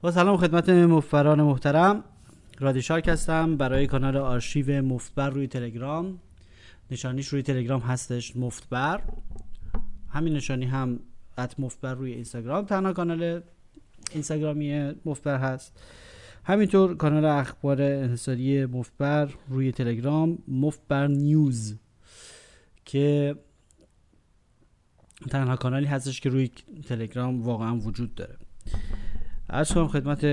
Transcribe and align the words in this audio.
با 0.00 0.10
سلام 0.10 0.36
خدمت 0.36 0.68
مفران 0.68 1.42
محترم. 1.42 2.04
رادی 2.58 2.82
شارک 2.82 3.08
هستم. 3.08 3.56
برای 3.56 3.86
کانال 3.86 4.16
آرشیو 4.16 4.82
مفتبر 4.82 5.30
روی 5.30 5.46
تلگرام. 5.46 6.18
نشانیش 6.90 7.28
روی 7.28 7.42
تلگرام 7.42 7.80
هستش 7.80 8.36
مفتبر. 8.36 9.02
همین 10.08 10.32
نشانی 10.32 10.64
هم 10.64 11.00
ات 11.38 11.60
مفتبر 11.60 11.94
روی 11.94 12.12
اینستاگرام. 12.12 12.64
تنها 12.64 12.92
کانال 12.92 13.40
اینستاگرامی 14.12 14.94
مفتبر 15.04 15.38
هست. 15.38 15.80
همینطور 16.44 16.96
کانال 16.96 17.24
اخبار 17.24 17.82
انحصاری 17.82 18.66
مفتبر 18.66 19.34
روی 19.48 19.72
تلگرام 19.72 20.38
مفتبر 20.48 21.06
نیوز 21.06 21.76
که 22.84 23.36
تنها 25.30 25.56
کانالی 25.56 25.86
هستش 25.86 26.20
که 26.20 26.28
روی 26.28 26.50
تلگرام 26.88 27.42
واقعا 27.42 27.76
وجود 27.76 28.14
داره. 28.14 28.47
از 29.50 29.72
کنم 29.72 29.88
خدمت 29.88 30.24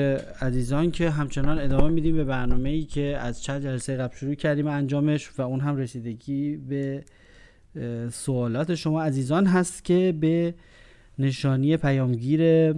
عزیزان 0.42 0.92
که 0.92 1.10
همچنان 1.10 1.60
ادامه 1.60 1.90
میدیم 1.90 2.16
به 2.16 2.23
برنامه 2.23 2.70
ای 2.70 2.84
که 2.84 3.18
از 3.18 3.44
چند 3.44 3.64
جلسه 3.64 3.98
قبل 3.98 4.16
شروع 4.16 4.34
کردیم 4.34 4.68
انجامش 4.68 5.40
و 5.40 5.42
اون 5.42 5.60
هم 5.60 5.76
رسیدگی 5.76 6.58
به 6.58 7.04
سوالات 8.12 8.76
شما 8.76 9.04
عزیزان 9.04 9.46
هست 9.46 9.86
که 9.86 10.18
به 10.20 10.56
نشانی 11.20 11.78
پیامگیر 11.78 12.72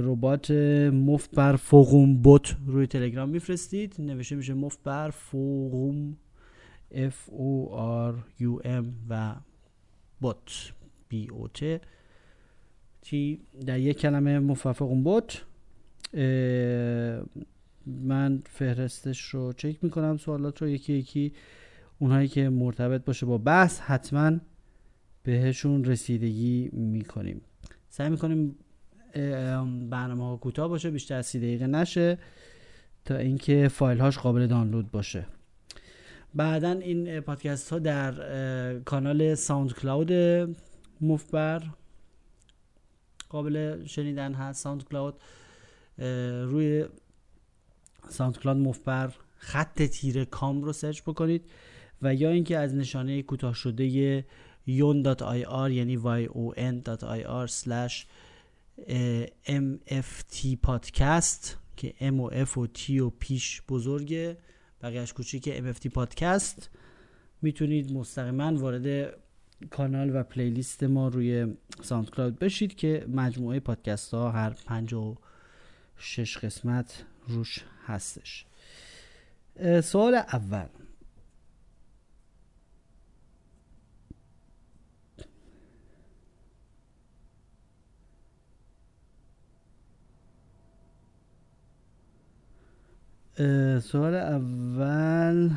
ربات 0.00 0.50
مفت 0.90 1.30
بر 1.34 1.56
فوقوم 1.56 2.22
بوت 2.22 2.56
روی 2.66 2.86
تلگرام 2.86 3.28
میفرستید. 3.28 3.94
نوشته 3.98 4.36
میشه 4.36 4.54
مفت 4.54 4.82
بر 4.82 5.10
فوقوم 5.10 6.16
F 6.92 7.30
O 7.30 7.70
R 8.10 8.14
U 8.42 8.66
M 8.66 8.84
و 9.08 9.34
بوت 10.20 10.72
B 11.12 11.16
O 11.16 11.60
T. 11.60 11.62
تی 13.10 13.40
در 13.66 13.78
یک 13.78 13.98
کلمه 13.98 14.38
مففقون 14.38 15.02
بوت 15.02 15.44
من 17.86 18.42
فهرستش 18.46 19.20
رو 19.20 19.52
چک 19.52 19.84
می‌کنم 19.84 20.16
سوالات 20.16 20.62
رو 20.62 20.68
یکی 20.68 20.92
یکی 20.92 21.32
اونهایی 21.98 22.28
که 22.28 22.48
مرتبط 22.48 23.04
باشه 23.04 23.26
با 23.26 23.38
بحث 23.38 23.80
حتما 23.80 24.32
بهشون 25.22 25.84
رسیدگی 25.84 26.70
می‌کنیم. 26.72 27.40
سعی 27.88 28.08
می‌کنیم 28.08 28.56
برنامه 29.90 30.24
ها 30.24 30.36
کوتاه 30.36 30.68
باشه 30.68 30.90
بیشتر 30.90 31.14
از 31.14 31.26
سی 31.26 31.38
دقیقه 31.38 31.66
نشه 31.66 32.18
تا 33.04 33.16
اینکه 33.16 33.68
فایل 33.68 33.98
هاش 33.98 34.18
قابل 34.18 34.46
دانلود 34.46 34.90
باشه. 34.90 35.26
بعدا 36.34 36.70
این 36.70 37.20
پادکست 37.20 37.70
ها 37.70 37.78
در 37.78 38.78
کانال 38.78 39.34
SoundCloud 39.34 40.12
مفبر 41.00 41.62
قابل 43.30 43.84
شنیدن 43.86 44.34
هست. 44.34 44.62
SoundCloud 44.62 45.14
روی 46.44 46.84
SoundCloud 48.08 48.58
مفبر 48.58 49.14
خط 49.36 49.82
تیره 49.82 50.24
com 50.24 50.62
رو 50.62 50.72
سرچ 50.72 51.02
بکنید 51.02 51.50
و 52.02 52.14
یا 52.14 52.30
اینکه 52.30 52.58
از 52.58 52.74
نشانه 52.74 53.22
کوتاه 53.22 53.54
شده 53.54 54.24
yon.ir 54.68 55.70
یعنی 55.70 55.98
yon.ir 55.98 57.50
slash 57.50 58.06
mft 59.46 60.56
podcast 60.66 61.46
که 61.76 61.94
m 62.00 62.12
و 62.20 62.30
f 62.44 62.56
و 62.56 62.66
t 62.66 62.90
و 62.90 63.10
پیش 63.10 63.62
بزرگه 63.68 64.36
بقیهش 64.82 65.12
کوچیک 65.12 65.58
mft 65.58 65.88
podcast. 65.98 66.62
می‌تونید 67.42 67.92
مستقیما 67.92 68.54
وارد 68.56 69.14
کانال 69.70 70.16
و 70.16 70.22
پلیلیست 70.22 70.82
ما 70.82 71.08
روی 71.08 71.54
ساوند 71.82 72.10
کلاود 72.10 72.38
بشید 72.38 72.74
که 72.74 73.06
مجموعه 73.08 73.60
پادکست 73.60 74.14
ها 74.14 74.30
هر 74.30 74.50
پنج 74.50 74.94
و 74.94 75.16
شش 75.96 76.38
قسمت 76.38 77.04
روش 77.28 77.64
هستش. 77.86 78.46
سوال 79.82 80.14
اول. 80.14 80.66
سوال 93.80 94.14
اول. 94.14 95.50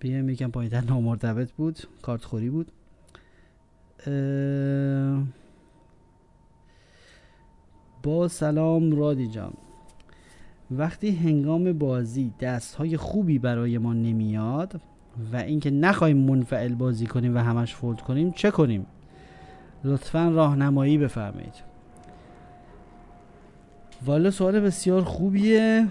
بیایم 0.00 0.50
پایین 0.50 0.70
تر 0.70 0.80
نامرتبط 0.80 1.52
بود. 1.52 1.78
کارت 2.02 2.24
خوری 2.24 2.50
بود. 2.50 2.72
با 8.02 8.28
سلام 8.28 8.96
رادی 8.96 9.28
جان. 9.28 9.52
وقتی 10.70 11.10
هنگام 11.10 11.72
بازی 11.72 12.32
دست 12.40 12.74
های 12.74 12.96
خوبی 12.96 13.38
برای 13.38 13.78
ما 13.78 13.92
نمیاد 13.92 14.80
و 15.32 15.36
اینکه 15.36 15.70
نخواهیم 15.70 16.16
منفعل 16.16 16.74
بازی 16.74 17.06
کنیم 17.06 17.34
و 17.34 17.38
همش 17.38 17.74
فولد 17.74 18.00
کنیم 18.00 18.30
چه 18.30 18.50
کنیم؟ 18.50 18.86
لطفا 19.84 20.28
راهنمایی 20.28 20.98
بفرمایید. 20.98 21.54
والا 24.06 24.30
سوال 24.30 24.60
بسیار 24.60 25.02
خوبیه. 25.02 25.88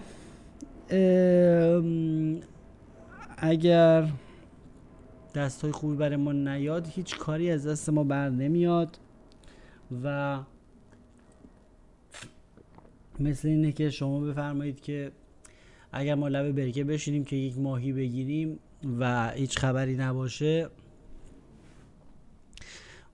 اگر 3.37 4.09
دست 5.35 5.61
های 5.61 5.71
خوبی 5.71 5.95
برای 5.95 6.15
ما 6.15 6.31
نیاد 6.31 6.87
هیچ 6.87 7.17
کاری 7.17 7.51
از 7.51 7.67
دست 7.67 7.89
ما 7.89 8.03
بر 8.03 8.29
نمیاد 8.29 8.97
و 10.03 10.39
مثل 13.19 13.47
اینه 13.47 13.71
که 13.71 13.89
شما 13.89 14.19
بفرمایید 14.19 14.81
که 14.81 15.11
اگر 15.91 16.15
ما 16.15 16.27
لبه 16.27 16.51
برکه 16.51 16.83
بشینیم 16.83 17.23
که 17.23 17.35
یک 17.35 17.57
ماهی 17.57 17.93
بگیریم 17.93 18.59
و 18.99 19.31
هیچ 19.31 19.59
خبری 19.59 19.95
نباشه 19.95 20.69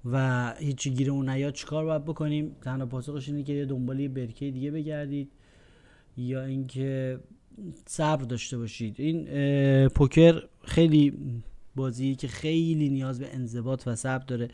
و 0.05 0.53
هیچی 0.53 0.89
گیر 0.89 1.11
اون 1.11 1.29
نیاد 1.29 1.53
چیکار 1.53 1.85
باید 1.85 2.05
بکنیم؟ 2.05 2.55
تنها 2.61 2.85
پاسخش 2.85 3.29
اینه 3.29 3.43
که 3.43 3.65
دنبال 3.65 4.07
برکه 4.07 4.51
دیگه 4.51 4.71
بگردید 4.71 5.31
یا 6.17 6.43
اینکه 6.43 7.19
صبر 7.85 8.23
داشته 8.23 8.57
باشید. 8.57 8.95
این 8.97 9.27
پوکر 9.87 10.43
خیلی 10.65 11.13
بازی 11.75 12.15
که 12.15 12.27
خیلی 12.27 12.89
نیاز 12.89 13.19
به 13.19 13.35
انضباط 13.35 13.87
و 13.87 13.95
صبر 13.95 14.25
داره. 14.25 14.49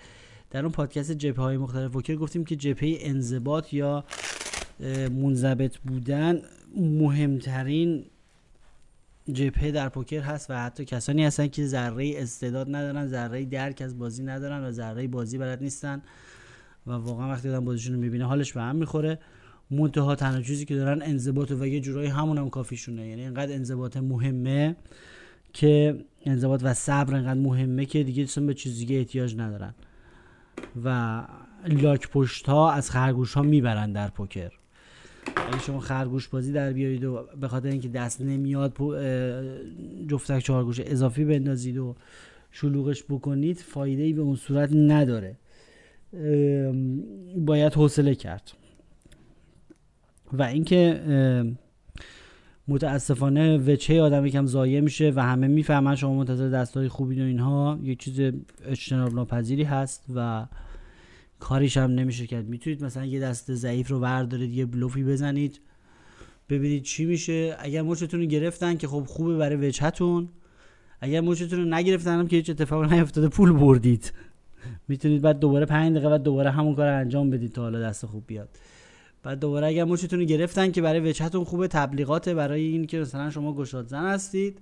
در 0.51 0.63
اون 0.63 0.71
پادکست 0.71 1.11
جبهه 1.11 1.43
های 1.43 1.57
مختلف 1.57 1.91
پوکر 1.91 2.15
گفتیم 2.15 2.45
که 2.45 2.55
جبهه 2.55 2.97
انضباط 2.99 3.73
یا 3.73 4.05
منضبط 5.11 5.77
بودن 5.77 6.41
مهمترین 6.75 8.05
جبهه 9.33 9.71
در 9.71 9.89
پوکر 9.89 10.19
هست 10.19 10.51
و 10.51 10.53
حتی 10.53 10.85
کسانی 10.85 11.25
هستن 11.25 11.47
که 11.47 11.67
ذره 11.67 12.13
استعداد 12.15 12.67
ندارن 12.75 13.07
ذره 13.07 13.45
درک 13.45 13.81
از 13.81 13.99
بازی 13.99 14.23
ندارن 14.23 14.63
و 14.63 14.71
ذره 14.71 15.07
بازی 15.07 15.37
بلد 15.37 15.63
نیستن 15.63 16.01
و 16.87 16.91
واقعا 16.91 17.29
وقتی 17.29 17.49
آدم 17.49 17.65
بازیشون 17.65 17.95
رو 17.95 18.01
می‌بینه 18.01 18.25
حالش 18.25 18.53
به 18.53 18.61
هم 18.61 18.75
می‌خوره. 18.75 19.19
منتها 19.71 20.15
تنها 20.15 20.41
چیزی 20.41 20.65
که 20.65 20.75
دارن 20.75 21.01
انضباط 21.01 21.51
و 21.51 21.67
یه 21.67 21.79
جورایی 21.79 22.09
همون 22.09 22.37
هم 22.37 22.49
کافیشونه. 22.49 23.07
یعنی 23.07 23.21
اینقدر 23.21 23.53
انضباط 23.53 23.97
مهمه 23.97 24.75
که 25.53 26.05
انضباط 26.25 26.61
و 26.63 26.73
صبر 26.73 27.15
اینقدر 27.15 27.39
مهمه 27.39 27.85
که 27.85 28.03
دیگه 28.03 28.27
به 28.41 28.53
چیز 28.53 28.77
دیگه 28.79 28.95
احتیاج 28.95 29.35
ندارن. 29.37 29.73
و 30.83 31.21
لاک 31.67 32.09
پشت 32.09 32.45
ها 32.45 32.71
از 32.71 32.91
خرگوش 32.91 33.33
ها 33.33 33.41
می‌برن 33.41 33.91
در 33.91 34.07
پوکر. 34.07 34.51
اگه 35.35 35.59
شما 35.59 35.79
خرگوش 35.79 36.27
بازی 36.27 36.51
در 36.51 36.73
بیارید 36.73 37.03
و 37.03 37.27
به 37.41 37.47
خاطر 37.47 37.69
اینکه 37.69 37.87
دست 37.87 38.21
نمیاد 38.21 38.77
جفتک 40.07 40.39
چهارگوش 40.39 40.79
اضافی 40.79 41.25
بندازید 41.25 41.77
و 41.77 41.95
شلوغش 42.51 43.03
بکنید 43.03 43.57
فایده 43.57 44.03
ای 44.03 44.13
به 44.13 44.21
اون 44.21 44.35
صورت 44.35 44.69
نداره. 44.73 45.35
باید 47.37 47.73
حوصله 47.73 48.15
کرد. 48.15 48.51
و 50.33 50.43
اینکه 50.43 51.01
متاسفانه 52.67 53.57
وچه 53.57 54.01
آدم 54.01 54.25
یکم 54.25 54.45
ضایع 54.45 54.79
میشه 54.79 55.13
و 55.15 55.23
همه 55.23 55.47
می‌فهمن 55.47 55.95
شما 55.95 56.13
منتظر 56.13 56.49
دستای 56.49 56.87
خوبی 56.87 57.21
و 57.21 57.23
اینها. 57.23 57.79
یه 57.83 57.95
چیز 57.95 58.33
اجتناب 58.65 59.13
ناپذیری 59.13 59.63
هست 59.63 60.05
و 60.15 60.45
کاریش 61.39 61.77
هم 61.77 61.91
نمیشه 61.91 62.27
کرد. 62.27 62.47
می‌تونید 62.47 62.83
مثلا 62.83 63.05
یه 63.05 63.19
دست 63.19 63.53
ضعیف 63.53 63.87
رو 63.87 63.99
بردارید 63.99 64.53
یه 64.53 64.65
بلوفی 64.65 65.03
بزنید 65.03 65.59
ببینید 66.49 66.83
چی 66.83 67.05
میشه. 67.05 67.55
اگر 67.59 67.81
مچتون 67.81 68.19
رو 68.19 68.25
گرفتن 68.25 68.77
که 68.77 68.87
خب 68.87 69.03
خوبه 69.07 69.37
برای 69.37 69.67
وجهتون 69.67 70.29
اگر 71.01 71.21
مچتون 71.21 71.59
رو 71.59 71.65
نگرفتن 71.65 72.19
هم 72.19 72.27
که 72.27 72.35
هیچ 72.35 72.49
اتفاق 72.49 72.93
نیفتاده 72.93 73.27
پول 73.27 73.51
بردید. 73.51 74.13
می‌تونید 74.87 75.21
بعد 75.21 75.39
دوباره 75.39 75.65
5 75.65 75.91
دقیقه 75.91 76.09
بعد 76.09 76.23
دوباره 76.23 76.51
همون 76.51 76.75
کار 76.75 76.87
انجام 76.87 77.29
بدید 77.29 77.51
تا 77.51 77.61
حالا 77.61 77.79
دست 77.79 78.05
خوب 78.05 78.23
بیاد. 78.27 78.49
بعد 79.23 79.39
دوباره 79.39 79.67
اگر 79.67 79.83
مچتون 79.83 80.19
رو 80.19 80.25
گرفتن 80.25 80.71
که 80.71 80.81
برای 80.81 80.99
وجهتون 80.99 81.43
خوبه 81.43 81.67
تبلیغات 81.67 82.29
برای 82.29 82.61
این 82.61 82.85
که 82.85 82.99
مثلا 82.99 83.29
شما 83.29 83.53
گشاد 83.53 83.87
زن 83.87 84.05
هستید. 84.05 84.59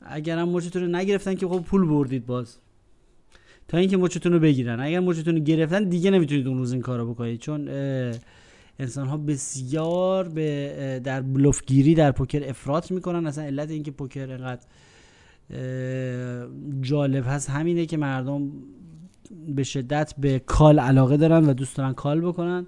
اگر 0.00 0.38
هم 0.38 0.48
مچتون 0.48 0.82
رو 0.82 0.88
نگرفتن 0.88 1.34
که 1.34 1.48
خب 1.48 1.60
پول 1.60 1.88
بردید 1.88 2.26
باز. 2.26 2.56
تا 3.68 3.78
اینکه 3.78 3.96
مچتون 3.96 4.32
رو 4.32 4.38
بگیرن. 4.38 4.80
اگر 4.80 5.00
مچتون 5.00 5.34
رو 5.36 5.40
گرفتن 5.40 5.84
دیگه 5.84 6.10
نمی‌تونید 6.10 6.48
اون 6.48 6.58
روز 6.58 6.72
این 6.72 6.82
کارو 6.82 7.14
بکنید. 7.14 7.40
چون 7.40 7.68
انسان 8.78 9.06
ها 9.06 9.16
بسیار 9.16 10.28
به 10.28 11.00
در 11.04 11.20
بلوفگیری 11.22 11.94
در 11.94 12.12
پوکر 12.12 12.48
افراط 12.48 12.90
می‌کنن. 12.90 13.26
اصلا 13.26 13.44
علت 13.44 13.70
اینکه 13.70 13.90
پوکر 13.90 14.30
اینقدر 14.30 14.66
جالب 16.80 17.24
هست 17.26 17.50
همینه 17.50 17.86
که 17.86 17.96
مردم 17.96 18.52
به 19.48 19.62
شدت 19.62 20.14
به 20.18 20.38
کال 20.38 20.80
علاقه 20.80 21.16
دارن 21.16 21.46
و 21.46 21.52
دوست 21.52 21.76
دارن 21.76 21.92
کال 21.92 22.20
بکنن. 22.20 22.66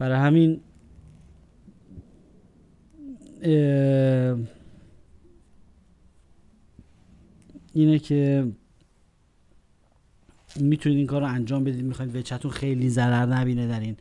برای 0.00 0.18
همین 0.18 0.60
اینه 7.72 7.98
که 7.98 8.52
می‌تونید 10.60 10.98
این 10.98 11.06
کار 11.06 11.20
رو 11.20 11.26
انجام 11.26 11.64
بدید. 11.64 11.84
می‌خواید 11.84 12.16
وچتون 12.16 12.50
خیلی 12.50 12.90
ضرر 12.90 13.26
نبینه 13.26 13.68
در 13.68 13.80
این 13.80 13.96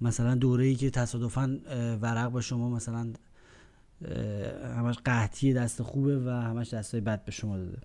مثلا 0.00 0.34
دوره 0.34 0.64
ای 0.64 0.74
که 0.74 0.90
تصادفا 0.90 1.58
ورق 2.00 2.30
با 2.30 2.40
شما 2.40 2.70
مثلا 2.70 3.12
همش 4.76 4.96
قحطی 5.04 5.52
دست 5.52 5.82
خوبه 5.82 6.18
و 6.18 6.28
همش 6.30 6.74
دستای 6.74 7.00
بد 7.00 7.24
به 7.24 7.32
شما 7.32 7.56
داده. 7.58 7.78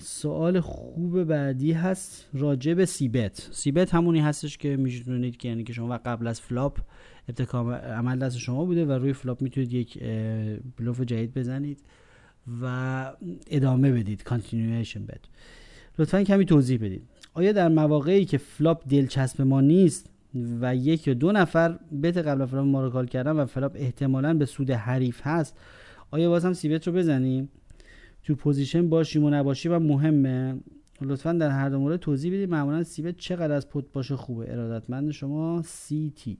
سوال 0.00 0.60
خوب 0.60 1.24
بعدی 1.24 1.72
هست 1.72 2.28
راجع 2.32 2.74
به 2.74 2.86
c-bet. 2.86 3.48
c-bet 3.52 3.94
همونی 3.94 4.20
هستش 4.20 4.58
که 4.58 4.76
می‌تونید 4.76 5.36
که 5.36 5.48
یعنی 5.48 5.64
که 5.64 5.72
شما 5.72 5.98
قبل 5.98 6.26
از 6.26 6.40
flop 6.40 6.78
ابتکار 7.28 7.74
عمل 7.74 8.18
دست 8.18 8.38
شما 8.38 8.64
بوده 8.64 8.86
و 8.86 8.92
روی 8.92 9.12
flop 9.12 9.42
می‌تونید 9.42 9.72
یک 9.72 10.02
بلوف 10.76 11.00
جدید 11.00 11.34
بزنید 11.34 11.82
و 12.62 13.12
ادامه 13.50 13.92
بدید 13.92 14.22
continuation 14.22 15.06
bet. 15.06 15.20
لطفا 15.98 16.22
کمی 16.22 16.44
توضیح 16.44 16.78
بدید. 16.78 17.02
آیا 17.34 17.52
در 17.52 17.68
مواقعی 17.68 18.24
که 18.24 18.38
flop 18.38 18.88
دلچسب 18.88 19.42
ما 19.42 19.60
نیست 19.60 20.10
و 20.60 20.76
یک 20.76 21.08
یا 21.08 21.14
دو 21.14 21.32
نفر 21.32 21.78
bet 22.02 22.16
قبل 22.16 22.46
flop 22.46 22.64
ما 22.66 22.84
رو 22.84 22.90
call 22.90 23.06
کردن 23.06 23.32
و 23.32 23.46
flop 23.46 23.72
احتمالا 23.74 24.34
به 24.34 24.46
سود 24.46 24.70
حریف 24.70 25.20
هست 25.22 25.56
آیا 26.10 26.28
باز 26.28 26.44
هم 26.44 26.52
c-bet 26.52 26.86
رو 26.86 26.92
بزنیم؟ 26.92 27.48
تو 28.28 28.34
position 28.34 28.88
باشیم 28.88 29.24
و 29.24 29.30
نباشیم 29.30 29.72
و 29.72 29.78
مهمه. 29.78 30.60
لطفا 31.00 31.32
در 31.32 31.50
هر 31.50 31.68
دو 31.68 31.78
مورد 31.78 32.00
توضیح 32.00 32.32
بدید 32.32 32.50
معمولا 32.50 32.82
c-bet 32.82 33.16
چقدر 33.16 33.52
از 33.52 33.68
pot 33.68 33.92
باشه 33.92 34.16
خوبه. 34.16 34.52
ارادتمند 34.52 35.10
شما 35.10 35.62
سی 35.62 36.12
تی 36.16 36.38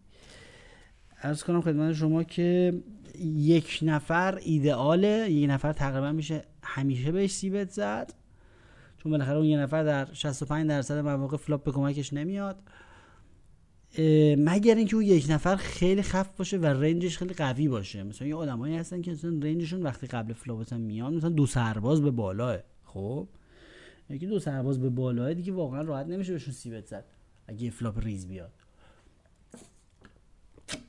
عرض 1.22 1.42
کنم 1.42 1.60
خدمت 1.60 1.92
شما 1.92 2.22
که 2.22 2.74
یک 3.18 3.78
نفر 3.82 4.34
ایدئاله. 4.34 5.30
یک 5.30 5.50
نفر 5.50 5.72
تقریبا 5.72 6.12
میشه 6.12 6.42
همیشه 6.62 7.12
بهش 7.12 7.30
c-bet 7.30 7.70
زد. 7.70 8.12
چون 8.96 9.12
بالاخره 9.12 9.36
اون 9.36 9.46
یه 9.46 9.58
نفر 9.58 9.84
در 9.84 10.08
65 10.12 10.68
درصد 10.68 10.98
مواقع 10.98 11.36
flop 11.36 11.64
به 11.64 11.72
کمکش 11.72 12.12
نمیاد. 12.12 12.58
مگر 14.38 14.74
اینکه 14.74 14.96
اون 14.96 15.04
یک 15.04 15.26
نفر 15.30 15.56
خیلی 15.56 16.02
خفت 16.02 16.36
باشه 16.36 16.58
و 16.58 16.66
range 16.66 17.03
ش 17.03 17.18
خیلی 17.18 17.34
قوی 17.34 17.68
باشه. 17.68 18.02
مثلا 18.02 18.28
یه 18.28 18.34
آدمایی 18.34 18.76
هستن 18.76 19.02
که 19.02 19.10
مثلا 19.10 19.30
range 19.30 19.59
شون 19.59 19.82
وقتی 19.82 20.06
قبل 20.06 20.32
flop 20.32 20.74
میان 20.74 21.14
مثلا 21.14 21.30
دو 21.30 21.46
سرباز 21.46 22.02
به 22.02 22.10
بالاه. 22.10 22.58
خب؟ 22.84 23.28
یکی 24.10 24.26
دو 24.26 24.38
سرباز 24.38 24.80
به 24.80 24.88
بالاه 24.88 25.34
دیگه 25.34 25.52
واقعا 25.52 25.82
راحت 25.82 26.06
نمیشه 26.06 26.32
بهشون 26.32 26.54
c-bet 26.54 26.86
زد. 26.86 27.04
اگه 27.46 27.70
flop 27.70 27.98
ریز 28.04 28.28
بیاد. 28.28 28.52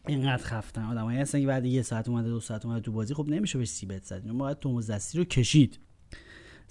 اینقدر 0.07 0.43
خفتن. 0.43 0.83
آدمایی 0.83 1.19
هستن 1.19 1.41
که 1.41 1.47
بعد 1.47 1.65
یه 1.65 1.81
ساعت 1.81 2.09
اومده 2.09 2.29
دو 2.29 2.39
ساعت 2.39 2.65
اومده 2.65 2.81
تو 2.81 2.91
بازی 2.91 3.13
خب 3.13 3.27
نمیشه 3.29 3.57
بهش 3.57 3.69
c-bet 3.69 4.03
زد. 4.03 4.27
باید 4.27 4.59
تو 4.59 4.81
دستی 4.81 5.17
رو 5.17 5.23
کشید. 5.23 5.79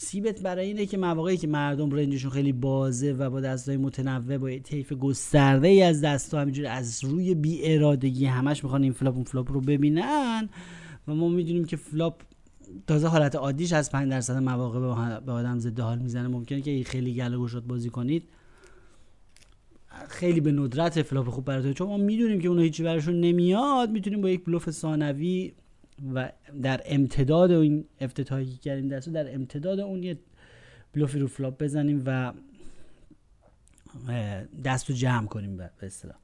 c-bet 0.01 0.43
برای 0.43 0.67
اینه 0.67 0.87
که 0.87 0.99
مواقعی 0.99 1.37
که 1.37 1.47
مردم 1.47 1.91
range 1.91 2.13
شون 2.13 2.31
خیلی 2.31 2.53
بازه 2.53 3.13
و 3.13 3.31
با 3.31 3.41
دستای 3.41 3.77
متنوع 3.77 4.39
با 4.39 4.59
طیف 4.59 4.93
گسترده 4.93 5.69
ای 5.69 5.83
از 5.83 6.01
دستا 6.01 6.41
همینجوری 6.41 6.69
از 6.69 7.05
روی 7.05 7.35
بی 7.35 7.61
ارادگی 7.75 8.27
همش 8.27 8.65
می‌خوان 8.65 8.83
این 8.83 8.93
flop 8.93 9.15
اون 9.15 9.25
flop 9.25 9.53
رو 9.53 9.61
ببینن 9.61 10.49
و 11.09 11.15
ما 11.15 11.29
می‌دونیم 11.29 11.65
که 11.65 11.77
flop 11.77 12.23
تازه 12.87 13.07
حالت 13.09 13.37
عادیش 13.37 13.73
از 13.73 13.93
5 13.93 14.11
درصد 14.11 14.37
مواقع 14.37 14.81
به 15.21 15.33
آدم 15.33 15.59
ضد 15.59 15.81
حال 15.81 15.99
می‌زنه. 15.99 16.29
ممکنه 16.29 16.61
که 16.61 16.85
خیلی 16.85 17.15
گله 17.15 17.39
گشاد 17.39 17.67
بازی 17.67 17.91
کنید. 17.91 18.29
خیلی 20.09 20.41
به 20.41 20.53
ندرت 20.53 21.03
flop 21.03 21.29
خوب 21.29 21.45
براتون 21.45 21.73
چون 21.73 21.89
ما 21.89 21.97
می‌دونیم 21.97 22.41
که 22.41 22.49
اونها 22.49 22.65
هیچی 22.65 22.83
براشون 22.83 23.21
نمیاد. 23.21 23.91
می‌تونیم 23.91 24.21
با 24.21 24.31
یک 24.31 24.45
بلوف 24.45 24.71
ثانوی 24.71 25.53
و 26.15 26.33
در 26.63 26.83
امتداد 26.85 27.51
این 27.51 27.85
افتتاحی 28.01 28.47
که 28.47 28.57
کردیم 28.57 28.89
دستو 28.89 29.11
در 29.11 29.35
امتداد 29.35 29.81
اون 29.81 30.03
یه 30.03 30.19
بلوفی 30.93 31.19
رو 31.19 31.27
flop 31.27 31.63
بزنیم 31.63 32.03
و 32.07 32.33
دست 34.65 34.91
رو 34.91 34.97
جمع 34.97 35.27
کنیم 35.27 35.57
به 35.57 35.71
اصطلاح. 35.83 36.17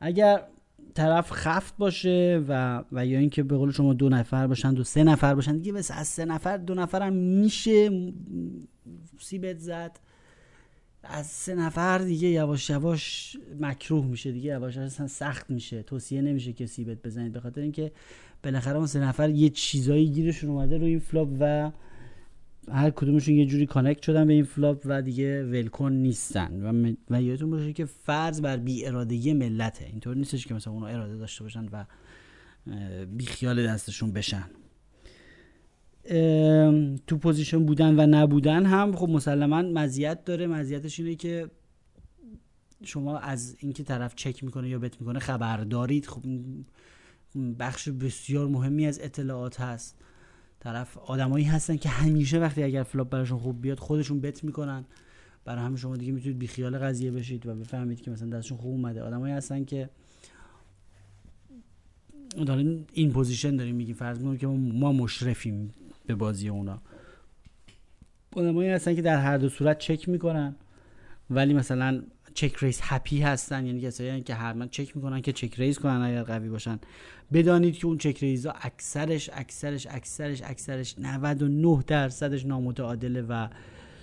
اگر 0.00 0.42
طرف 0.94 1.32
خفت 1.32 1.76
باشه 1.76 2.44
و 2.48 2.82
و 2.92 3.06
یا 3.06 3.18
اینکه 3.18 3.42
به 3.42 3.56
قول 3.56 3.72
شما 3.72 3.94
دو 3.94 4.08
نفر 4.08 4.46
باشن 4.46 4.74
دو 4.74 4.84
سه 4.84 5.04
نفر 5.04 5.34
باشن 5.34 5.56
دیگه 5.56 5.72
بس 5.72 5.90
از 5.90 6.08
سه 6.08 6.24
نفر 6.24 6.56
دو 6.56 6.74
نفر 6.74 7.02
هم 7.02 7.12
میشه 7.12 7.90
c-bet 9.18 9.58
زد. 9.58 9.98
از 11.08 11.26
سه 11.26 11.54
نفر 11.54 11.98
دیگه 11.98 12.28
یواش 12.28 12.70
یواش 12.70 13.36
مکروه 13.60 14.06
میشه 14.06 14.32
دیگه 14.32 14.50
یواش 14.50 14.76
یواش 14.76 14.90
سخت 14.90 15.50
میشه 15.50 15.82
توصیه 15.82 16.22
نمیشه 16.22 16.52
که 16.52 16.66
c-bet 16.66 17.02
بزنید 17.02 17.32
به 17.32 17.40
خاطر 17.40 17.60
اینکه 17.60 17.92
بالاخره 18.42 18.76
اون 18.76 18.86
سه 18.86 19.00
نفر 19.00 19.30
یه 19.30 19.48
چیزایی 19.50 20.10
گیرشون 20.10 20.50
اومده 20.50 20.78
روی 20.78 20.90
این 20.90 20.98
flop 20.98 21.28
و 21.40 21.70
هر 22.72 22.90
کدومشون 22.90 23.34
یه 23.34 23.46
جوری 23.46 23.66
connect 23.66 24.02
شدن 24.02 24.26
به 24.26 24.32
این 24.32 24.44
flop 24.44 24.82
و 24.84 25.02
دیگه 25.02 25.44
ولکن 25.44 25.92
نیستن. 25.92 26.62
و, 26.62 26.92
و 27.10 27.22
یادتون 27.22 27.50
باشه 27.50 27.72
که 27.72 27.84
فرض 27.84 28.40
بر 28.40 28.56
بی 28.56 28.86
ارادگی 28.86 29.32
ملته. 29.32 29.84
اینطور 29.84 30.16
نیستش 30.16 30.46
که 30.46 30.54
مثلا 30.54 30.72
اونو 30.72 30.86
اراده 30.86 31.16
داشته 31.16 31.44
باشن 31.44 31.68
و 31.72 31.84
بی 33.06 33.26
خیال 33.26 33.66
دستشون 33.66 34.12
بشن. 34.12 34.44
تو 37.06 37.18
position 37.18 37.66
بودن 37.66 38.00
و 38.00 38.06
نبودن 38.06 38.66
هم 38.66 38.96
خب 38.96 39.08
مسلما 39.08 39.62
مزیت 39.62 40.24
داره. 40.24 40.46
مزیتش 40.46 41.00
اینه 41.00 41.14
که 41.14 41.50
شما 42.82 43.18
از 43.18 43.56
اینکه 43.58 43.82
طرف 43.82 44.14
چک 44.14 44.44
می‌کنه 44.44 44.68
یا 44.68 44.78
bet 44.78 45.00
می‌کنه 45.00 45.18
خبر 45.18 45.56
دارید 45.56 46.06
خب 46.06 46.22
بخش 47.58 47.88
بسیار 47.88 48.48
مهمی 48.48 48.86
از 48.86 49.00
اطلاعات 49.00 49.60
هست. 49.60 49.96
طرف 50.60 50.98
آدمایی 50.98 51.44
هستن 51.44 51.76
که 51.76 51.88
همیشه 51.88 52.38
وقتی 52.38 52.62
اگر 52.62 52.82
flop 52.82 53.08
براشون 53.08 53.38
خوب 53.38 53.60
بیاد 53.60 53.78
خودشون 53.78 54.20
bet 54.20 54.44
می‌کنن. 54.44 54.84
برای 55.44 55.64
همین 55.64 55.76
شما 55.76 55.96
دیگه 55.96 56.12
می‌تونید 56.12 56.38
بی 56.38 56.46
خیال 56.46 56.78
قضیه 56.78 57.10
بشید 57.10 57.46
و 57.46 57.54
بفهمید 57.54 58.00
که 58.00 58.10
مثلا 58.10 58.28
دستشون 58.28 58.58
خوب 58.58 58.70
اومده. 58.70 59.02
آدمایی 59.02 59.34
هستن 59.34 59.64
که 59.64 59.90
دارین 62.46 62.84
این 62.92 63.12
position 63.12 63.56
داریم 63.56 63.76
میگیم. 63.76 63.94
فرض 63.94 64.18
کنید 64.18 64.40
که 64.40 64.46
ما 64.46 64.92
مشرفیم 64.92 65.74
به 66.06 66.14
بازی 66.14 66.48
اونا. 66.48 66.78
آدمایی 68.36 68.70
هستن 68.70 68.94
که 68.94 69.02
در 69.02 69.18
هر 69.18 69.38
دو 69.38 69.48
صورت 69.48 69.78
چک 69.78 70.08
می‌کنن. 70.08 70.56
ولی 71.30 71.54
مثلا 71.54 72.02
check-raise 72.36 72.80
happy 72.82 73.20
هستن. 73.20 73.66
یعنی 73.66 73.80
کسایی 73.80 74.22
که 74.22 74.36
من 74.52 74.68
چک 74.68 74.96
می‌کنن 74.96 75.20
که 75.20 75.32
check-raise 75.32 75.78
کنن 75.78 76.02
اگر 76.02 76.22
قوی 76.22 76.48
باشن. 76.48 76.78
بدانید 77.32 77.78
که 77.78 77.86
اون 77.86 77.98
check-raise 77.98 78.18
ا 78.22 78.54
اکثرش 78.60 79.30
اکثرش 79.32 79.86
اکثرش 79.90 80.42
اکثرش 80.42 80.98
99 80.98 81.84
درصدش 81.86 82.46
نامتعادله 82.46 83.22
و 83.22 83.48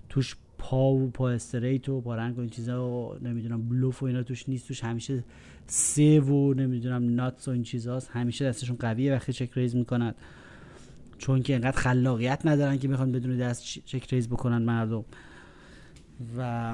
توش 0.09 0.35
پا 0.57 0.91
و 0.91 1.09
پا 1.09 1.29
straight 1.29 1.89
و 1.89 2.01
پا 2.01 2.15
رنگ 2.15 2.37
و 2.37 2.41
این 2.41 2.49
چیزا 2.49 2.89
و 2.89 3.15
نمی‌دونم 3.21 3.69
بلوف 3.69 4.03
و 4.03 4.05
اینا 4.05 4.23
توش 4.23 4.49
نیست. 4.49 4.67
توش 4.67 4.83
همیشه 4.83 5.23
سه 5.67 6.19
و 6.19 6.53
نمی‌دونم 6.53 7.15
nuts 7.15 7.47
و 7.47 7.51
این 7.51 7.63
چیزاست. 7.63 8.09
همیشه 8.13 8.45
دستشون 8.45 8.75
قویه 8.75 9.13
وقتی 9.13 9.33
check-raise 9.33 9.75
می‌کنن. 9.75 10.13
چون 11.17 11.41
که 11.41 11.55
انقدر 11.55 11.77
خلاقیت 11.77 12.45
ندارن 12.45 12.77
که 12.77 12.87
می‌خوان 12.87 13.11
بدون 13.11 13.37
دست 13.37 13.63
check-raise 13.63 14.29
بکنن 14.29 14.61
مردم. 14.61 15.05
و 16.37 16.73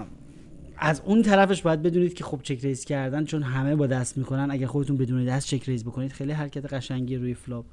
از 0.81 1.01
اون 1.05 1.21
طرفش 1.21 1.61
باید 1.61 1.81
بدونید 1.81 2.13
که 2.13 2.23
خب 2.23 2.39
check-raise 2.43 2.85
کردن 2.85 3.25
چون 3.25 3.43
همه 3.43 3.75
با 3.75 3.87
دست 3.87 4.17
می‌کنن. 4.17 4.51
اگر 4.51 4.67
خودتون 4.67 4.97
بدون 4.97 5.25
دست 5.25 5.47
check-raise 5.47 5.83
بکنید 5.83 6.11
خیلی 6.11 6.31
حرکت 6.31 6.73
قشنگی 6.73 7.15
روی 7.15 7.33
flop. 7.33 7.65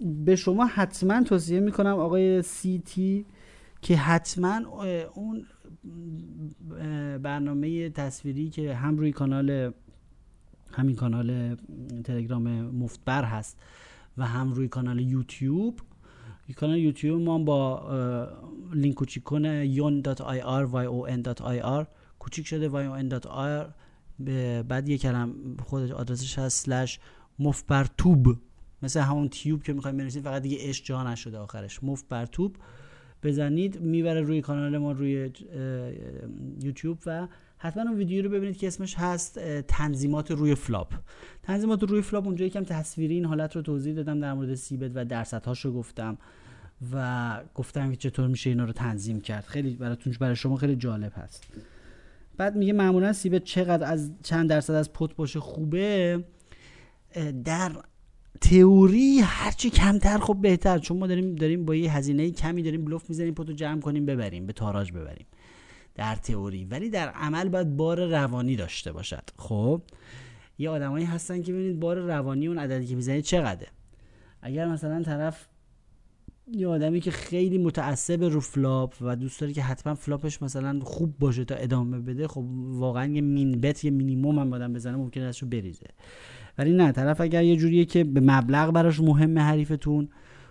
به 0.00 0.36
شما 0.36 0.66
حتما 0.66 1.22
توصیه 1.22 1.60
می‌کنم 1.60 1.98
آقای 1.98 2.42
سی 2.42 2.82
تی 2.84 3.26
که 3.82 3.96
حتما 3.96 4.60
اون 5.14 5.46
برنامه 7.22 7.90
تصویری 7.90 8.50
که 8.50 8.74
هم 8.74 8.98
روی 8.98 9.12
کانال 9.12 9.72
همین 10.72 10.96
کانال 10.96 11.56
تلگرام 12.04 12.48
مفتبر 12.62 13.24
هست 13.24 13.58
و 14.18 14.26
هم 14.26 14.52
روی 14.52 14.68
کانال 14.68 15.00
یوتیوب 15.00 15.80
کانال 16.54 16.78
یوتیوب. 16.78 17.22
ما 17.22 17.38
با 17.38 18.28
لینک 18.74 18.94
کوچیک 18.94 19.22
کنه 19.22 19.74
yon.ir 19.76 20.42
yon.ir 20.74 21.86
کوچیک 22.18 22.46
شده 22.46 22.68
yon.ir 22.68 23.66
بعد 24.68 24.88
یه 24.88 24.98
کلم 24.98 25.56
خودش 25.62 25.90
آدرسش 25.90 26.38
هست 26.38 26.66
سلش 26.66 26.98
مفبرتوب. 27.38 28.36
مثل 28.82 29.00
همون 29.00 29.28
تیوب 29.28 29.62
که 29.62 29.72
می‌خوایم 29.72 29.96
بنویسید 29.96 30.24
فقط 30.24 30.42
دیگه 30.42 30.58
اش 30.60 30.82
جا 30.84 31.04
نشده 31.12 31.38
آخرش. 31.38 31.84
مفبرتوب 31.84 32.56
بزنید 33.22 33.80
می‌بره 33.80 34.20
روی 34.20 34.40
کانال 34.40 34.78
ما 34.78 34.92
روی 34.92 35.30
یوتیوب 36.62 36.98
و 37.06 37.28
حتما 37.58 37.82
اون 37.82 37.94
ویدیو 37.94 38.24
رو 38.24 38.30
ببینید 38.30 38.56
که 38.56 38.66
اسمش 38.66 38.94
هست 38.94 39.38
تنظیمات 39.60 40.30
روی 40.30 40.54
flop. 40.54 40.92
تنظیمات 41.42 41.82
روی 41.82 42.02
flop 42.02 42.26
اونجا 42.26 42.44
یکم 42.44 42.64
تصویری 42.64 43.14
این 43.14 43.24
حالت 43.24 43.56
رو 43.56 43.62
توضیح 43.62 43.94
دادم 43.94 44.20
در 44.20 44.32
مورد 44.34 44.54
c-bet 44.54 44.90
و 44.94 45.04
درصدهاش 45.04 45.64
رو 45.64 45.72
گفتم. 45.72 46.18
و 46.92 47.40
گفتم 47.54 47.90
که 47.90 47.96
چطور 47.96 48.28
میشه 48.28 48.50
اینا 48.50 48.64
رو 48.64 48.72
تنظیم 48.72 49.20
کرد. 49.20 49.44
خیلی 49.44 49.74
براتون 49.74 50.14
برای 50.20 50.36
شما 50.36 50.56
خیلی 50.56 50.76
جالب 50.76 51.12
هست. 51.16 51.44
بعد 52.36 52.56
میگه 52.56 52.72
معمولا 52.72 53.12
c-bet 53.12 53.44
چقدر 53.44 53.92
از 53.92 54.12
چند 54.22 54.50
درصد 54.50 54.74
از 54.74 54.92
pot 54.92 55.14
باشه 55.14 55.40
خوبه. 55.40 56.24
در 57.44 57.72
تئوری 58.40 59.20
هرچی 59.20 59.70
کمتر 59.70 60.18
خب 60.18 60.38
بهتر. 60.40 60.78
چون 60.78 60.98
ما 60.98 61.06
داریم 61.06 61.34
داریم 61.34 61.64
با 61.64 61.74
یه 61.74 61.96
هزینه 61.96 62.30
کمی 62.30 62.62
داریم 62.62 62.84
بلوف 62.84 63.08
می‌زنیم 63.08 63.34
pot 63.34 63.48
و 63.48 63.52
جمع 63.52 63.80
کنیم 63.80 64.06
ببریم 64.06 64.46
به 64.46 64.52
تاراج 64.52 64.92
ببریم. 64.92 65.26
در 65.94 66.14
تئوری. 66.14 66.64
ولی 66.64 66.90
در 66.90 67.08
عمل 67.08 67.48
باید 67.48 67.76
بار 67.76 68.06
روانی 68.06 68.56
داشته 68.56 68.92
باشد. 68.92 69.22
خب؟ 69.36 69.82
یه 70.58 70.70
آدمایی 70.70 71.04
هستن 71.04 71.42
که 71.42 71.52
ببینید 71.52 71.80
بار 71.80 71.98
روانی 71.98 72.46
اون 72.46 72.58
عددی 72.58 72.86
که 72.86 72.96
می‌زنید 72.96 73.24
چقدره. 73.24 73.68
اگر 74.42 74.68
مثلا 74.68 75.02
طرف 75.02 75.46
یه 76.54 76.68
آدمی 76.68 77.00
که 77.00 77.10
خیلی 77.10 77.58
متعصب 77.58 78.24
رو 78.24 78.40
flop 78.40 78.94
و 79.00 79.16
دوست 79.16 79.40
داره 79.40 79.52
که 79.52 79.62
حتما 79.62 79.94
flop 79.94 80.26
ش 80.26 80.42
مثلا 80.42 80.80
خوب 80.80 81.18
باشه 81.18 81.44
تا 81.44 81.54
ادامه 81.54 81.98
بده 81.98 82.28
خب 82.28 82.44
واقعا 82.68 83.06
یه 83.06 83.20
min 83.20 83.60
bet 83.60 83.84
یه 83.84 83.90
مینیمم 83.90 84.38
هم 84.38 84.52
آدم 84.52 84.72
بزنه 84.72 84.96
ممکنه 84.96 85.24
ازشو 85.24 85.46
بریزه. 85.46 85.86
ولی 86.58 86.72
نه 86.72 86.92
طرف 86.92 87.20
اگر 87.20 87.44
یه 87.44 87.56
جوریه 87.56 87.84
که 87.84 88.04
به 88.04 88.20
مبلغ 88.20 88.70
براش 88.70 89.00
مهمه 89.00 89.40
حریفتون 89.40 90.08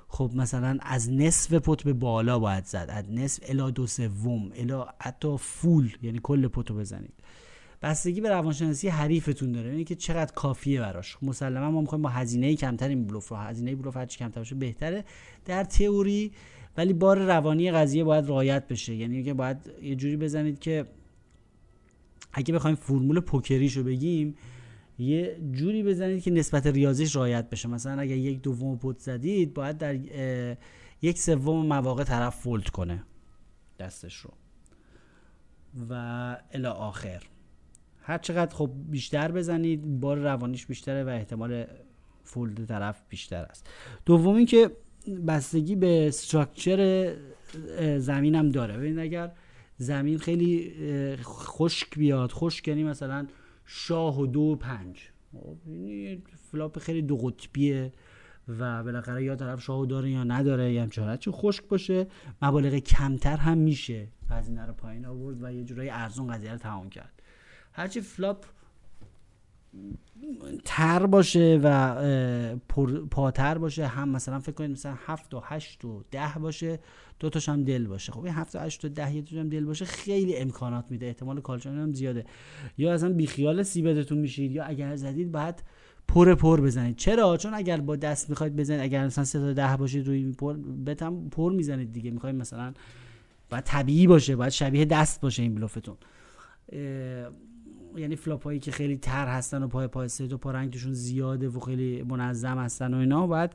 خب 0.07 0.31
مثلا 0.35 0.77
از 0.81 1.11
نصف 1.11 1.53
پت 1.53 1.83
به 1.83 1.93
بالا 1.93 2.39
باید 2.39 2.65
زد 2.65 2.89
از 2.89 3.11
نصف 3.11 3.43
الا 3.47 3.69
دو 3.69 3.87
سوم 3.87 4.51
الا 4.55 4.87
حتی 4.99 5.37
فول 5.37 5.91
یعنی 6.01 6.19
کل 6.23 6.47
پتو 6.47 6.75
بزنید. 6.75 7.13
بستگی 7.81 8.21
به 8.21 8.29
روانشناسی 8.29 8.87
حریفتون 8.87 9.51
داره. 9.51 9.69
یعنی 9.69 9.83
که 9.83 9.95
چقدر 9.95 10.33
کافیه 10.33 10.79
براش. 10.79 11.15
خب 11.15 11.23
مسلما 11.23 11.71
ما 11.71 11.81
می‌خوایم 11.81 12.01
با 12.01 12.09
هزینه 12.09 12.55
کمتر 12.55 12.87
این 12.87 13.07
بلوف 13.07 13.27
رو 13.27 13.35
هزینه 13.35 13.75
بلوف 13.75 13.97
هرچی 13.97 14.19
کمتر 14.19 14.39
باشه 14.39 14.55
بهتره. 14.55 15.05
در 15.45 15.63
تئوری 15.63 16.31
ولی 16.77 16.93
بار 16.93 17.17
روانی 17.19 17.71
قضیه 17.71 18.03
باید 18.03 18.27
رعایت 18.27 18.67
بشه. 18.67 18.95
یعنی 18.95 19.23
که 19.23 19.33
باید 19.33 19.57
یه 19.81 19.95
جوری 19.95 20.17
بزنید 20.17 20.59
که 20.59 20.85
اگه 22.33 22.53
بخوایم 22.53 22.75
فرمول 22.75 23.19
پوکریشو 23.19 23.83
بگیم 23.83 24.35
یه 24.99 25.39
جوری 25.51 25.83
بزنید 25.83 26.23
که 26.23 26.31
نسبت 26.31 26.67
ریاضیش 26.67 27.15
رعایت 27.15 27.49
بشه. 27.49 27.69
مثلا 27.69 28.01
اگر 28.01 28.15
یک 28.15 28.41
دوم 28.41 28.77
پت 28.77 28.99
زدید 28.99 29.53
باید 29.53 29.77
در 29.77 29.99
یک 31.01 31.19
سوم 31.19 31.65
مواقع 31.65 32.03
طرف 32.03 32.35
فولد 32.35 32.69
کنه 32.69 33.03
دستش 33.79 34.15
رو. 34.15 34.31
و 35.89 35.93
الی 36.51 36.65
آخر. 36.67 37.23
هر 38.01 38.17
چقدر 38.17 38.55
خب 38.55 38.71
بیشتر 38.89 39.31
بزنید 39.31 39.99
بار 39.99 40.17
روانیش 40.17 40.65
بیشتره 40.65 41.03
و 41.03 41.07
احتمال 41.07 41.65
فولد 42.23 42.65
طرف 42.65 43.01
بیشتر 43.09 43.43
است. 43.43 43.69
دوم 44.05 44.45
که 44.45 44.71
بستگی 45.27 45.75
به 45.75 46.07
استراکچر 46.07 47.13
زمین 47.97 48.35
هم 48.35 48.49
داره. 48.49 48.77
ببینید 48.77 48.99
اگر 48.99 49.31
زمین 49.77 50.17
خیلی 50.17 50.73
خشک 51.23 51.97
بیاد 51.97 52.31
خشک 52.31 52.67
یعنی 52.67 52.83
مثلا 52.83 53.27
شاه 53.65 54.19
و 54.19 54.25
دو 54.25 54.41
و 54.41 54.55
پنج. 54.55 55.09
خب، 55.31 55.57
یعنی 55.67 56.23
flop 56.51 56.79
خیلی 56.79 57.01
دو 57.01 57.17
قطبیه 57.17 57.93
و 58.59 58.83
بالاخره 58.83 59.23
یا 59.23 59.35
طرف 59.35 59.61
شاهو 59.61 59.85
داره 59.85 60.09
یا 60.09 60.23
نداره 60.23 60.73
یا 60.73 60.81
همچنان 60.81 61.17
چون 61.17 61.33
خشک 61.33 61.63
باشه 61.63 62.07
مبالغ 62.41 62.75
کمتر 62.75 63.37
هم 63.37 63.57
میشه. 63.57 64.07
هزینه 64.29 64.65
رو 64.65 64.73
پایین 64.73 65.05
آورد 65.05 65.43
و 65.43 65.51
یه 65.53 65.63
جورایی 65.63 65.89
ارزون 65.89 66.27
قضیه 66.27 66.51
رو 66.51 66.57
تمام 66.57 66.89
کرد. 66.89 67.21
هرچی 67.71 68.01
flop 68.01 68.45
تر 70.65 71.05
باشه 71.05 71.59
و 71.63 72.57
پاتر 73.11 73.57
باشه 73.57 73.87
هم 73.87 74.09
مثلا 74.09 74.39
فکر 74.39 74.51
کنید 74.51 74.71
مثلا 74.71 74.93
هفت 75.05 75.33
و 75.33 75.41
هشت 75.43 75.85
و 75.85 76.03
ده 76.11 76.33
باشه 76.39 76.79
دو 77.19 77.29
تاش 77.29 77.49
هم 77.49 77.63
دل 77.63 77.87
باشه. 77.87 78.11
خب 78.11 78.23
این 78.23 78.33
هفت 78.33 78.55
و 78.55 78.59
هشت 78.59 78.85
و 78.85 78.89
ده 78.89 79.15
یه 79.15 79.23
هم 79.31 79.49
دل 79.49 79.65
باشه 79.65 79.85
خیلی 79.85 80.37
امکانات 80.37 80.91
میده. 80.91 81.05
احتمال 81.05 81.41
کالچون 81.41 81.77
هم 81.77 81.93
زیاده. 81.93 82.25
یا 82.77 82.93
اصلا 82.93 83.13
بیخیال 83.13 83.63
سیبتتون 83.63 84.17
میشید 84.17 84.51
یا 84.51 84.63
اگر 84.63 84.95
زدید 84.95 85.31
بعد 85.31 85.63
پر 86.07 86.35
پر 86.35 86.61
بزنید. 86.61 86.95
چرا؟ 86.95 87.37
چون 87.37 87.53
اگر 87.53 87.81
با 87.81 87.95
دست 87.95 88.29
می‌خواید 88.29 88.55
بزنید 88.55 88.81
اگر 88.81 89.05
مثلا 89.05 89.23
سه 89.23 89.39
تا 89.39 89.53
ده 89.53 89.77
باشید 89.77 90.07
روی 90.07 90.31
پر 90.31 90.57
بتم 90.85 91.29
پر 91.29 91.51
می‌زنید 91.51 91.93
دیگه. 91.93 92.11
می‌خواید 92.11 92.35
مثلا 92.35 92.73
باید 93.49 93.63
طبیعی 93.63 94.07
باشه 94.07 94.35
باید 94.35 94.51
شبیه 94.51 94.85
دست 94.85 95.21
باشه 95.21 95.43
این 95.43 95.55
بلوفتون. 95.55 95.97
یعنی 97.97 98.15
فلاپ 98.15 98.43
هایی 98.43 98.59
که 98.59 98.71
خیلی 98.71 98.97
تر 98.97 99.27
هستن 99.27 99.63
و 99.63 99.67
پای 99.67 99.87
پای 99.87 100.07
سه 100.07 100.27
و 100.27 100.37
پا 100.37 100.51
رنگشون 100.51 100.93
زیاده 100.93 101.49
و 101.49 101.59
خیلی 101.59 102.03
منظم 102.03 102.57
هستن 102.57 102.93
و 102.93 102.97
اینا 102.97 103.27
باید 103.27 103.51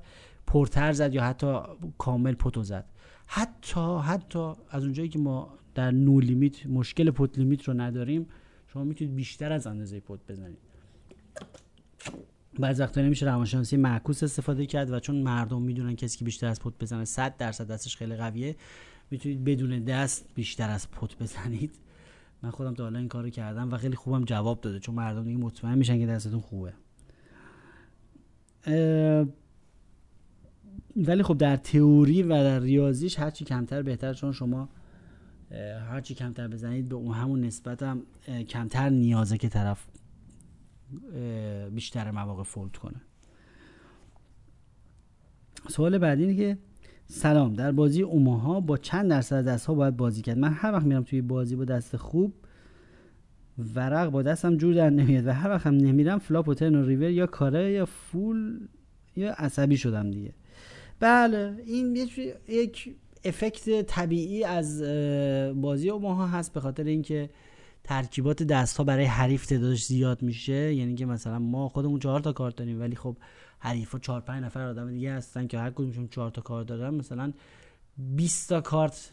پرتر 0.47 0.93
زد 0.93 1.15
یا 1.15 1.25
حتی 1.25 1.59
کامل 1.99 2.35
پتو 2.35 2.63
زد. 2.63 2.85
حتی 3.27 3.99
حتی 4.05 4.53
از 4.71 4.83
اونجایی 4.83 5.09
که 5.09 5.19
ما 5.19 5.59
در 5.75 5.91
نو 5.91 6.21
لیمیت 6.21 6.67
مشکل 6.67 7.11
پت 7.11 7.39
لیمیت 7.39 7.69
رو 7.69 7.75
نداریم 7.75 8.27
شما 8.67 8.85
می‌تونید 8.85 9.15
بیشتر 9.15 9.53
از 9.53 9.67
اندازه 9.67 10.01
پت 10.01 10.19
بزنید. 10.29 10.59
بعضی 12.59 12.83
وقتا 12.83 13.01
نمیشه 13.01 13.27
روانشناسی 13.27 13.77
معکوس 13.77 14.23
استفاده 14.23 14.67
کرد 14.67 14.91
و 14.91 15.01
چون 15.01 15.17
مردم 15.17 15.63
می‌دونن 15.63 15.97
کسی 15.97 16.19
که 16.19 16.25
بیشتر 16.25 16.47
از 16.47 16.61
پت 16.61 16.73
بزنه 16.81 17.05
100 17.05 17.37
درصد 17.37 17.67
دستش 17.67 17.97
خیلی 17.97 18.17
قویه 18.17 18.57
می‌تونید 19.11 19.45
بدون 19.45 19.85
دست 19.85 20.27
بیشتر 20.35 20.71
از 20.71 20.91
پت 20.91 21.19
بزنید. 21.19 21.79
من 22.45 22.51
خودم 22.51 22.75
تا 22.75 22.83
حالا 22.83 22.99
این 22.99 23.09
کارو 23.09 23.31
کردم 23.31 23.73
و 23.73 23.77
خیلی 23.77 23.97
خوبم 23.97 24.25
جواب 24.25 24.61
داده 24.61 24.79
چون 24.79 24.95
مردم 24.95 25.25
دیگه 25.25 25.39
مطمئن 25.39 25.79
میشن 25.79 25.99
که 25.99 26.07
دستتون 26.07 26.41
خوبه. 26.41 26.73
ولی 30.97 31.23
خب 31.23 31.39
در 31.39 31.57
تئوری 31.57 32.23
و 32.23 32.29
در 32.29 32.61
ریاضیش 32.61 33.19
هرچی 33.19 33.45
کمتر 33.45 33.83
بهتر 33.83 34.15
چون 34.15 34.33
شما 34.33 34.69
هرچی 35.89 36.15
کمتر 36.15 36.49
بزنید 36.49 36.89
به 36.89 36.95
اون 36.95 37.15
همون 37.15 37.41
نسبت 37.41 37.83
هم 37.83 38.03
کمتر 38.49 38.89
نیازه 38.89 39.39
که 39.39 39.49
طرف 39.49 39.87
بیشتر 41.73 42.11
مواقع 42.11 42.43
fold 42.43 42.77
کنه. 42.77 43.01
سوال 45.69 45.99
بعدی 45.99 46.23
اینه 46.23 46.37
که 46.37 46.59
سلام. 47.15 47.55
در 47.55 47.73
بازی 47.73 48.03
اوماها 48.03 48.61
با 48.61 48.77
چند 48.77 49.11
درصد 49.11 49.45
دست 49.45 49.67
ها 49.67 49.75
باید 49.75 49.97
بازی 49.97 50.23
کرد. 50.23 50.39
من 50.39 50.53
هر 50.53 50.73
وقت 50.73 50.87
میرم 50.87 51.03
توی 51.03 51.23
بازی 51.23 51.57
با 51.57 51.65
دست 51.65 51.97
خوب 51.97 52.35
ورق 53.75 54.11
با 54.11 54.23
دستم 54.23 54.57
جور 54.57 54.75
در 54.75 54.91
نمیاد 54.91 55.27
و 55.27 55.33
هر 55.33 55.51
وقت 55.51 55.67
هم 55.67 55.75
نمیرم 55.75 56.19
flop 56.19 56.49
و 56.49 56.55
turn 56.55 56.75
و 56.75 56.87
river 56.87 57.11
یا 57.11 57.27
کاره 57.27 57.73
یا 57.73 57.87
full 57.87 58.69
یا 59.17 59.33
عصبی 59.33 59.77
شدم 59.77 60.11
دیگه. 60.11 60.33
بله 61.01 61.55
این 61.67 61.97
یک 62.49 62.95
افکت 63.25 63.83
طبیعی 63.83 64.45
از 64.45 64.83
بازی 65.61 65.91
اوماها 65.91 66.27
هست 66.27 66.53
به 66.53 66.61
خاطر 66.61 66.85
اینکه 66.85 67.31
ترکیبات 67.85 68.43
دست 68.43 68.77
ها 68.77 68.85
برای 68.85 69.05
حریف 69.05 69.47
تعدادش 69.47 69.85
زیاد 69.85 70.23
میشه. 70.23 70.75
یعنی 70.75 70.95
که 70.95 71.07
مثلا 71.07 71.39
ما 71.39 71.69
خودمون 71.69 72.01
چهار 72.01 72.21
تا 72.21 72.33
کارت 72.33 72.57
داریم 72.57 72.81
ولی 72.81 72.97
خب 72.97 73.17
حریفا 73.65 73.99
4 73.99 74.21
5 74.21 74.45
نفر 74.45 74.67
آدم 74.67 74.91
دیگه 74.91 75.13
هستن 75.13 75.47
که 75.47 75.59
هر 75.59 75.71
کدومشون 75.71 76.09
4 76.09 76.31
تا 76.31 76.43
کارت 76.43 76.67
دارن. 76.67 76.95
مثلا 76.95 77.33
20 77.99 78.49
تا 78.49 78.61
کارت 78.61 79.11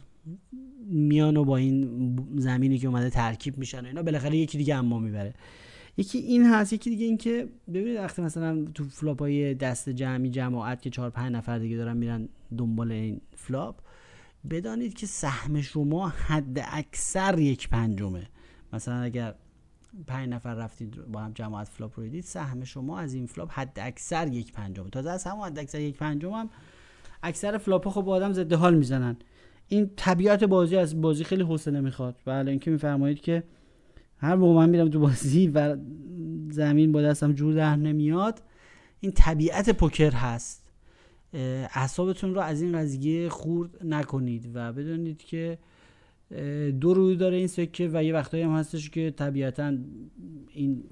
میان 0.86 1.38
و 1.38 1.46
با 1.46 1.58
این 1.58 2.20
زمینی 2.36 2.78
که 2.78 2.88
اومده 2.88 3.10
ترکیب 3.10 3.58
میشن 3.58 3.86
اینا 3.86 4.04
بالاخره 4.04 4.38
یکی 4.38 4.58
دیگه 4.58 4.76
اما 4.76 5.00
می‌بره. 5.00 5.34
یکی 5.98 6.18
این 6.18 6.46
هست 6.46 6.74
یکی 6.74 6.90
دیگه 6.90 7.06
این 7.06 7.18
که 7.18 7.50
ببینید 7.68 7.98
وقتی 7.98 8.22
مثلا 8.22 8.66
تو 8.66 8.84
flop 8.84 9.20
های 9.20 9.54
دست 9.54 9.90
جمعی 9.90 10.30
جماعت 10.30 10.82
که 10.82 10.90
4 10.90 11.10
5 11.10 11.32
نفر 11.32 11.60
دیگه 11.60 11.78
دارن 11.78 11.98
میرن 11.98 12.30
دنبال 12.58 12.92
این 12.92 13.22
flop 13.36 13.76
بدانید 14.50 14.94
که 14.94 15.08
سهم 15.08 15.62
شما 15.62 16.10
حد 16.10 16.66
اکثر 16.72 17.40
یک 17.40 17.70
پنجمه. 17.70 18.28
مثلا 18.74 19.02
اگر 19.02 19.36
پنج 20.08 20.30
نفر 20.30 20.54
رفتید 20.54 21.06
با 21.06 21.20
هم 21.20 21.32
جماعت 21.32 21.68
flop 21.68 22.00
رو 22.00 22.08
دید 22.08 22.24
سهم 22.24 22.64
شما 22.64 23.00
از 23.00 23.14
این 23.14 23.26
flop 23.26 23.50
حد 23.52 23.80
اکثر 23.82 24.28
یک 24.28 24.54
پنجم. 24.54 24.90
تازه 24.90 25.10
از 25.10 25.24
همون 25.24 25.48
حد 25.48 25.60
اکثر 25.60 25.80
یک 25.80 25.98
پنجم 25.98 26.32
هم 26.32 26.50
اکثر 27.24 27.58
flop 27.58 27.90
خب 27.90 28.02
با 28.02 28.14
آدم 28.14 28.34
ضد 28.34 28.54
حال 28.54 28.76
می‌زنن. 28.76 29.18
این 29.68 29.90
طبیعت 29.96 30.44
بازی 30.44 30.78
از 30.78 31.02
بازی 31.02 31.24
خیلی 31.24 31.44
حوصله 31.44 31.82
می‌خواد. 31.82 32.16
بله 32.26 32.52
اینکه 32.52 32.72
میفرمایید 32.72 33.22
که 33.22 33.44
هر 34.18 34.36
موقع 34.36 34.54
من 34.54 34.70
میرم 34.70 34.90
تو 34.90 35.00
بازی 35.00 35.48
و 35.48 35.78
زمین 36.50 36.92
با 36.92 37.02
دستم 37.02 37.34
جور 37.34 37.54
در 37.54 37.76
نمیاد 37.76 38.42
این 39.00 39.12
طبیعت 39.12 39.70
پوکر 39.70 40.12
هست. 40.12 40.72
اعصابتون 41.34 42.36
رو 42.36 42.42
از 42.42 42.62
این 42.62 42.78
قضیه 42.78 43.30
خورد 43.30 43.86
نکنید 43.86 44.52
و 44.54 44.74
بدونید 44.74 45.18
که 45.18 45.58
دو 46.82 46.94
روی 46.94 47.16
داره 47.16 47.38
این 47.38 47.48
سکه 47.48 47.90
و 47.94 48.04
یه 48.04 48.14
وقتایی 48.14 48.44
هم 48.44 48.52
هستش 48.52 48.90
که 48.90 49.12
طبیعتا 49.12 49.78
این 50.54 50.84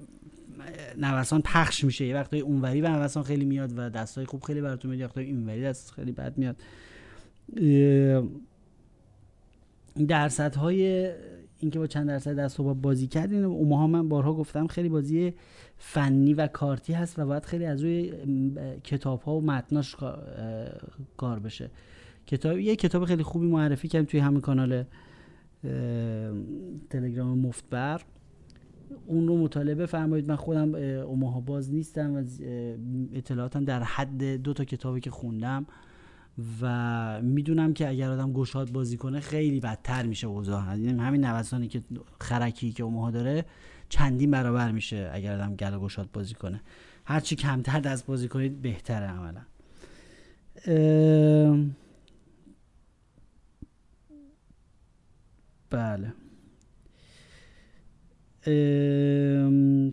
نوسان 0.98 1.42
پخش 1.44 1.84
میشه. 1.84 2.06
یه 2.06 2.14
وقتایی 2.14 2.42
اونوری 2.42 2.80
و 2.80 2.88
نوسان 2.88 3.22
خیلی 3.22 3.44
میاد 3.44 3.72
و 3.76 3.90
دستای 3.90 4.24
خوب 4.24 4.42
خیلی 4.42 4.60
براتون 4.60 4.90
میاد 4.90 5.02
وقتایی 5.02 5.26
اینوری 5.26 5.62
دست 5.62 5.90
خیلی 5.90 6.12
بد 6.12 6.38
میاد. 6.38 6.56
درصد 10.08 10.54
های 10.54 11.12
اینکه 11.58 11.78
با 11.78 11.86
چند 11.86 12.08
درصد 12.08 12.38
دست 12.38 12.60
و 12.60 12.74
بازی 12.74 13.06
کردین 13.06 13.44
اوماها 13.44 13.86
من 13.86 14.08
بارها 14.08 14.34
گفتم 14.34 14.66
خیلی 14.66 14.88
بازی 14.88 15.34
فنی 15.78 16.34
و 16.34 16.46
کارتی 16.46 16.92
هست 16.92 17.18
و 17.18 17.26
باید 17.26 17.44
خیلی 17.44 17.64
از 17.64 17.82
روی 17.82 18.12
کتاب 18.84 19.22
ها 19.22 19.34
و 19.36 19.40
متناش 19.40 19.96
کار 21.16 21.38
بشه. 21.38 21.70
کتاب 22.26 22.58
یه 22.58 22.76
کتاب 22.76 23.04
خیلی 23.04 23.22
خوبی 23.22 23.46
معرفی 23.46 23.88
کردیم 23.88 24.06
توی 24.06 24.20
همین 24.20 24.40
کانال 24.40 24.84
تلگرام 26.90 27.38
مفتبر. 27.38 28.00
اون 29.06 29.28
رو 29.28 29.38
مطالعه 29.38 29.86
فرمایید 29.86 30.28
من 30.28 30.36
خودم 30.36 30.74
اوماها 30.74 31.40
باز 31.40 31.72
نیستم 31.72 32.16
و 32.16 32.24
اطلاعاتم 33.12 33.64
در 33.64 33.82
حد 33.82 34.24
دو 34.24 34.52
تا 34.52 34.64
کتابی 34.64 35.00
که 35.00 35.10
خوندم 35.10 35.66
و 36.62 37.22
می‌دونم 37.22 37.72
که 37.72 37.88
اگر 37.88 38.10
آدم 38.10 38.32
گشاد 38.32 38.72
بازی 38.72 38.96
کنه 38.96 39.20
خیلی 39.20 39.60
بدتر 39.60 40.06
میشه 40.06 40.26
اوضاع. 40.26 40.78
یعنی 40.78 41.00
همین 41.02 41.24
نوسانی 41.24 41.68
که 41.68 41.82
خرکی 42.20 42.72
که 42.72 42.82
اوماها 42.82 43.10
داره 43.10 43.44
چندین 43.88 44.30
برابر 44.30 44.72
میشه 44.72 45.10
اگر 45.12 45.34
آدم 45.34 45.56
گل 45.56 45.78
گشاد 45.78 46.08
بازی 46.12 46.34
کنه. 46.34 46.60
هرچی 47.04 47.36
کمتر 47.36 47.80
دست 47.80 48.06
بازی 48.06 48.28
کنید 48.28 48.62
بهتره 48.62 49.06
عملا. 49.06 49.40
بله. 55.70 56.12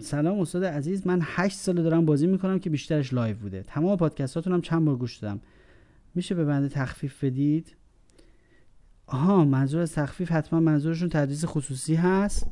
سلام 0.02 0.40
استاد 0.40 0.64
عزیز. 0.64 1.08
من 1.08 1.20
هشت 1.24 1.58
ساله 1.58 1.84
دارم 1.84 2.06
بازی 2.06 2.28
می‌کنم 2.28 2.60
که 2.60 2.70
بیشترش 2.70 3.14
live 3.14 3.38
بوده. 3.38 3.64
تمام 3.64 3.98
پادکستاتون 3.98 4.54
هم 4.54 4.62
چند 4.62 4.86
بار 4.86 4.96
گوش 4.96 5.18
دادم. 5.18 5.40
میشه 6.16 6.36
به 6.36 6.46
بنده 6.46 6.70
تخفیف 6.70 7.24
بدید؟ 7.24 7.76
آها 9.08 9.46
منظور 9.46 9.82
از 9.82 9.94
تخفیف 9.94 10.32
حتما 10.32 10.60
منظورشون 10.60 11.10
تدریس 11.10 11.46
خصوصی 11.46 11.96
هست. 11.96 12.48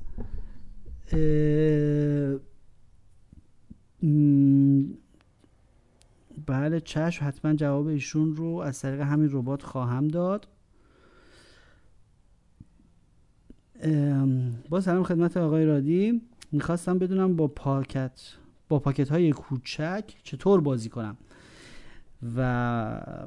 بله 6.47 6.79
چشم. 6.79 7.27
حتما 7.27 7.53
جواب 7.53 7.87
ایشون 7.87 8.35
رو 8.35 8.47
از 8.57 8.81
طریق 8.81 9.01
همین 9.01 9.29
ربات 9.31 9.63
خواهم 9.63 10.07
داد. 10.07 10.47
با 14.69 14.81
سلام 14.81 15.03
خدمت 15.03 15.37
آقای 15.37 15.65
رادی. 15.65 16.21
می‌خواستم 16.51 16.97
بدونم 16.97 17.35
با 17.35 17.47
پاکت 17.47 18.21
با 18.69 18.79
پاکت 18.79 19.09
های 19.09 19.31
کوچک 19.31 20.03
چطور 20.23 20.61
بازی 20.61 20.89
کنم. 20.89 21.17
و 22.37 22.41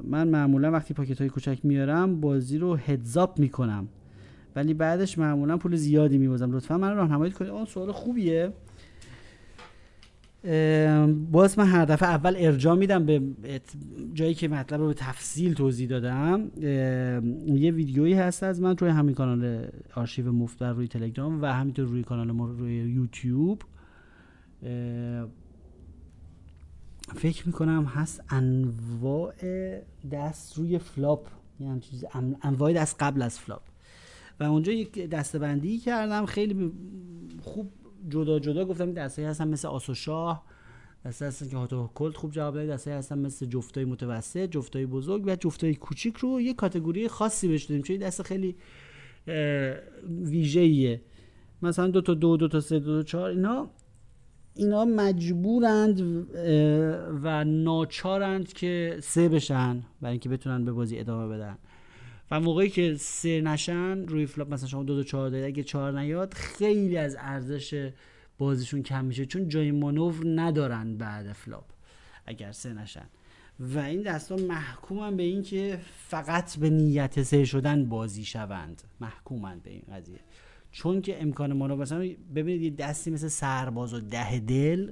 من 0.03 0.27
معمولا 0.27 0.71
وقتی 0.71 0.93
پاکت 0.93 1.19
های 1.19 1.29
کوچک 1.29 1.59
میارم 1.63 2.21
بازی 2.21 2.57
رو 2.57 2.75
هدزاپ 2.75 3.39
می‌کنم. 3.39 3.87
ولی 4.55 4.73
بعدش 4.73 5.17
معمولا 5.17 5.57
پول 5.57 5.75
زیادی 5.75 6.17
میبازم. 6.17 6.51
لطفا 6.51 6.77
من 6.77 6.95
راهنمایی 6.95 7.31
کنید. 7.31 7.51
اون 7.51 7.65
سوال 7.65 7.91
خوبیه. 7.91 8.53
باز 11.31 11.59
من 11.59 11.67
هر 11.67 11.85
دفعه 11.85 12.09
اول 12.09 12.35
ارجاع 12.37 12.75
میدم 12.75 13.05
به 13.05 13.21
جایی 14.13 14.33
که 14.33 14.47
مطلب 14.47 14.79
رو 14.79 14.87
به 14.87 14.93
تفصیل 14.93 15.53
توضیح 15.53 15.89
دادم. 15.89 16.51
یه 17.45 17.71
ویدیویی 17.71 18.13
هست 18.13 18.43
از 18.43 18.61
من 18.61 18.77
روی 18.77 18.89
همین 18.89 19.15
کانال 19.15 19.67
آرشیو 19.95 20.31
مفتبر 20.31 20.71
روی 20.73 20.87
تلگرام 20.87 21.41
و 21.41 21.45
همینطور 21.45 21.85
روی 21.85 22.03
کانال 22.03 22.31
ما 22.31 22.45
روی 22.45 22.73
یوتیوب. 22.73 23.61
فکر 27.15 27.47
می‌کنم 27.47 27.85
هست 27.85 28.23
انواع 28.29 29.33
دست 30.11 30.57
روی 30.57 30.79
flop. 30.79 31.27
یعنی 31.59 31.79
چیز 31.79 32.05
انواع 32.41 32.73
دست 32.73 32.95
قبل 32.99 33.21
از 33.21 33.39
flop. 33.39 33.61
و 34.39 34.43
اونجا 34.43 34.71
یک 34.71 35.09
دستبندی 35.09 35.77
کردم. 35.77 36.25
خیلی 36.25 36.71
خوب 37.41 37.71
جدا 38.09 38.39
جدا 38.39 38.65
گفتم 38.65 38.85
این 38.85 38.93
دستایی 38.93 39.27
هستن 39.27 39.47
مثل 39.47 39.67
آس 39.67 39.89
و 39.89 39.93
شاه 39.93 40.43
دسته 41.05 41.25
هستن 41.25 41.47
که 41.47 41.57
hot 41.57 41.89
و 41.95 41.99
cold 41.99 42.17
خوب 42.17 42.31
جواب 42.31 42.53
دادی 42.53 42.67
دسته 42.67 42.91
هستن 42.91 43.19
مثل 43.19 43.45
جفتای 43.45 43.85
متوسط 43.85 44.49
جفتای 44.49 44.85
بزرگ 44.85 45.23
و 45.25 45.35
جفتای 45.35 45.75
کوچیک 45.75 46.17
رو 46.17 46.41
یه 46.41 46.53
category 46.53 47.07
خاصی 47.07 47.47
بهش 47.47 47.63
دادیم 47.63 47.83
چون 47.83 47.97
دست 47.97 48.21
خیلی 48.21 48.55
ویژه‌ایه. 50.07 51.01
مثلا 51.61 51.87
دو 51.87 52.01
تا 52.01 52.13
دو 52.13 52.37
دو 52.37 52.47
تا 52.47 52.59
سه 52.59 52.79
دو 52.79 52.97
تا 52.97 53.03
چهار 53.03 53.29
اینا 53.29 53.69
اینا 54.55 54.85
مجبورند 54.85 56.01
و 57.23 57.43
ناچارند 57.45 58.53
که 58.53 58.97
سه 59.01 59.29
بشن 59.29 59.83
برای 60.01 60.11
اینکه 60.11 60.29
بتونن 60.29 60.65
به 60.65 60.71
بازی 60.71 60.99
ادامه 60.99 61.35
بدن. 61.35 61.57
و 62.31 62.39
موقعی 62.39 62.69
که 62.69 62.95
سه 62.95 63.41
نشن 63.41 64.07
روی 64.07 64.25
flop 64.25 64.53
مثلا 64.53 64.67
شما 64.67 64.83
دو 64.83 64.95
دو 64.95 65.03
چهار 65.03 65.29
دارید 65.29 65.45
اگه 65.45 65.63
چهار 65.63 65.99
نیاد 65.99 66.33
خیلی 66.33 66.97
از 66.97 67.15
ارزش 67.19 67.91
بازیشون 68.37 68.83
کم 68.83 69.05
میشه 69.05 69.25
چون 69.25 69.47
جای 69.47 69.71
مانور 69.71 70.15
ندارن 70.25 70.97
بعد 70.97 71.33
flop 71.33 71.65
اگر 72.25 72.51
سه 72.51 72.73
نشن. 72.73 73.05
و 73.59 73.79
این 73.79 74.01
دستا 74.01 74.35
محکومن 74.35 75.17
به 75.17 75.23
اینکه 75.23 75.79
فقط 76.07 76.57
به 76.57 76.69
نیت 76.69 77.23
سه 77.23 77.45
شدن 77.45 77.85
بازی 77.85 78.25
شوند. 78.25 78.81
محکومن 79.01 79.59
به 79.59 79.69
این 79.69 79.83
قضیه. 79.91 80.19
چون 80.71 81.01
که 81.01 81.21
امکان 81.21 81.53
مانور 81.53 81.77
مثلا 81.77 82.09
ببینید 82.35 82.61
یه 82.61 82.69
دستی 82.69 83.11
مثل 83.11 83.27
سرباز 83.27 83.93
و 83.93 83.99
ده 83.99 84.39
دل 84.39 84.91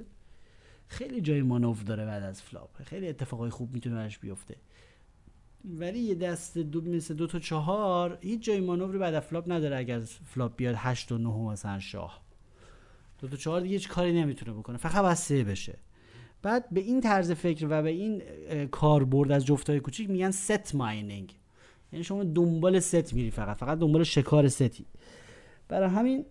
خیلی 0.88 1.20
جای 1.20 1.42
مانور 1.42 1.76
داره 1.76 2.06
بعد 2.06 2.22
از 2.22 2.42
flop. 2.42 2.82
خیلی 2.82 3.08
اتفاقای 3.08 3.50
خوب 3.50 3.74
می‌تونه 3.74 3.96
براش 3.96 4.18
بیفته. 4.18 4.56
ولی 5.64 5.98
یه 5.98 6.14
دست 6.14 6.58
دو 6.58 6.80
مثل 6.80 7.14
دو 7.14 7.26
تا 7.26 7.38
چهار 7.38 8.18
هیچ 8.20 8.44
جای 8.44 8.60
مانوری 8.60 8.98
بعد 8.98 9.20
flop 9.20 9.52
نداره 9.52 9.76
اگر 9.76 10.00
flop 10.00 10.56
بیاد 10.56 10.74
هشت 10.78 11.12
و 11.12 11.18
نه 11.18 11.50
مثلا 11.52 11.78
شاه. 11.78 12.20
دو 13.18 13.28
تا 13.28 13.36
چهار 13.36 13.60
دیگه 13.60 13.72
هیچ 13.72 13.88
کاری 13.88 14.12
نمی‌تونه 14.12 14.58
بکنه. 14.58 14.76
فقط 14.76 15.02
باید 15.02 15.14
سه 15.14 15.44
بشه. 15.44 15.78
بعد 16.42 16.70
به 16.70 16.80
این 16.80 17.00
طرز 17.00 17.32
فکر 17.32 17.66
و 17.70 17.82
به 17.82 17.88
این 17.88 18.22
کاربرد 18.66 19.32
از 19.32 19.46
جفتای 19.46 19.80
کوچیک 19.80 20.10
میگن 20.10 20.30
set 20.30 20.74
mining 20.74 21.38
یعنی 21.92 22.04
شما 22.04 22.24
دنبال 22.24 22.80
ست 22.80 23.14
میری 23.14 23.30
فقط. 23.30 23.56
فقط 23.56 23.78
دنبال 23.78 24.04
شکار 24.04 24.48
ستی 24.48 24.86
برای 25.68 25.88
همین 25.88 26.24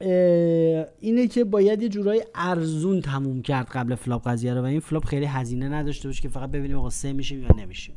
اینه 0.00 1.28
که 1.28 1.44
باید 1.44 1.82
یه 1.82 1.88
جورایی 1.88 2.22
ارزون 2.34 3.00
تموم 3.00 3.42
کرد 3.42 3.66
قبل 3.66 3.94
flop 3.94 4.28
قضیه 4.28 4.54
رو 4.54 4.60
و 4.60 4.64
این 4.64 4.80
flop 4.80 5.04
خیلی 5.04 5.26
هزینه 5.26 5.68
نداشته 5.68 6.08
باشه 6.08 6.22
که 6.22 6.28
فقط 6.28 6.50
ببینیم 6.50 6.76
آقا 6.76 6.90
سه 6.90 7.12
میشیم 7.12 7.42
یا 7.42 7.48
نمیشیم 7.58 7.94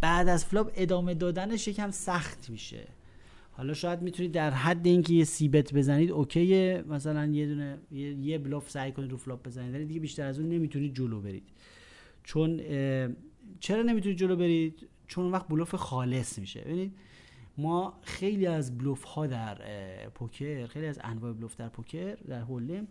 بعد 0.00 0.28
از 0.28 0.44
flop 0.44 0.70
ادامه 0.76 1.14
دادنش 1.14 1.68
یکم 1.68 1.90
سخت 1.90 2.50
میشه. 2.50 2.86
حالا 3.52 3.74
شاید 3.74 4.02
می‌تونید 4.02 4.32
در 4.32 4.50
حد 4.50 4.86
اینکه 4.86 5.14
یه 5.14 5.24
c-bet 5.24 5.74
بزنید 5.74 6.10
OK 6.10 6.40
یه. 6.40 6.84
مثلا 6.88 7.26
یه 7.26 7.46
دونه 7.46 7.78
یه, 8.22 8.38
بلوف 8.38 8.70
سعی 8.70 8.92
کنید 8.92 9.10
رو 9.10 9.16
flop 9.16 9.46
بزنید 9.46 9.74
ولی 9.74 9.84
دیگه 9.84 10.00
بیشتر 10.00 10.26
از 10.26 10.38
اون 10.38 10.48
نمی‌تونید 10.48 10.94
جلو 10.94 11.20
برید. 11.20 11.42
چون 12.24 12.60
چرا 13.60 13.82
نمی‌تونید 13.82 14.18
جلو 14.18 14.36
برید؟ 14.36 14.88
چون 15.06 15.30
وقت 15.30 15.48
بلوف 15.48 15.74
خالص 15.74 16.38
میشه. 16.38 16.60
ببینید 16.60 16.92
ما 17.58 17.98
خیلی 18.02 18.46
از 18.46 18.78
بلوف 18.78 19.04
ها 19.04 19.26
در 19.26 19.58
پوکر 20.08 20.66
خیلی 20.66 20.86
از 20.86 20.98
انواع 21.04 21.32
بلوف 21.32 21.56
در 21.56 21.68
پوکر 21.68 22.14
در 22.14 22.40
هولم 22.40 22.88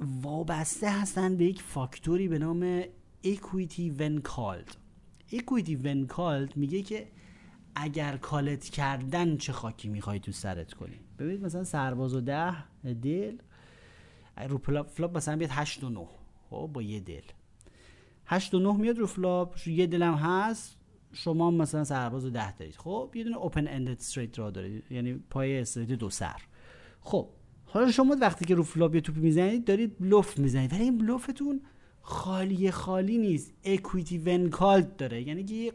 وابسته 0.00 0.90
هستن 0.90 1.36
به 1.36 1.44
یک 1.44 1.62
فاکتوری 1.62 2.28
به 2.28 2.38
نام 2.38 2.82
equity 3.24 3.92
when 3.98 4.28
called. 4.28 4.76
equity 5.32 5.76
when 5.84 6.14
called 6.16 6.56
میگه 6.56 6.82
که 6.82 7.08
اگر 7.74 8.16
کالت 8.16 8.64
کردن 8.64 9.36
چه 9.36 9.52
خاکی 9.52 9.88
می‌خوای 9.88 10.20
تو 10.20 10.32
سرت 10.32 10.74
کنی. 10.74 11.00
ببینید 11.18 11.44
مثلا 11.44 11.64
سرباز 11.64 12.14
و 12.14 12.20
ده 12.20 12.64
دل 12.84 13.38
رو 14.48 14.58
flop 14.58 15.16
مثلا 15.16 15.36
بیاد 15.36 15.50
8 15.52 15.84
و 15.84 15.88
9 15.90 16.06
خب 16.50 16.70
با 16.72 16.82
یه 16.82 17.00
دل. 17.00 17.22
8 18.26 18.54
و 18.54 18.58
9 18.58 18.72
میاد 18.72 18.98
رو 18.98 19.06
flop 19.06 19.68
یه 19.68 19.86
دلم 19.86 20.14
هست 20.14 20.77
شما 21.12 21.50
مثلا 21.50 21.84
سرباز 21.84 22.24
رو 22.24 22.30
ده 22.30 22.56
دارید. 22.56 22.76
خب 22.76 23.10
یه 23.14 23.24
دونه 23.24 23.36
open-ended 23.36 23.90
straight 23.90 24.38
draw 24.38 24.50
دارید 24.50 24.84
یعنی 24.90 25.14
پای 25.30 25.60
straight 25.60 25.88
دو 25.88 26.10
سر. 26.10 26.42
خب 27.00 27.28
حالا 27.64 27.90
شما 27.90 28.16
وقتی 28.20 28.44
که 28.44 28.54
رو 28.54 28.62
flop 28.62 28.94
یه 28.94 29.00
توپی 29.00 29.20
می‌زنید 29.20 29.64
دارید 29.64 29.98
بلوف 29.98 30.38
می‌زنید. 30.38 30.72
ولی 30.72 30.82
این 30.82 30.98
بلوفتون 30.98 31.60
خالی 32.00 32.70
خالی 32.70 33.18
نیست. 33.18 33.52
equity 33.64 34.18
when 34.18 34.50
called 34.50 34.96
داره. 34.96 35.28
یعنی 35.28 35.44
که 35.44 35.72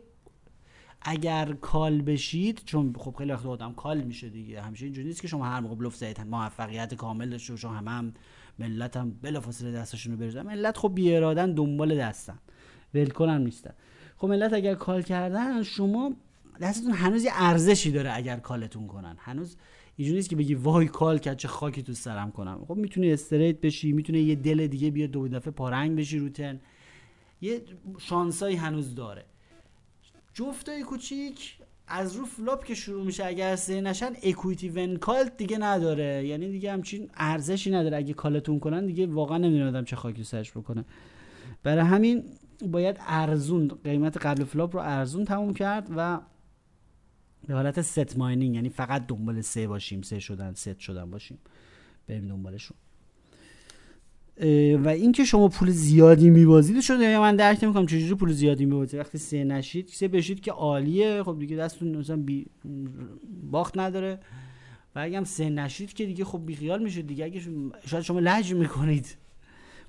اگر 1.01 1.53
call 1.53 2.01
بشید 2.01 2.61
چون 2.65 2.95
خب 2.97 3.15
خیلی 3.17 3.31
وقت 3.31 3.45
آدم 3.45 3.73
call 3.73 4.01
میشه 4.01 4.29
دیگه. 4.29 4.61
همیشه 4.61 4.85
اینجوری 4.85 5.07
نیست 5.07 5.21
که 5.21 5.27
شما 5.27 5.45
هر 5.45 5.59
موقع 5.59 5.75
بلوف 5.75 5.95
زدید 5.95 6.21
موفقیت 6.21 6.93
کامل 6.93 7.29
داشته 7.29 7.55
شما 7.55 7.71
هم, 7.71 7.87
هم 7.87 8.13
ملت 8.59 8.97
هم 8.97 9.11
بلافاصله 9.21 9.71
دستشون 9.71 10.13
رو 10.13 10.19
بریزن. 10.19 10.41
ملت 10.41 10.77
خب 10.77 10.91
بی 10.95 11.19
دنبال 11.19 11.97
دستن. 11.97 12.39
ولکن 12.93 13.29
هم 13.29 13.41
نیستن. 13.41 13.73
خب 14.23 14.29
ملت 14.29 14.53
اگر 14.53 14.75
call 14.75 15.01
کردن 15.01 15.63
شما 15.63 16.13
دستتون 16.61 16.91
هنوز 16.91 17.23
یه 17.23 17.31
ارزشی 17.33 17.91
داره 17.91 18.15
اگر 18.15 18.37
call 18.37 18.66
تون 18.66 18.87
کنن. 18.87 19.15
هنوز 19.19 19.57
اینجوری 19.95 20.17
نیست 20.17 20.29
که 20.29 20.35
بگی 20.35 20.55
وای 20.55 20.87
call 20.87 21.17
کرد 21.17 21.37
چه 21.37 21.47
خاکی 21.47 21.83
تو 21.83 21.93
سرم 21.93 22.31
کنم. 22.31 22.65
خب 22.67 22.75
می‌تونی 22.75 23.13
straight 23.13 23.61
بشی 23.61 23.91
می‌تونه 23.91 24.19
یه 24.19 24.35
دل 24.35 24.67
دیگه 24.67 24.91
بیاد 24.91 25.09
دو 25.09 25.27
دفعه 25.27 25.51
پارنگ 25.51 25.97
بشی 25.97 26.19
رو 26.19 26.32
turn 26.32 26.59
یه 27.41 27.61
شانسایی 27.97 28.55
هنوز 28.55 28.95
داره. 28.95 29.25
جفتای 30.33 30.83
کوچیک 30.83 31.57
از 31.87 32.15
رو 32.15 32.25
flop 32.25 32.65
که 32.65 32.75
شروع 32.75 33.05
میشه 33.05 33.25
اگر 33.25 33.55
سه 33.55 33.81
نشن 33.81 34.11
equity 34.23 34.69
when 34.69 34.97
called 34.97 35.37
دیگه 35.37 35.57
نداره. 35.57 36.27
یعنی 36.27 36.49
دیگه 36.49 36.71
همچین 36.71 37.09
ارزشی 37.15 37.71
نداره. 37.71 37.97
اگه 37.97 38.13
call 38.13 38.39
تون 38.39 38.59
کنن 38.59 38.85
دیگه 38.85 39.07
واقعا 39.07 39.37
نمی‌دونه 39.37 39.67
آدم 39.67 39.83
چه 39.83 39.95
خاکی 39.95 40.23
سرش 40.23 40.51
بکنه. 40.51 40.85
برای 41.63 41.85
همین 41.85 42.23
باید 42.67 42.97
ارزون 42.99 43.71
قیمت 43.83 44.17
قبل 44.17 44.43
flop 44.43 44.75
رو 44.75 44.81
ارزون 44.81 45.25
تموم 45.25 45.53
کرد 45.53 45.87
و 45.97 46.19
به 47.47 47.53
حالت 47.53 47.81
set 47.81 48.17
mining 48.17 48.55
یعنی 48.55 48.69
فقط 48.69 49.07
دنبال 49.07 49.41
سه 49.41 49.67
باشیم 49.67 50.01
سه 50.01 50.19
شدن 50.19 50.53
ست 50.53 50.79
شدن 50.79 51.11
باشیم 51.11 51.37
بریم 52.07 52.27
دنبالشون. 52.27 52.77
و 54.83 54.87
اینکه 54.87 55.25
شما 55.25 55.47
پول 55.47 55.69
زیادی 55.69 56.29
میبازید 56.29 56.81
شده 56.81 57.03
یا 57.03 57.21
من 57.21 57.35
درک 57.35 57.63
نمی‌کنم 57.63 57.85
چجوری 57.85 58.15
پول 58.15 58.31
زیادی 58.31 58.65
میبازید. 58.65 58.99
وقتی 58.99 59.17
سه 59.17 59.43
نشید 59.43 59.87
سه 59.87 60.07
بشید 60.07 60.39
که 60.39 60.51
عالیه. 60.51 61.23
خب 61.23 61.39
دیگه 61.39 61.55
دستتون 61.55 61.97
مثلا 61.97 62.17
بی 62.17 62.45
باخت 63.51 63.77
نداره. 63.77 64.19
و 64.95 64.99
اگه 64.99 65.17
هم 65.17 65.23
سه 65.23 65.49
نشید 65.49 65.93
که 65.93 66.05
دیگه 66.05 66.25
خب 66.25 66.45
بیخیال 66.45 66.83
میشید 66.83 67.07
دیگه. 67.07 67.25
اگه 67.25 67.41
شاید 67.85 68.03
شما 68.03 68.19
لج 68.19 68.53
می‌کنید. 68.53 69.17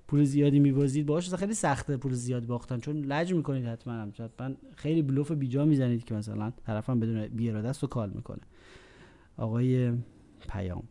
پول 0.09 0.25
زیادی 0.25 0.59
میبازید 0.59 1.07
باشه 1.07 1.37
خیلی 1.37 1.55
سخته 1.55 1.97
پول 1.97 2.13
زیاد 2.13 2.47
باختن. 2.47 2.79
چون 2.79 3.05
لج 3.05 3.35
می‌کنید 3.35 3.67
حتما 3.67 3.93
هم. 3.93 4.13
حتما 4.19 4.51
خیلی 4.77 5.03
بلوف 5.03 5.33
بیجا 5.33 5.65
می‌زنید 5.65 6.05
که 6.05 6.15
مثلا 6.15 6.53
طرفم 6.67 7.01
بدون 7.01 7.27
بی 7.27 7.51
اراده 7.51 7.69
است 7.69 7.85
و 7.85 7.87
کال 7.87 8.11
می‌کنه. 8.11 8.41
آقای 9.37 9.93
پیام. 10.49 10.83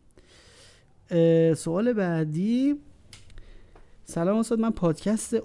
سوال 1.56 1.92
بعدی. 1.92 2.74
سلام 4.04 4.38
استاد 4.38 4.60
من 4.60 4.70
پادکست 4.70 5.36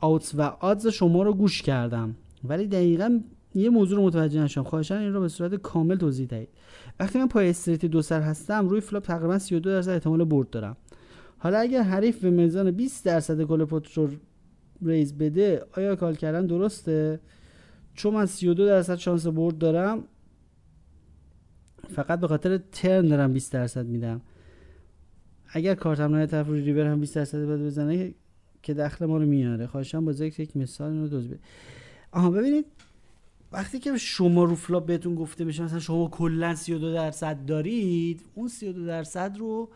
آوتس 0.00 0.34
و 0.34 0.42
آدز 0.42 0.86
شما 0.86 1.22
رو 1.22 1.34
گوش 1.34 1.62
کردم. 1.62 2.16
ولی 2.44 2.66
دقیقا 2.66 3.20
یه 3.54 3.70
موضوع 3.70 3.98
رو 3.98 4.06
متوجه 4.06 4.42
نشدم. 4.42 4.64
خواهشان 4.64 4.98
این 4.98 5.12
رو 5.12 5.20
به 5.20 5.28
صورت 5.28 5.54
کامل 5.54 5.96
توضیح 5.96 6.26
دهید. 6.26 6.48
وقتی 7.00 7.18
من 7.18 7.28
پای 7.28 7.50
straight 7.50 7.84
دو 7.84 8.02
سر 8.02 8.20
هستم 8.20 8.68
روی 8.68 8.80
flop 8.80 9.02
تقریبا 9.02 9.38
32 9.38 9.70
درصد 9.70 9.90
احتمال 9.90 10.24
برد 10.24 10.50
دارم. 10.50 10.76
حالا 11.38 11.58
اگر 11.58 11.82
حریف 11.82 12.18
به 12.18 12.30
میزان 12.30 12.70
20 12.70 13.04
درصد 13.04 13.42
کل 13.42 13.64
pot 13.64 13.92
رو 13.92 14.08
raise 14.82 15.18
بده 15.18 15.66
آیا 15.76 15.96
call 15.96 16.14
کردن 16.14 16.46
درسته؟ 16.46 17.20
چون 17.94 18.14
من 18.14 18.26
32 18.26 18.66
درصد 18.66 18.96
شانس 18.96 19.26
برد 19.26 19.58
دارم 19.58 20.04
فقط 21.88 22.20
به 22.20 22.28
خاطر 22.28 22.58
turn 22.58 23.06
دارم 23.06 23.32
20 23.32 23.52
درصد 23.52 23.86
میدم. 23.86 24.20
اگر 25.48 25.74
کارتم 25.74 26.14
نه 26.14 26.26
طرف 26.26 26.46
روی 26.46 26.60
ریور 26.60 26.86
هم 26.86 27.00
20 27.00 27.14
درصد 27.14 27.38
بده 27.38 27.64
بزنه 27.64 28.14
که 28.62 28.74
دخل 28.74 29.06
ما 29.06 29.18
رو 29.18 29.26
میاره. 29.26 29.66
خواهشم 29.66 30.04
با 30.04 30.12
یک 30.12 30.56
مثال 30.56 30.98
توضیح 30.98 31.28
بده. 31.28 31.38
آها 32.12 32.30
ببینید 32.30 32.66
وقتی 33.52 33.78
که 33.78 33.96
شما 33.96 34.44
رو 34.44 34.54
flop 34.54 34.86
بهتون 34.86 35.14
گفته 35.14 35.44
بشه 35.44 35.62
مثلا 35.62 35.78
شما 35.78 36.08
کلا 36.08 36.54
32 36.54 36.92
درصد 36.92 37.46
دارید 37.46 38.22
اون 38.34 38.48
32 38.48 38.86
درصد 38.86 39.36
رو 39.38 39.68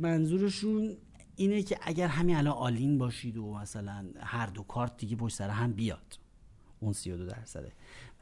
منظورشون 0.00 0.96
اینه 1.36 1.62
که 1.62 1.78
اگر 1.82 2.06
همین 2.06 2.36
الان 2.36 2.54
all-in 2.54 2.98
باشید 2.98 3.36
و 3.36 3.54
مثلا 3.54 4.04
هر 4.20 4.46
دو 4.46 4.62
کارت 4.62 4.96
دیگه 4.96 5.16
پشت 5.16 5.36
سر 5.36 5.48
هم 5.48 5.72
بیاد. 5.72 6.18
اون 6.80 6.92
32 6.92 7.26
درصده. 7.26 7.72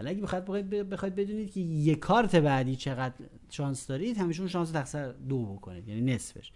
ولی 0.01 0.09
اگه 0.11 0.23
بخواید 0.23 0.69
بخواید 0.71 1.15
بدونید 1.15 1.53
که 1.53 1.61
یک 1.61 1.99
کارت 1.99 2.37
بعدی 2.37 2.77
چقدر 2.77 3.15
شانس 3.51 3.87
دارید 3.87 4.17
همیشون 4.17 4.49
شانس 4.49 4.71
تقسیم 4.71 4.96
بر 4.96 5.07
دو 5.07 5.43
بکنید 5.43 5.89
یعنی 5.89 6.01
نصفش. 6.01 6.53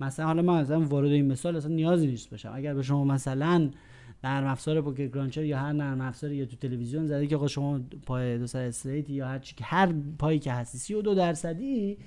مثلا 0.00 0.26
حالا 0.26 0.42
من 0.42 0.62
مثلا 0.62 0.80
وارد 0.80 1.10
این 1.10 1.32
مثال 1.32 1.56
اصلا 1.56 1.74
نیازی 1.74 2.06
نیست 2.06 2.30
بشم 2.30 2.52
اگر 2.54 2.74
به 2.74 2.82
شما 2.82 3.04
مثلا 3.04 3.70
نرم 4.24 4.46
افزار 4.46 4.80
PokerCruncher 4.80 5.44
یا 5.44 5.58
هر 5.58 5.72
نرم 5.72 6.00
افزاری 6.00 6.36
یا 6.36 6.46
تو 6.46 6.56
تلویزیون 6.56 7.06
زده 7.06 7.26
که 7.26 7.36
آقا 7.36 7.46
شما 7.46 7.80
پای 8.06 8.38
دو 8.38 8.46
سر 8.46 8.62
straight 8.62 9.10
یا 9.10 9.28
هر 9.28 9.38
چی 9.38 9.54
هر 9.62 9.94
پایی 10.18 10.38
که 10.38 10.52
هستی 10.52 10.78
32 10.78 11.14
درصدی 11.14 11.98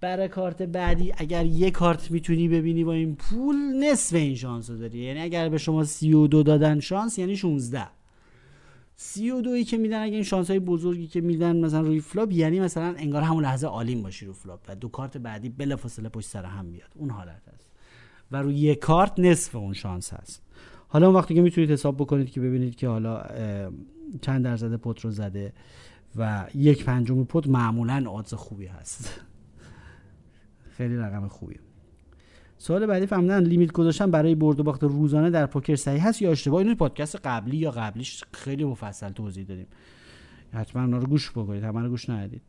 برای 0.00 0.28
کارت 0.28 0.62
بعدی 0.62 1.12
اگر 1.16 1.46
یه 1.46 1.70
کارت 1.70 2.10
می‌تونی 2.10 2.48
ببینی 2.48 2.84
با 2.84 2.92
این 2.92 3.16
پول 3.16 3.56
نصف 3.56 4.16
این 4.16 4.34
شانس 4.34 4.70
رو 4.70 4.78
داری. 4.78 4.98
یعنی 4.98 5.20
اگر 5.20 5.48
به 5.48 5.58
شما 5.58 5.84
32 5.84 6.42
دادن 6.42 6.80
شانس 6.80 7.18
یعنی 7.18 7.36
16 7.36 7.88
سی 8.96 9.30
و 9.30 9.40
دویی 9.40 9.64
که 9.64 9.76
میدن 9.76 10.02
اگه 10.02 10.14
این 10.14 10.22
شانس 10.22 10.50
های 10.50 10.58
بزرگی 10.58 11.06
که 11.06 11.20
میدن 11.20 11.56
مثلا 11.56 11.80
روی 11.80 12.00
flop 12.00 12.32
یعنی 12.32 12.60
مثلا 12.60 12.94
انگار 12.98 13.22
همون 13.22 13.44
لحظه 13.44 13.66
all-in 13.66 14.02
باشی 14.02 14.26
رو 14.26 14.32
flop 14.32 14.60
و 14.68 14.76
دو 14.76 14.88
کارت 14.88 15.16
بعدی 15.16 15.48
بلافاصله 15.48 16.08
پشت 16.08 16.28
سر 16.28 16.44
هم 16.44 16.72
بیاد. 16.72 16.90
اون 16.94 17.10
حالت 17.10 17.42
هست. 17.54 17.70
و 18.32 18.42
روی 18.42 18.54
یک 18.54 18.78
کارت 18.78 19.18
نصف 19.18 19.56
اون 19.56 19.72
شانس 19.72 20.12
هست. 20.12 20.42
حالا 20.88 21.06
اون 21.06 21.16
وقتی 21.16 21.34
که 21.34 21.40
می‌تونید 21.40 21.70
حساب 21.70 21.96
بکنید 21.96 22.30
که 22.30 22.40
ببینید 22.40 22.76
که 22.76 22.88
حالا 22.88 23.22
چند 24.20 24.44
درصد 24.44 24.76
پت 24.76 25.00
رو 25.00 25.10
زده 25.10 25.52
و 26.16 26.46
یک 26.54 26.84
پنجم 26.84 27.24
پت 27.24 27.46
معمولا 27.46 28.10
آدز 28.10 28.34
خوبی 28.34 28.66
هست. 28.66 29.20
خیلی 30.78 30.96
رقم 30.96 31.28
خوبیه. 31.28 31.58
سوال 32.58 32.86
بعدی 32.86 33.06
فهمیدن 33.06 33.42
لیمیت 33.42 33.72
گذاشتن 33.72 34.10
برای 34.10 34.34
برد 34.34 34.60
و 34.60 34.62
باخت 34.62 34.82
روزانه 34.82 35.30
در 35.30 35.46
پوکر 35.46 35.76
صحیح 35.76 36.08
هست 36.08 36.22
یا 36.22 36.30
اشتباه؟ 36.30 36.58
اینو 36.58 36.74
پادکست 36.74 37.16
قبلی 37.16 37.56
یا 37.56 37.70
قبلیش 37.70 38.24
خیلی 38.32 38.64
مفصل 38.64 39.08
توضیح 39.08 39.44
دادیم. 39.44 39.66
حتما 40.52 40.82
اونا 40.82 40.98
رو 40.98 41.06
گوش 41.06 41.30
بکنید 41.30 41.64
همه 41.64 41.80
رو 41.80 41.88
گوش 41.88 42.10
ندید. 42.10 42.42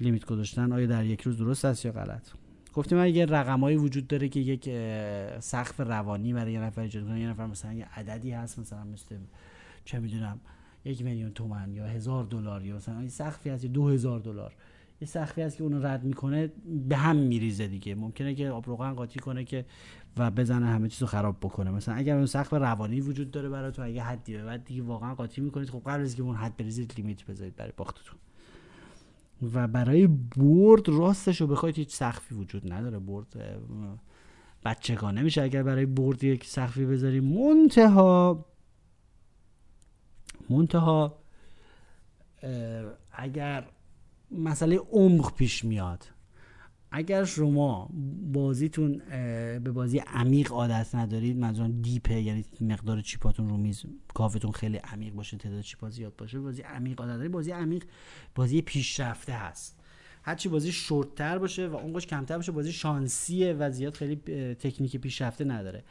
لیمیت 0.00 0.24
گذاشتن 0.24 0.72
آیا 0.72 0.86
در 0.86 1.04
یک 1.04 1.20
روز 1.20 1.38
درست 1.38 1.64
است 1.64 1.84
یا 1.84 1.92
غلط؟ 1.92 2.28
گفتیم 2.74 2.98
اگه 2.98 3.26
رقمایی 3.26 3.76
وجود 3.76 4.06
داره 4.06 4.28
که 4.28 4.40
یک 4.40 4.64
سقف 5.40 5.80
روانی 5.80 6.32
برای 6.32 6.52
یه 6.52 6.60
نفر 6.60 6.80
ایجاد 6.80 7.04
کنه 7.04 7.20
یه 7.20 7.28
نفر 7.28 7.46
مثلا 7.46 7.72
یه 7.72 7.86
عددی 7.96 8.30
هست 8.30 8.58
مثلا 8.58 8.84
مثل 8.84 9.16
چه 9.84 9.98
می‌دونم 9.98 10.40
یک 10.84 11.04
میلیون 11.04 11.30
تومن 11.30 11.72
یا 11.72 11.86
هزار 11.86 12.24
دلار 12.24 12.64
یا 12.64 12.76
مثلا 12.76 13.08
سقفی 13.08 13.50
هست 13.50 13.64
یا 13.64 13.70
دو 13.70 13.88
هزار 13.88 14.20
دلار. 14.20 14.52
یه 15.00 15.08
سخفی 15.08 15.42
هست 15.42 15.56
که 15.56 15.62
اونو 15.62 15.86
رد 15.86 16.04
می‌کنه 16.04 16.52
به 16.88 16.96
هم 16.96 17.16
میریزه 17.16 17.66
دیگه. 17.66 17.94
ممکنه 17.94 18.34
که 18.34 18.50
آب 18.50 18.66
روغن 18.66 18.92
قاطی 18.92 19.18
کنه 19.18 19.44
که 19.44 19.64
و 20.16 20.30
بزنه 20.30 20.66
همه 20.66 20.88
چیزو 20.88 21.06
خراب 21.06 21.36
بکنه. 21.40 21.70
مثلا 21.70 21.94
اگر 21.94 22.16
اون 22.16 22.26
سقف 22.26 22.52
روانی 22.52 23.00
وجود 23.00 23.30
داره 23.30 23.48
برای 23.48 23.72
تو 23.72 23.82
اگه 23.82 24.02
حدی 24.02 24.36
به 24.36 24.44
بعد 24.44 24.64
دیگه 24.64 24.82
واقعا 24.82 25.14
قاطی 25.14 25.40
می‌کنید 25.40 25.70
خب 25.70 25.82
قبل 25.86 26.00
از 26.00 26.14
که 26.14 26.22
اون 26.22 26.36
حد 26.36 26.56
بریزید 26.56 26.94
لیمیت 26.96 27.24
بذارید 27.24 27.56
برای 27.56 27.72
باختتون. 27.76 28.18
و 29.54 29.68
برای 29.68 30.06
برد 30.36 30.88
راستش 30.88 31.40
رو 31.40 31.46
بخواید 31.46 31.76
هیچ 31.76 31.94
سقفی 31.94 32.34
وجود 32.34 32.72
نداره. 32.72 32.98
برد 32.98 33.26
بچگانه 34.64 35.22
میشه. 35.22 35.42
اگر 35.42 35.62
برای 35.62 35.86
برد 35.86 36.24
یک 36.24 36.44
سقفی 36.44 36.86
بذاری 36.86 37.20
منتها 37.20 38.46
منتها 40.50 41.18
اگر 43.12 43.64
مسئله 44.30 44.76
عمق 44.76 45.34
پیش 45.34 45.64
میاد. 45.64 46.04
اگر 46.90 47.24
شما 47.24 47.90
بازیتون 48.32 49.02
به 49.58 49.72
بازی 49.72 49.98
عمیق 49.98 50.52
عادت 50.52 50.94
ندارید 50.94 51.36
منظورم 51.36 51.82
دیپه 51.82 52.20
یعنی 52.20 52.44
مقدار 52.60 53.00
چیپاتون 53.00 53.48
رو 53.48 53.56
میز 53.56 53.82
کافتون 54.14 54.52
خیلی 54.52 54.76
عمیق 54.76 55.14
باشه 55.14 55.36
تعداد 55.36 55.60
چیپا 55.60 55.90
زیاد 55.90 56.16
باشه 56.16 56.40
بازی 56.40 56.62
عمیق 56.62 57.00
عادت 57.00 57.16
دارید. 57.16 57.32
بازی 57.32 57.50
عمیق 57.50 57.84
بازی 58.34 58.62
پیشرفته 58.62 59.32
هست. 59.32 59.78
هرچی 60.22 60.48
بازی 60.48 60.72
شورتتر 60.72 61.38
باشه 61.38 61.68
و 61.68 61.76
عمقش 61.76 62.06
کمتر 62.06 62.36
باشه 62.36 62.52
بازی 62.52 62.72
شانسیه 62.72 63.52
و 63.52 63.70
زیاد 63.70 63.94
خیلی 63.94 64.16
تکنیک 64.54 64.96
پیشرفته 64.96 65.44
نداره. 65.44 65.84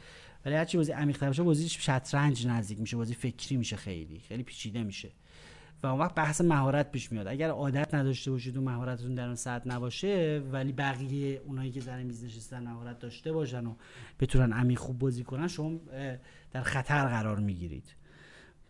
ولی 0.46 0.56
هرچی 0.56 0.78
بازی 0.78 0.92
عمیق‌تر 0.92 1.28
باشه 1.28 1.44
بازی 1.44 1.70
شطرنج 1.70 2.48
نزدیک 2.48 2.80
میشه 2.80 2.98
بازی 2.98 3.14
فکری 3.14 3.58
میشه 3.58 3.76
خیلی 3.76 4.20
خیلی 4.20 4.44
پیچیده 4.44 4.84
میشه. 4.84 5.12
و 5.86 5.88
اون 5.88 6.00
وقت 6.00 6.16
بحث 6.16 6.42
مهارت 6.42 6.92
پیش 6.92 7.12
میاد. 7.12 7.28
اگر 7.28 7.50
عادت 7.50 7.94
نداشته 7.94 8.32
باشید 8.32 8.58
و 8.58 8.62
مهارتتون 8.62 9.16
در 9.16 9.26
اون 9.26 9.36
سطح 9.36 9.68
نباشه 9.68 10.44
ولی 10.52 10.72
بقیه 10.72 11.42
اونایی 11.46 11.72
که 11.72 11.80
زن 11.80 12.04
میز 12.04 12.24
نشستن 12.24 12.64
مهارت 12.64 13.00
داشته 13.00 13.32
باشن 13.32 13.66
و 13.66 13.74
بتونن 14.20 14.54
عمیق 14.54 14.80
خوب 14.80 15.00
بازی 15.00 15.24
کنن 15.24 15.48
شما 15.48 15.80
در 16.52 16.62
خطر 16.62 17.08
قرار 17.08 17.40
می‌گیرید. 17.40 17.96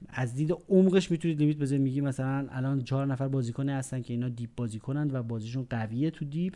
از 0.10 0.36
دید 0.36 0.52
عمقش 0.70 1.12
می‌تونید 1.12 1.40
limit 1.40 1.58
بذارید. 1.58 1.84
میگی 1.84 2.02
مثلا 2.02 2.48
الان 2.50 2.84
چهار 2.84 3.06
نفر 3.06 3.28
بازیکن 3.28 3.70
هستن 3.70 4.02
که 4.02 4.14
اینا 4.14 4.30
deep 4.30 4.50
بازی 4.56 4.80
کنند 4.80 5.14
و 5.14 5.24
بازیشون 5.24 5.68
قویه 5.70 6.12
تو 6.12 6.26
deep 6.26 6.56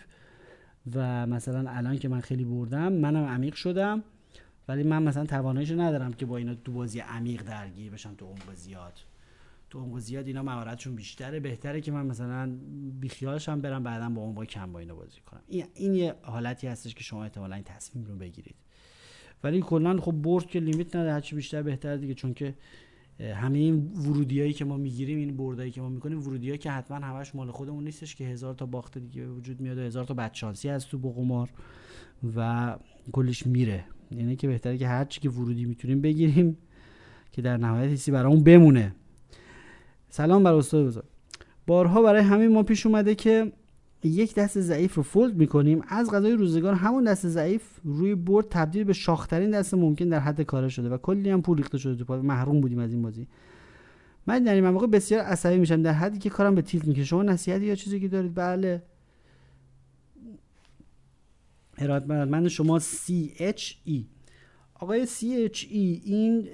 و 0.95 1.27
مثلا 1.27 1.69
الان 1.69 1.97
که 1.97 2.07
من 2.07 2.19
خیلی 2.19 2.45
بردم 2.45 2.93
منم 2.93 3.25
عمیق 3.25 3.53
شدم 3.53 4.03
ولی 4.67 4.83
من 4.83 5.03
مثلا 5.03 5.25
تواناییشو 5.25 5.81
ندارم 5.81 6.13
که 6.13 6.25
با 6.25 6.37
اینا 6.37 6.55
تو 6.55 6.71
بازی 6.71 6.99
عمیق 6.99 7.43
درگیر 7.43 7.91
بشم 7.91 8.15
تو 8.15 8.25
عمق 8.25 8.53
زیاد. 8.55 8.93
تو 9.69 9.99
زیاد 9.99 10.27
اینا 10.27 10.43
مهارتشون 10.43 10.95
بیشتره. 10.95 11.39
بهتره 11.39 11.81
که 11.81 11.91
من 11.91 12.05
مثلا 12.05 12.57
بیخیالشم 12.99 13.61
برم 13.61 13.83
بعدا 13.83 14.09
با 14.09 14.21
اون 14.21 14.33
با 14.33 14.45
کم 14.45 14.71
با 14.71 14.79
اینا 14.79 14.95
بازی 14.95 15.19
کنم. 15.25 15.41
این, 15.47 15.65
این 15.73 15.95
یه 15.95 16.15
حالتی 16.21 16.67
هستش 16.67 16.95
که 16.95 17.03
شما 17.03 17.23
احتمالا 17.23 17.55
این 17.55 17.63
تصمیم 17.63 18.05
رو 18.05 18.15
بگیرید. 18.15 18.55
ولی 19.43 19.61
کلا 19.61 19.99
خب 20.01 20.11
برد 20.11 20.45
که 20.45 20.59
لیمیت 20.59 20.95
نداره 20.95 21.13
هرچی 21.13 21.35
بیشتر 21.35 21.61
بهتر 21.61 21.97
دیگه. 21.97 22.13
چون 22.13 22.33
که 22.33 22.55
همه 23.19 23.57
این 23.57 23.91
ورودیایی 23.93 24.53
که 24.53 24.65
ما 24.65 24.77
می‌گیریم 24.77 25.17
این 25.17 25.37
بردایی 25.37 25.71
که 25.71 25.81
ما 25.81 25.89
می‌کنیم 25.89 26.19
ورودیایی 26.19 26.57
که 26.57 26.71
حتما 26.71 26.97
همش 26.97 27.35
مال 27.35 27.51
خودمون 27.51 27.83
نیستش 27.83 28.15
که 28.15 28.23
هزار 28.23 28.53
تا 28.53 28.65
باخت 28.65 28.97
دیگه 28.97 29.27
وجود 29.27 29.61
میاد 29.61 29.77
و 29.77 29.81
هزار 29.81 30.05
تا 30.05 30.13
بدشانسی 30.13 30.69
هست 30.69 30.89
تو 30.89 30.97
بقمار 30.97 31.49
و 32.35 32.77
کلش 33.11 33.47
میره. 33.47 33.85
یعنی 34.11 34.35
که 34.35 34.47
بهتره 34.47 34.77
که 34.77 34.87
هر 34.87 35.05
چی 35.05 35.19
که 35.19 35.29
ورودی 35.29 35.65
می‌تونیم 35.65 36.01
بگیریم 36.01 36.57
که 37.31 37.41
در 37.41 37.57
نهایت 37.57 37.91
حسی 37.91 38.11
برامون 38.11 38.43
بمونه. 38.43 38.95
سلام 40.09 40.43
بر 40.43 40.53
استاد 40.53 40.85
بزرگ. 40.85 41.03
بارها 41.67 42.01
برای 42.01 42.21
همین 42.21 42.53
ما 42.53 42.63
پیش 42.63 42.85
اومده 42.85 43.15
که 43.15 43.51
یک 44.03 44.35
دست 44.35 44.59
ضعیف 44.59 44.95
رو 44.95 45.03
فولد 45.03 45.35
می‌کنیم. 45.35 45.83
از 45.87 46.11
غذای 46.11 46.31
روزگار 46.31 46.73
همون 46.73 47.03
دست 47.03 47.27
ضعیف 47.27 47.63
روی 47.83 48.15
برد 48.15 48.45
تبدیل 48.49 48.83
به 48.83 48.93
شاخترین 48.93 49.51
دست 49.51 49.73
ممکن 49.73 50.09
در 50.09 50.19
حد 50.19 50.41
کار 50.41 50.69
شده 50.69 50.89
و 50.89 50.97
کلی 50.97 51.29
هم 51.29 51.41
پول 51.41 51.57
ریخته 51.57 51.77
شده 51.77 52.03
تو 52.03 52.21
محروم 52.21 52.61
بودیم 52.61 52.79
از 52.79 52.93
این 52.93 53.01
بازی. 53.01 53.27
من 54.27 54.43
در 54.43 54.53
این 54.53 54.69
موقع 54.69 54.87
بسیار 54.87 55.21
عصبی 55.21 55.57
میشم 55.57 55.81
در 55.81 55.93
حدی 55.93 56.17
که 56.19 56.29
کارم 56.29 56.55
به 56.55 56.61
تیلت 56.61 56.87
می‌کشه. 56.87 57.05
شما 57.05 57.23
نصیحتی 57.23 57.65
یا 57.65 57.75
چیزی 57.75 57.99
که 57.99 58.07
دارید؟ 58.07 58.35
بله. 58.35 58.81
من 62.07 62.47
شما 62.47 62.79
CHE 62.79 64.03
آقای 64.79 65.07
CHE 65.07 65.67
این 65.71 66.49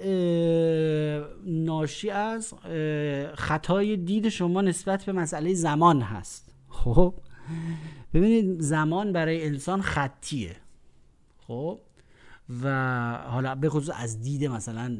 ناشی 1.46 2.10
از 2.10 2.54
خطای 3.34 3.96
دید 3.96 4.28
شما 4.28 4.60
نسبت 4.62 5.04
به 5.04 5.12
مسئله 5.12 5.54
زمان 5.54 6.00
هست. 6.00 6.54
خب 6.68 7.14
ببینید 8.14 8.60
زمان 8.60 9.12
برای 9.12 9.46
انسان 9.46 9.82
خطیه. 9.82 10.56
خب 11.38 11.80
و 12.62 12.68
حالا 13.26 13.54
به 13.54 13.68
خصوص 13.68 13.94
از 13.94 14.20
دید 14.20 14.44
مثلا 14.44 14.98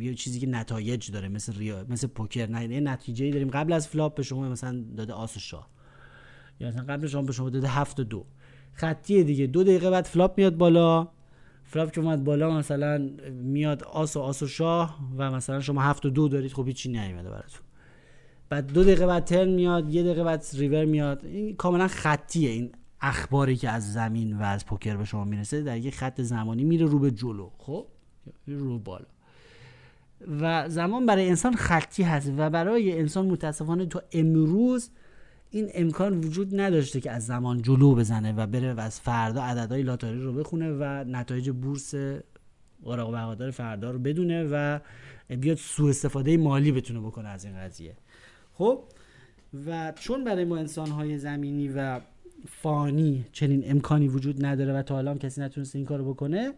یه 0.00 0.14
چیزی 0.14 0.40
که 0.40 0.46
نتایج 0.46 1.10
داره 1.10 1.28
مثل 1.28 1.58
ریا 1.58 1.86
مثل 1.88 2.06
پوکر. 2.06 2.46
نه 2.46 2.80
نتیجه 2.80 3.30
داریم. 3.30 3.50
قبل 3.50 3.72
از 3.72 3.88
flop 3.88 4.14
به 4.14 4.22
شما 4.22 4.48
مثلا 4.48 4.84
داده 4.96 5.12
آس 5.12 5.36
و 5.36 5.40
شاه. 5.40 5.68
یا 6.60 6.68
مثلا 6.68 6.84
قبل 6.84 7.06
شما 7.06 7.22
به 7.22 7.32
شما 7.32 7.50
داده 7.50 7.68
هفت 7.68 8.00
و 8.00 8.04
دو. 8.04 8.26
خطیه 8.72 9.22
دیگه. 9.22 9.46
دو 9.46 9.64
دقیقه 9.64 9.90
بعد 9.90 10.04
flop 10.04 10.38
میاد 10.38 10.56
بالا. 10.56 11.08
flop 11.72 11.90
که 11.90 12.00
اومد 12.00 12.24
بالا 12.24 12.50
مثلا 12.58 13.10
میاد 13.32 13.82
آس 13.82 14.16
و 14.16 14.20
آس 14.20 14.42
و 14.42 14.46
شاه 14.46 14.98
و 15.16 15.30
مثلا 15.30 15.60
شما 15.60 15.82
هفت 15.82 16.06
و 16.06 16.10
دو 16.10 16.28
دارید 16.28 16.52
خب 16.52 16.66
هیچی 16.66 16.88
نیومده 16.88 17.30
براتون. 17.30 17.60
بعد 18.48 18.72
دو 18.72 18.82
دقیقه 18.82 19.06
بعد 19.06 19.24
turn 19.24 19.48
میاد 19.48 19.94
یه 19.94 20.02
دقیقه 20.02 20.24
بعد 20.24 20.44
ریور 20.54 20.84
میاد. 20.84 21.24
این 21.24 21.56
کاملا 21.56 21.88
خطیه. 21.88 22.50
این 22.50 22.72
اخباری 23.00 23.56
که 23.56 23.70
از 23.70 23.92
زمین 23.92 24.38
و 24.38 24.42
از 24.42 24.66
پوکر 24.66 24.96
به 24.96 25.04
شما 25.04 25.24
می‌رسه 25.24 25.62
در 25.62 25.76
یک 25.76 25.94
خط 25.94 26.20
زمانی 26.20 26.64
میره 26.64 26.86
رو 26.86 26.98
به 26.98 27.10
جلو. 27.10 27.50
خب؟ 27.58 27.86
رو 28.46 28.78
بالا. 28.78 29.06
و 30.40 30.68
زمان 30.68 31.06
برای 31.06 31.28
انسان 31.28 31.54
خطی 31.54 32.02
هست 32.02 32.32
و 32.36 32.50
برای 32.50 32.98
انسان 32.98 33.26
متاسفانه 33.26 33.86
تو 33.86 34.00
امروز 34.12 34.90
این 35.54 35.70
امکان 35.74 36.18
وجود 36.18 36.60
نداشته 36.60 37.00
که 37.00 37.10
از 37.10 37.26
زمان 37.26 37.62
جلو 37.62 37.94
بزنه 37.94 38.32
و 38.32 38.46
بره 38.46 38.74
و 38.74 38.80
از 38.80 39.00
فردا 39.00 39.42
عددهای 39.42 39.82
لاتاری 39.82 40.22
رو 40.22 40.32
بخونه 40.32 40.72
و 40.72 40.84
نتایج 41.08 41.50
بورس 41.50 41.94
اوراق 42.82 43.10
بهادار 43.10 43.50
فردا 43.50 43.90
رو 43.90 43.98
بدونه 43.98 44.44
و 44.44 44.78
بیاد 45.28 45.56
سوء 45.56 45.90
استفاده 45.90 46.36
مالی 46.36 46.72
بتونه 46.72 47.00
بکنه 47.00 47.28
از 47.28 47.44
این 47.44 47.56
قضیه. 47.56 47.96
خب 48.54 48.84
و 49.66 49.92
چون 50.00 50.24
برای 50.24 50.44
ما 50.44 50.56
انسان 50.56 50.90
های 50.90 51.18
زمینی 51.18 51.68
و 51.68 52.00
فانی 52.48 53.24
چنین 53.32 53.62
امکانی 53.66 54.08
وجود 54.08 54.44
نداره 54.44 54.72
و 54.72 54.82
تا 54.82 54.94
حالا 54.94 55.10
هم 55.10 55.18
کسی 55.18 55.40
نتونسته 55.40 55.78
این 55.78 55.86
کارو 55.86 56.14
بکنه 56.14 56.52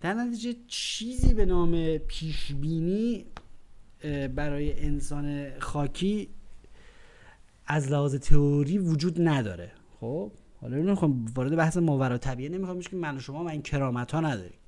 در 0.00 0.14
نتیجه 0.14 0.54
چیزی 0.66 1.34
به 1.34 1.44
نام 1.44 1.98
پیش 1.98 2.52
بینی 2.52 3.24
برای 4.34 4.80
انسان 4.80 5.58
خاکی 5.58 6.28
از 7.72 7.92
لحاظ 7.92 8.14
تئوری 8.14 8.78
وجود 8.78 9.28
نداره. 9.28 9.72
خب 10.00 10.32
حالا 10.60 10.76
نمی‌خوام 10.76 11.26
وارد 11.34 11.56
بحث 11.56 11.76
ماورا 11.76 12.18
طبیعه 12.18 12.48
نمی‌خوام 12.48 12.80
که 12.80 12.96
من 12.96 13.16
و 13.16 13.20
شما 13.20 13.42
من 13.42 13.50
این 13.50 13.62
کرامت 13.62 14.12
ها 14.12 14.20
نداریم. 14.20 14.58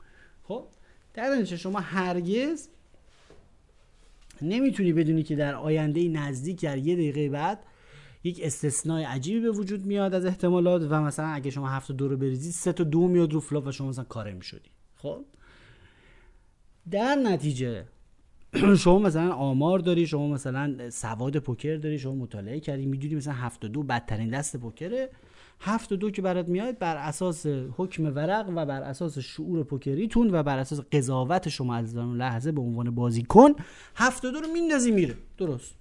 خب 0.43 0.67
در 1.15 1.35
نتیجه 1.35 1.57
شما 1.57 1.81
هرگز 1.81 2.69
نمی‌تونی 4.43 4.93
بدونی 4.93 5.23
که 5.23 5.37
در 5.37 5.55
آینده 5.55 6.09
نزدیک 6.09 6.61
در 6.61 6.79
یه 6.79 6.95
دقیقه 6.95 7.29
بعد 7.29 7.59
یک 8.25 8.41
استثنای 8.43 9.05
عجیبی 9.05 9.41
به 9.41 9.51
وجود 9.51 9.87
میاد 9.87 10.15
از 10.15 10.25
احتمالات 10.25 10.83
و 10.91 11.01
مثلا 11.01 11.27
اگه 11.27 11.51
شما 11.51 11.69
هفت 11.69 11.93
دو 11.93 12.09
رو 12.09 12.17
بریزید 12.17 12.53
سه 12.53 12.73
تا 12.73 12.85
دو 12.85 13.09
میاد 13.09 13.33
رو 13.33 13.41
flop 13.41 13.67
و 13.67 13.73
شما 13.73 13.89
مثلا 13.89 14.05
کاره 14.05 14.33
می‌شدی. 14.33 14.71
خب 14.97 15.25
در 16.91 17.15
نتیجه 17.15 17.87
شما 18.83 18.99
مثلا 18.99 19.33
آمار 19.33 19.79
داری 19.79 20.07
شما 20.07 20.29
مثلا 20.29 20.91
سواد 20.91 21.39
پوکر 21.39 21.77
داری 21.77 21.99
شما 21.99 22.15
مطالعه 22.15 22.61
کردی 22.61 22.87
می‌دونی 22.87 23.15
مثلا 23.15 23.35
هفت 23.35 23.67
دو 23.67 23.83
بدترین 23.83 24.31
دست 24.31 24.57
پوکره. 24.57 25.11
هفت 25.61 25.93
دو 25.93 26.11
که 26.11 26.23
برات 26.23 26.49
میاد 26.49 26.79
بر 26.79 26.97
اساس 26.97 27.47
حکم 27.77 28.05
ورق 28.17 28.49
و 28.57 28.67
بر 28.67 28.83
اساس 28.83 29.19
شعور 29.19 29.63
پوکریتون 29.65 30.31
و 30.35 30.43
بر 30.43 30.59
اساس 30.59 30.81
قضاوت 30.81 31.49
شما 31.49 31.75
از 31.75 31.97
لحظه 31.97 32.53
به 32.53 32.61
عنوان 32.61 32.91
بازیکن 32.91 33.53
هفت 33.97 34.23
دو 34.23 34.41
رو 34.41 34.49
میندازی 34.53 34.91
میره. 34.91 35.15
درست. 35.39 35.75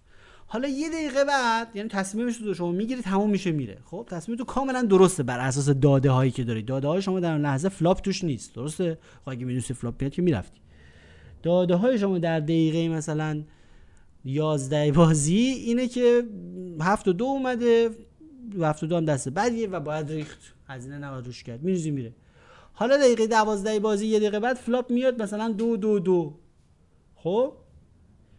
حالا 0.48 0.68
یه 0.68 0.90
دقیقه 0.90 1.26
بعد 1.26 1.68
یعنی 1.74 1.90
تصمیمش 1.90 2.38
رو 2.38 2.54
شما 2.54 2.72
می‌گیرید 2.72 3.04
تموم 3.04 3.30
میشه 3.30 3.52
میره. 3.52 3.78
خب 3.86 4.08
تصمیم 4.10 4.38
تو 4.38 4.44
کاملا 4.44 4.82
درسته 4.82 5.24
بر 5.24 5.40
اساس 5.40 5.70
داده 5.70 6.12
هایی 6.12 6.32
که 6.32 6.44
دارید 6.44 6.66
داده 6.66 6.88
های 6.88 7.02
شما 7.02 7.20
در 7.20 7.38
لحظه 7.38 7.70
flop 7.70 8.02
توش 8.02 8.24
نیست. 8.24 8.56
درسته؟ 8.56 8.98
خب 9.26 9.30
اگه 9.30 9.60
flop 9.60 9.98
بیاد 9.98 10.12
که 10.12 10.22
می‌رفتی. 10.22 10.61
داده 11.44 11.76
های 11.76 12.00
شما 12.00 12.20
در 12.20 12.40
دقیقه 12.40 12.90
مثلا 12.90 13.44
11 14.26 14.92
بازی 14.92 15.36
اینه 15.36 15.88
که 15.88 16.24
هفت 16.82 17.08
و 17.08 17.14
دو 17.14 17.26
اومده 17.26 17.90
هفت 18.62 18.84
و 18.84 18.88
دو 18.88 18.98
هم 18.98 19.06
دست 19.06 19.30
بدیه 19.30 19.68
و 19.68 19.80
باید 19.80 20.12
ریخت. 20.12 20.56
هزینه 20.68 20.98
نباید 20.98 21.26
روش 21.26 21.44
کرد. 21.44 21.64
میریزی 21.64 21.92
میره. 21.92 22.14
حالا 22.74 22.98
دقیقه 22.98 23.28
دوازده 23.28 23.80
بازی 23.80 24.08
یه 24.08 24.20
دقیقه 24.20 24.40
بعد 24.40 24.58
flop 24.58 24.92
میاد 24.92 25.22
مثلا 25.22 25.50
دو 25.50 25.78
دو 25.78 26.00
دو. 26.00 26.40
خب؟ 27.16 27.54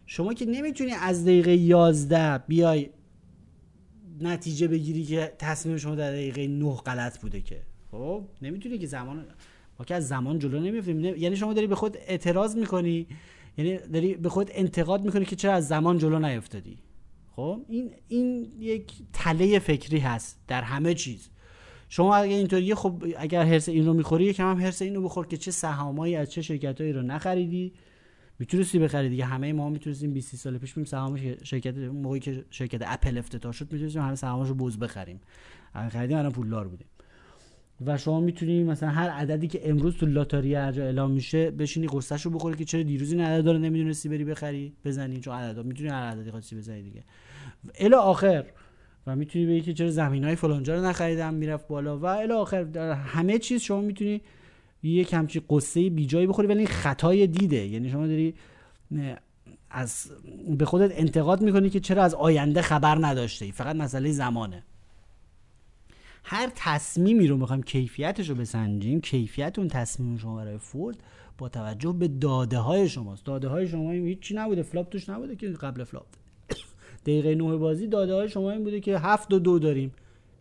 شما 0.05 0.33
که 0.33 0.45
نمی‌تونی 0.45 0.91
از 0.91 1.23
دقیقه 1.23 1.51
11 1.55 2.37
بیای 2.37 2.89
نتیجه 4.21 4.67
بگیری 4.67 5.03
که 5.03 5.33
تصمیم 5.39 5.77
شما 5.77 5.95
در 5.95 6.11
دقیقه 6.11 6.47
9 6.47 6.75
غلط 6.75 7.19
بوده 7.19 7.41
که. 7.41 7.61
خب؟ 7.91 8.23
نمی‌تونی 8.41 8.77
که 8.77 8.87
زمان 8.87 9.25
ما 9.79 9.85
که 9.85 9.95
از 9.95 10.07
زمان 10.07 10.39
جلو 10.39 10.59
نمیفتیم 10.59 11.05
یعنی 11.05 11.35
شما 11.35 11.53
داری 11.53 11.67
به 11.67 11.75
خود 11.75 11.97
اعتراض 12.07 12.55
می‌کنی 12.55 13.07
یعنی 13.57 13.77
داری 13.77 14.13
به 14.13 14.29
خود 14.29 14.49
انتقاد 14.53 15.05
می‌کنی 15.05 15.25
که 15.25 15.35
چرا 15.35 15.53
از 15.53 15.67
زمان 15.67 15.97
جلو 15.97 16.19
نیفتادی. 16.19 16.77
خب 17.35 17.65
این 17.69 17.91
این 18.07 18.47
یک 18.59 18.91
تله 19.13 19.59
فکری 19.59 19.99
هست 19.99 20.39
در 20.47 20.61
همه 20.61 20.93
چیز. 20.93 21.29
شما 21.89 22.15
اگر 22.15 22.35
اینطوریه 22.35 22.75
خب 22.75 23.03
اگر 23.17 23.45
هرس 23.45 23.69
این 23.69 23.85
رو 23.85 23.93
می‌خوری 23.93 24.25
یکم 24.25 24.51
هم 24.51 24.61
هرس 24.61 24.81
این 24.81 24.95
رو 24.95 25.01
بخور 25.01 25.27
که 25.27 25.37
چه 25.37 25.51
سهامایی 25.51 26.15
از 26.15 26.31
چه 26.31 26.41
شرکتایی 26.41 26.93
رو 26.93 27.01
نخریدی. 27.01 27.73
می‌تونستی 28.39 28.79
بخری 28.79 29.09
دیگه. 29.09 29.25
همه 29.25 29.53
ما 29.53 29.69
می‌تونستیم 29.69 30.13
20 30.13 30.35
سال 30.35 30.57
پیش 30.57 30.73
بریم 30.73 30.85
سهام 30.85 31.19
شرکت 31.43 31.77
موقعی 31.77 32.19
که 32.19 32.45
شرکت 32.49 32.81
اپل 32.85 33.17
افتتاح 33.17 33.51
شد 33.51 33.73
می‌تونستیم 33.73 34.01
همه 34.01 34.15
سهامش 34.15 34.47
رو 34.47 34.55
بوز 34.55 34.79
بخریم 34.79 35.21
خریدیم 35.89 36.17
الان 36.17 36.31
پولدار 36.31 36.67
بودیم. 36.67 36.87
و 37.85 37.97
شما 37.97 38.19
می‌تونی 38.19 38.63
مثلا 38.63 38.89
هر 38.89 39.09
عددی 39.09 39.47
که 39.47 39.69
امروز 39.69 39.95
تو 39.97 40.05
لاتاری 40.05 40.55
هر 40.55 40.71
جا 40.71 40.83
اعلام 40.83 41.11
میشه 41.11 41.51
بشینی 41.51 41.87
قصهش 41.87 42.21
رو 42.21 42.31
بخوری 42.31 42.57
که 42.57 42.65
چرا 42.65 42.83
دیروز 42.83 43.11
این 43.11 43.21
عدد 43.21 43.45
داره 43.45 43.57
نمی‌دونستی 43.57 44.09
بری 44.09 44.23
بخری؟ 44.23 44.73
بزنی 44.85 45.19
چون 45.19 45.33
عددا 45.33 45.63
می‌تونی 45.63 45.89
هر 45.89 45.95
عددی 45.95 46.31
خاصی 46.31 46.55
بزنی 46.55 46.81
دیگه. 46.81 47.03
الی 47.79 47.95
آخر. 47.95 48.45
و 49.07 49.15
می‌تونی 49.15 49.45
بگی 49.45 49.61
که 49.61 49.73
چرا 49.73 49.91
زمین 49.91 50.23
های 50.23 50.35
فلانجا 50.35 50.75
رو 50.75 50.85
نخریدم 50.85 51.33
می‌رفت 51.33 51.67
بالا. 51.67 51.97
و 51.99 52.05
الی 52.05 52.33
آخر. 52.33 52.63
در 52.63 52.93
همه 52.93 53.39
چیز 53.39 53.61
شما 53.61 53.81
می‌تونی 53.81 54.21
یک 54.83 55.13
همچی 55.13 55.41
غصه 55.49 55.89
بی 55.89 56.05
جایی 56.05 56.27
بخوری 56.27 56.47
ولی 56.47 56.65
خطای 56.65 57.27
دیده. 57.27 57.67
یعنی 57.67 57.89
شما 57.89 58.07
داری 58.07 58.33
از 59.69 60.11
به 60.57 60.65
خودت 60.65 60.99
انتقاد 60.99 61.41
می‌کنی 61.41 61.69
که 61.69 61.79
چرا 61.79 62.03
از 62.03 62.13
آینده 62.15 62.61
خبر 62.61 62.97
نداشته 63.01 63.51
فقط 63.51 63.75
مسئله 63.75 64.11
زمانه. 64.11 64.63
هر 66.23 66.51
تصمیمی 66.55 67.27
رو 67.27 67.37
می‌خوایم 67.37 67.63
کیفیتش 67.63 68.29
رو 68.29 68.35
بسنجیم 68.35 69.01
کیفیت 69.01 69.59
اون 69.59 69.67
تصمیم 69.67 70.17
شما 70.17 70.35
برای 70.35 70.57
fold 70.57 70.97
با 71.37 71.49
توجه 71.49 71.91
به 71.91 72.07
داده 72.07 72.57
های 72.57 72.89
شماست. 72.89 73.25
داده 73.25 73.47
های 73.47 73.67
شما 73.67 73.91
این 73.91 74.07
هیچی 74.07 74.33
نبوده 74.33 74.63
flop 74.63 74.89
توش 74.89 75.09
نبوده 75.09 75.35
که 75.35 75.47
قبل 75.47 75.83
flop. 75.83 76.05
دقیقه 77.05 77.35
نه 77.35 77.57
بازی 77.57 77.87
داده 77.87 78.13
های 78.13 78.29
شما 78.29 78.51
این 78.51 78.63
بوده 78.63 78.79
که 78.79 78.97
هفت 78.99 79.33
و 79.33 79.39
دو 79.39 79.59
داریم. 79.59 79.91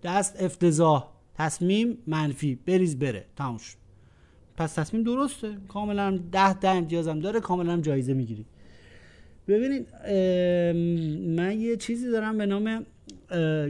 دست 0.03 0.43
افتضاح 0.43 1.09
تصمیم 1.35 1.99
منفی 2.07 2.55
بریز 2.67 2.99
بره. 2.99 3.25
تموم 3.37 3.59
پس 4.57 4.75
تصمیم 4.75 5.03
درسته. 5.03 5.57
کاملا 5.69 6.19
ده 6.33 6.55
ده 6.55 6.69
امتیازم 6.69 7.19
داره 7.19 7.41
کاملا 7.41 7.81
جایزه 7.81 8.15
می‌گیری 8.15 8.47
ببینید 9.49 9.87
من 11.37 11.61
یه 11.61 11.77
چیزی 11.77 12.11
دارم 12.11 12.39
به 12.39 12.47
نام 12.47 12.87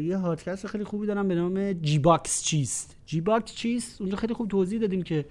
یه 0.03 0.17
پادکست 0.17 0.67
خیلی 0.67 0.85
خوبی 0.85 1.07
دارم 1.07 1.29
به 1.29 1.35
نام 1.35 1.73
جی 1.73 1.99
باکس 1.99 2.43
چیست؟ 2.43 2.97
جی 3.07 3.21
باکس 3.21 3.55
چیست؟ 3.55 4.01
اونجا 4.01 4.17
خیلی 4.17 4.35
خوب 4.35 4.49
توضیح 4.49 4.81
دادیم 4.81 5.03
که 5.03 5.25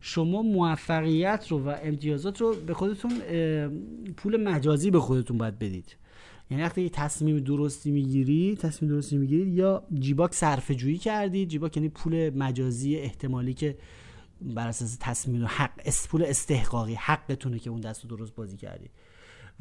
شما 0.00 0.42
موفقیت 0.42 1.46
رو 1.48 1.64
و 1.64 1.76
امتیازات 1.82 2.40
رو 2.40 2.54
به 2.54 2.74
خودتون 2.74 3.12
پول 4.16 4.36
مجازی 4.36 4.90
به 4.90 5.00
خودتون 5.00 5.38
باید 5.38 5.58
بدید. 5.58 5.96
یعنی 6.50 6.62
وقتی 6.62 6.90
تصمیم 6.90 7.38
درستی 7.38 7.90
می‌گیری 7.90 8.56
تصمیم 8.56 8.90
درستی 8.92 9.16
می‌گیرید 9.16 9.54
یا 9.54 9.82
جیباک 9.98 10.34
صرفه 10.34 10.74
جویی 10.74 10.98
کردید 10.98 11.48
جیباک 11.48 11.76
یعنی 11.76 11.88
پول 11.88 12.30
مجازی 12.30 12.96
احتمالی 12.96 13.54
که 13.54 13.78
بر 14.40 14.68
اساس 14.68 14.96
تصمیم 15.00 15.44
حق 15.44 15.70
پول 16.08 16.22
استحقاقی 16.22 16.94
حقتونه 16.94 17.58
که 17.58 17.70
اون 17.70 17.80
دست 17.80 18.06
درست 18.06 18.34
بازی 18.34 18.56
کردی. 18.56 18.90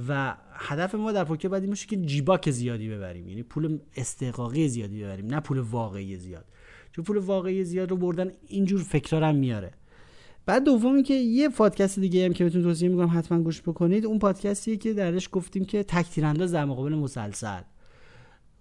و 0.08 0.38
هدف 0.54 0.96
ما 0.96 1.12
در 1.12 1.24
پوکر 1.24 1.48
باید 1.48 1.64
این 1.64 1.70
باشه 1.70 1.88
که 1.88 1.98
جیباک 1.98 2.52
زیادی 2.52 2.90
ببریم. 2.90 3.30
یعنی 3.30 3.44
پول 3.44 3.80
استحقاقی 3.96 4.68
زیادی 4.68 5.04
ببریم 5.04 5.26
نه 5.26 5.40
پول 5.40 5.60
واقعی 5.60 6.18
زیاد. 6.18 6.46
چون 6.92 7.04
پول 7.04 7.18
واقعی 7.18 7.64
زیاد 7.64 7.90
رو 7.90 7.98
بردن 7.98 8.32
اینجور 8.48 8.82
فکرارم 8.84 9.30
هم 9.30 9.36
میاره. 9.36 9.72
بعد 10.46 10.64
دومی 10.64 11.04
که 11.04 11.14
یه 11.14 11.50
پادکست 11.50 12.00
دیگه 12.00 12.26
هم 12.26 12.34
که 12.34 12.44
بهتون 12.44 12.64
توصیه 12.64 12.90
می‌کنم 12.90 13.18
حتما 13.18 13.42
گوش 13.42 13.62
بکنید. 13.62 14.06
اون 14.06 14.20
پادکستیه 14.20 14.78
که 14.78 14.94
درش 14.94 15.30
گفتیم 15.32 15.66
که 15.66 15.84
تک 15.84 16.10
تیرانداز 16.10 16.52
در 16.52 16.66
مقابل 16.66 16.96
مسلسل. 16.96 17.62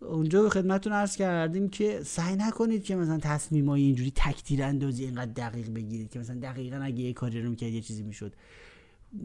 اونجا 0.01 0.43
به 0.43 0.51
خدمتتون 0.51 0.93
عرض 0.93 1.17
کردیم 1.17 1.69
که 1.69 2.01
سعی 2.03 2.37
نکنید 2.37 2.85
که 2.85 2.97
مثلا 2.97 3.19
تصمیمای 3.19 3.83
اینجوری 3.83 4.13
تک 4.15 4.43
تیراندازی 4.43 5.05
اینقدر 5.05 5.33
دقیق 5.33 5.71
بگیرید 5.71 6.11
که 6.11 6.19
مثلا 6.19 6.41
دقیقا 6.41 6.77
اگه 6.77 7.01
یه 7.01 7.13
کاری 7.13 7.43
رو 7.43 7.51
می‌کرد 7.51 7.73
یه 7.73 7.81
چیزی 7.81 8.03
می‌شد. 8.03 8.33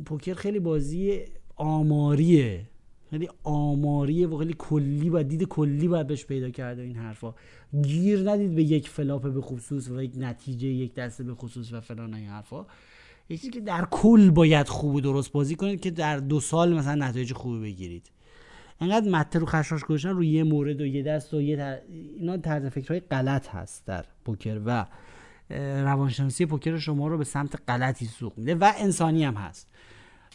پوکر 0.06 0.34
خیلی 0.34 0.60
بازی 0.60 1.22
آماریه. 1.56 2.66
خیلی 3.10 3.30
آماریه 3.44 4.28
و 4.28 4.38
خیلی 4.38 4.56
کلی 4.58 5.10
باید 5.10 5.28
دید 5.28 5.44
کلی 5.44 5.88
باید 5.88 6.08
بهش 6.08 6.26
پیدا 6.26 6.50
کرده 6.50 6.82
این 6.82 6.96
حرفا. 6.96 7.34
گیر 7.84 8.32
ندید 8.32 8.56
به 8.56 8.64
یک 8.64 8.90
flop 8.90 9.34
به 9.34 9.42
خصوص 9.42 9.90
و 9.90 10.04
یک 10.04 10.12
نتیجه 10.18 10.68
یک 10.68 10.94
دسته 10.94 11.24
به 11.24 11.36
خصوص 11.36 11.74
و 11.74 11.82
فلان 11.82 12.14
این 12.14 12.30
حرفا. 12.30 12.66
یه 13.30 13.38
چیزی 13.38 13.50
که 13.50 13.60
در 13.60 13.88
کل 13.92 14.30
باید 14.30 14.68
خوب 14.68 14.96
و 14.96 15.02
درست 15.02 15.32
بازی 15.32 15.56
کنید 15.56 15.82
که 15.82 15.92
در 15.92 16.18
دو 16.18 16.40
سال 16.40 16.74
مثلا 16.74 17.08
نتایج 17.08 17.34
خوبی 17.34 17.60
بگیرید. 17.60 18.12
انقدر 18.82 19.10
مته 19.10 19.40
رو 19.40 19.46
خشاش 19.46 19.84
گذاشتن 19.84 20.10
روی 20.10 20.28
یه 20.28 20.44
مورد 20.44 20.82
و 20.82 20.86
یه 20.86 21.04
دست 21.04 21.34
و 21.34 21.42
یه 21.42 21.56
تر... 21.56 21.78
اینا 22.18 22.38
طرز 22.38 22.66
فکرهای 22.66 23.00
غلط 23.00 23.48
هست 23.48 23.86
در 23.86 24.06
پوکر 24.26 24.62
و 24.66 24.86
روانشناسی 25.84 26.46
پوکر 26.46 26.78
شما 26.78 27.08
رو 27.08 27.18
به 27.18 27.24
سمت 27.24 27.56
غلطی 27.68 28.06
سوق 28.06 28.38
میده 28.38 28.56
و 28.56 28.74
انسانی 28.78 29.24
هم 29.24 29.34
هست. 29.34 29.68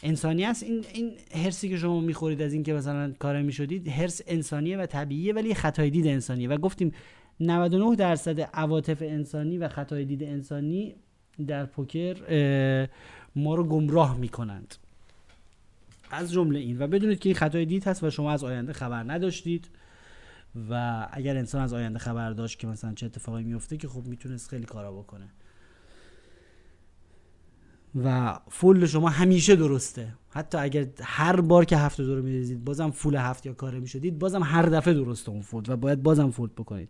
انسانی 0.03 0.45
است. 0.45 0.63
این 0.63 0.85
این 0.93 1.13
هرسی 1.35 1.69
که 1.69 1.77
شما 1.77 1.99
می‌خورید 1.99 2.41
از 2.41 2.53
اینکه 2.53 2.73
مثلا 2.73 3.13
کار 3.19 3.41
می‌شدید 3.41 3.87
هرس 3.87 4.21
انسانیه 4.27 4.77
و 4.77 4.85
طبیعیه 4.85 5.33
ولی 5.33 5.53
خطای 5.53 5.89
دید 5.89 6.07
انسانیه. 6.07 6.49
و 6.49 6.57
گفتیم 6.57 6.91
99 7.39 7.95
درصد 7.95 8.39
عواطف 8.39 9.01
انسانی 9.01 9.57
و 9.57 9.67
خطای 9.67 10.05
دید 10.05 10.23
انسانی 10.23 10.95
در 11.47 11.65
پوکر 11.65 12.15
ما 13.35 13.55
رو 13.55 13.63
گمراه 13.63 14.17
می‌کنند. 14.17 14.75
از 16.11 16.31
جمله 16.31 16.59
این. 16.59 16.81
و 16.81 16.87
بدونید 16.87 17.19
که 17.19 17.29
این 17.29 17.35
خطای 17.35 17.65
دید 17.65 17.83
هست 17.83 18.03
و 18.03 18.09
شما 18.09 18.31
از 18.31 18.43
آینده 18.43 18.73
خبر 18.73 19.03
نداشتید. 19.03 19.69
و 20.69 21.07
اگر 21.11 21.37
انسان 21.37 21.61
از 21.61 21.73
آینده 21.73 21.99
خبر 21.99 22.31
داشت 22.31 22.59
که 22.59 22.67
مثلا 22.67 22.93
چه 22.93 23.05
اتفاقی 23.05 23.43
میفته 23.43 23.77
که 23.77 23.87
خب 23.87 24.07
می‌تونست 24.07 24.49
خیلی 24.49 24.65
کارا 24.65 24.91
بکنه. 24.91 25.27
و 27.95 28.39
فول 28.49 28.85
شما 28.85 29.09
همیشه 29.09 29.55
درسته. 29.55 30.13
حتی 30.29 30.57
اگر 30.57 30.87
هر 31.01 31.41
بار 31.41 31.65
که 31.65 31.77
هفت 31.77 32.01
دور 32.01 32.21
میریزید 32.21 32.65
بازم 32.65 32.91
فول 32.91 33.15
هفت 33.15 33.45
یا 33.45 33.53
کاره 33.53 33.79
می‌شدید 33.79 34.19
بازم 34.19 34.43
هر 34.43 34.65
دفعه 34.65 34.93
درسته 34.93 35.29
اون 35.29 35.41
فول 35.41 35.63
و 35.67 35.77
باید 35.77 36.03
بازم 36.03 36.29
فول 36.29 36.49
بکنید. 36.57 36.89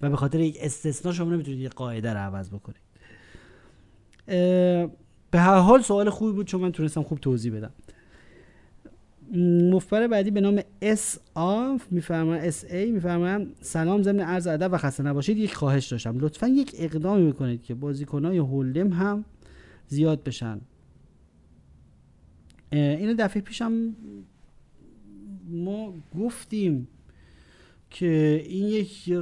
و 0.00 0.10
به 0.10 0.16
خاطر 0.16 0.40
یک 0.40 0.56
استثنا 0.60 1.12
شما 1.12 1.30
نمی‌تونید 1.30 1.60
یک 1.60 1.70
قاعده 1.70 2.12
رو 2.12 2.18
عوض 2.18 2.50
بکنید. 2.50 2.80
به 5.30 5.38
هر 5.40 5.58
حال 5.58 5.82
سوال 5.82 6.10
خوبی 6.10 6.32
بود 6.32 6.46
چون 6.46 6.60
من 6.60 6.72
تونستم 6.72 7.02
خوب 7.02 7.18
توضیح 7.18 7.56
بدم. 7.56 7.72
نفر 9.70 10.06
بعدی 10.06 10.30
به 10.30 10.40
نام 10.40 10.60
اس 10.82 11.18
آف 11.34 11.86
میفرما 11.90 12.34
اس 12.34 12.64
ای 12.64 12.90
میفرما 12.90 13.46
سلام 13.60 14.02
ضمن 14.02 14.20
عرض 14.20 14.46
ادب 14.46 14.72
و 14.72 14.76
خسته 14.76 15.02
نباشید. 15.02 15.38
یک 15.38 15.54
خواهش 15.54 15.86
داشتم. 15.86 16.18
لطفا 16.18 16.48
یک 16.48 16.74
اقدامی 16.78 17.32
بکنید 17.32 17.62
که 17.62 17.74
بازیکنای 17.74 18.38
Hold'em 18.38 18.88
هم 18.88 19.24
زیاد 19.90 20.24
بشن. 20.24 20.60
اینو 22.72 23.14
دفعه 23.14 23.42
پیشم 23.42 23.96
ما 25.48 25.94
گفتیم 26.18 26.88
که 27.90 28.42
این 28.46 28.66
یک 28.66 29.12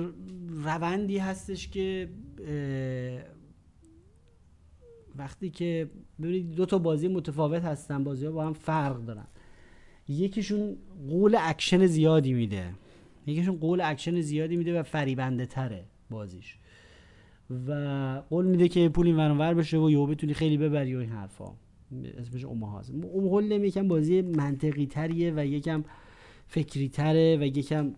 روندی 0.49 1.19
هستش 1.19 1.69
که 1.69 2.09
وقتی 5.17 5.51
که 5.51 5.91
ببینید 6.23 6.55
دو 6.55 6.67
تا 6.67 6.79
بازی 6.79 7.09
متفاوت 7.09 7.63
هستن 7.63 8.05
بازی 8.05 8.27
ها 8.27 8.33
با 8.33 8.47
هم 8.47 8.53
فرق 8.53 9.05
دارن. 9.05 9.27
یکیشون 10.09 10.77
قول 11.09 11.37
اکشن 11.41 11.87
زیادی 11.87 12.33
میده. 12.33 12.75
یکیشون 13.27 13.57
قول 13.57 13.81
اکشن 13.81 14.21
زیادی 14.21 14.57
میده 14.57 14.81
و 14.81 14.83
فریبنده 14.83 15.47
تره 15.47 15.85
بازیش. 16.11 16.57
و 17.67 17.73
قول 18.31 18.47
میده 18.47 18.69
که 18.69 18.89
پول 18.89 19.07
این 19.07 19.17
ور 19.17 19.55
بشه 19.55 19.79
و 19.79 19.91
یهو 19.91 20.07
بتونی 20.07 20.35
خیلی 20.35 20.57
ببری 20.57 20.95
و 20.95 20.99
این 20.99 21.11
حرفا. 21.11 21.53
اسمش 22.19 22.45
اوماهاست 22.45 22.93
قول 23.13 23.51
یکم 23.51 23.89
بازی 23.89 24.23
منطقی 24.23 24.87
تریه 24.87 25.33
و 25.37 25.47
یکم 25.47 25.85
فکری 26.47 26.89
تره 26.89 27.37
و 27.41 27.43
یکم 27.43 27.95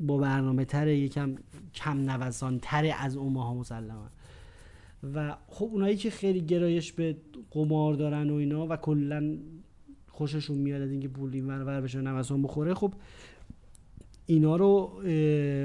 با 0.00 0.18
برنامه 0.18 0.64
تره 0.64 0.96
یکم 0.96 1.34
کم 1.74 2.10
نوسان 2.10 2.58
تره 2.58 2.94
از 3.02 3.16
اوماها 3.16 3.54
مسلما. 3.54 4.10
و 5.14 5.36
خب 5.46 5.64
اونایی 5.72 5.96
که 5.96 6.10
خیلی 6.10 6.40
گرایش 6.40 6.92
به 6.92 7.16
قمار 7.50 7.94
دارن 7.94 8.30
و 8.30 8.34
اینا 8.34 8.66
و 8.66 8.76
کلا 8.76 9.38
خوششون 10.08 10.58
میاد 10.58 10.82
از 10.82 10.90
اینکه 10.90 11.08
پول 11.08 11.34
این 11.34 11.46
ور 11.46 11.80
بشه 11.80 12.00
نوسان 12.00 12.42
بخوره 12.42 12.74
خب 12.74 12.94
اینا 14.26 14.56
رو 14.56 15.00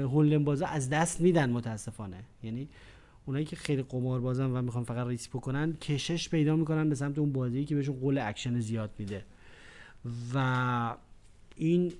هولن 0.02 0.44
بازه 0.44 0.66
از 0.66 0.90
دست 0.90 1.20
میدن 1.20 1.50
متاسفانه. 1.50 2.24
یعنی 2.42 2.68
اونایی 3.26 3.44
که 3.44 3.56
خیلی 3.56 3.82
قمار 3.82 4.20
بازن 4.20 4.50
و 4.50 4.62
می‌خوان 4.62 4.84
فقط 4.84 5.06
ریسک 5.06 5.30
بکنن 5.30 5.72
کشش 5.72 6.28
پیدا 6.28 6.56
می‌کنن 6.56 6.88
به 6.88 6.94
سمت 6.94 7.18
اون 7.18 7.32
بازی 7.32 7.64
که 7.64 7.74
بهشون 7.74 7.96
قول 7.96 8.18
اکشن 8.18 8.60
زیاد 8.60 8.90
میده. 8.98 9.24
و 10.34 10.96
این 11.56 11.92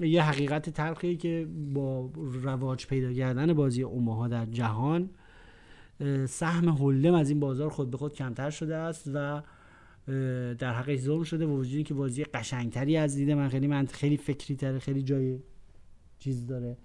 یه 0.00 0.22
حقیقت 0.22 0.70
تلخیه 0.70 1.16
که 1.16 1.48
با 1.74 2.10
رواج 2.42 2.86
پیدا 2.86 3.12
کردن 3.12 3.52
بازی 3.52 3.82
اوماها 3.82 4.28
در 4.28 4.46
جهان 4.46 5.10
سهم 6.28 6.68
هولم 6.68 7.14
از 7.14 7.30
این 7.30 7.40
بازار 7.40 7.70
خود 7.70 7.90
به 7.90 7.96
خود 7.96 8.14
کمتر 8.14 8.50
شده 8.50 8.76
است 8.76 9.10
و 9.14 9.42
در 10.54 10.72
حقش 10.72 10.98
ظلم 10.98 11.22
شده 11.22 11.46
و 11.46 11.60
وجودی 11.60 11.82
که 11.82 11.94
بازی 11.94 12.24
قشنگتری 12.24 12.96
از 12.96 13.16
دیده. 13.16 13.34
من 13.34 13.48
خیلی 13.48 13.66
من 13.66 13.86
خیلی 13.86 14.16
فکری 14.16 14.56
تره 14.56 14.78
خیلی 14.78 15.02
جای 15.02 15.38
چیز 16.18 16.46
داره 16.46 16.76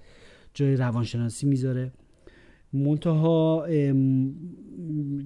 جای 0.53 0.75
روانشناسی 0.75 1.45
می‌ذاره. 1.45 1.91
منتها 2.75 3.67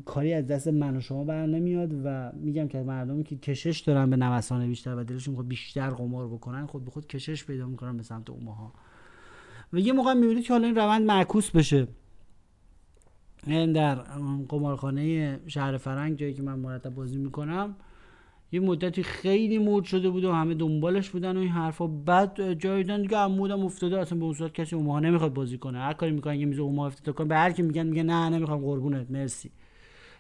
کاری 0.06 0.34
از 0.34 0.48
دست 0.48 0.68
من 0.68 0.98
و 0.98 1.02
شما 1.02 1.24
بر 1.24 1.46
نمیاد 1.46 1.94
و 2.04 2.32
میگم 2.36 2.68
که 2.68 2.82
مردمی 2.82 3.24
که 3.24 3.38
کشش 3.38 3.80
دارن 3.80 4.10
به 4.10 4.16
نوسان 4.18 4.68
بیشتر 4.68 4.96
و 4.96 5.04
دلشون 5.04 5.36
خود 5.36 5.48
بیشتر 5.48 5.90
قمار 5.90 6.28
بکنن 6.28 6.66
خود 6.66 6.86
به 6.86 6.92
خود 6.92 7.08
کشش 7.08 7.46
پیدا 7.46 7.68
می‌کنن 7.68 7.98
به 7.98 8.04
سمت 8.04 8.30
اوماها. 8.30 8.74
و 9.74 9.80
یه 9.80 9.94
موقع 9.94 10.14
می‌بینید 10.14 10.44
که 10.44 10.54
حالا 10.54 10.68
این 10.68 10.76
روند 10.76 11.06
معکوس 11.06 11.52
بشه. 11.52 11.88
در 13.48 13.96
قمارخانه 14.50 15.40
شهر 15.48 15.78
فرنگ 15.78 16.18
جایی 16.18 16.34
که 16.34 16.42
من 16.42 16.60
مرتب 16.60 16.96
بازی 16.96 17.18
می‌کنم. 17.18 17.76
یه 18.52 18.60
مدتی 18.60 19.04
خیلی 19.04 19.58
مود 19.58 19.84
شده 19.84 20.10
بود 20.10 20.24
و 20.24 20.32
همه 20.32 20.54
دنبالش 20.54 21.10
بودن 21.10 21.38
و 21.38 21.40
این 21.40 21.50
حرفا. 21.50 21.88
بعد 21.88 22.54
جایدن 22.54 23.02
دیگه 23.02 23.18
عمودم 23.18 23.66
افتاده. 23.66 24.00
اصلا 24.00 24.18
به 24.18 24.26
اون 24.26 24.34
صورت 24.34 24.54
کسی 24.54 24.76
اوماها 24.76 25.00
نمی‌خواد 25.00 25.34
بازی 25.34 25.58
کنه. 25.58 25.80
هر 25.80 25.94
کاری 25.94 26.12
می‌کنن 26.12 26.40
یه 26.40 26.46
میز 26.46 26.60
اوماها 26.60 26.88
افتاده. 26.88 27.12
کنه 27.12 27.28
به 27.28 27.36
هر 27.36 27.52
کی 27.52 27.62
میگن 27.62 27.88
میگه 27.88 28.04
نه 28.04 28.30
نمی‌خوام 28.30 28.62
قربونت 28.62 29.12
مرسی. 29.12 29.52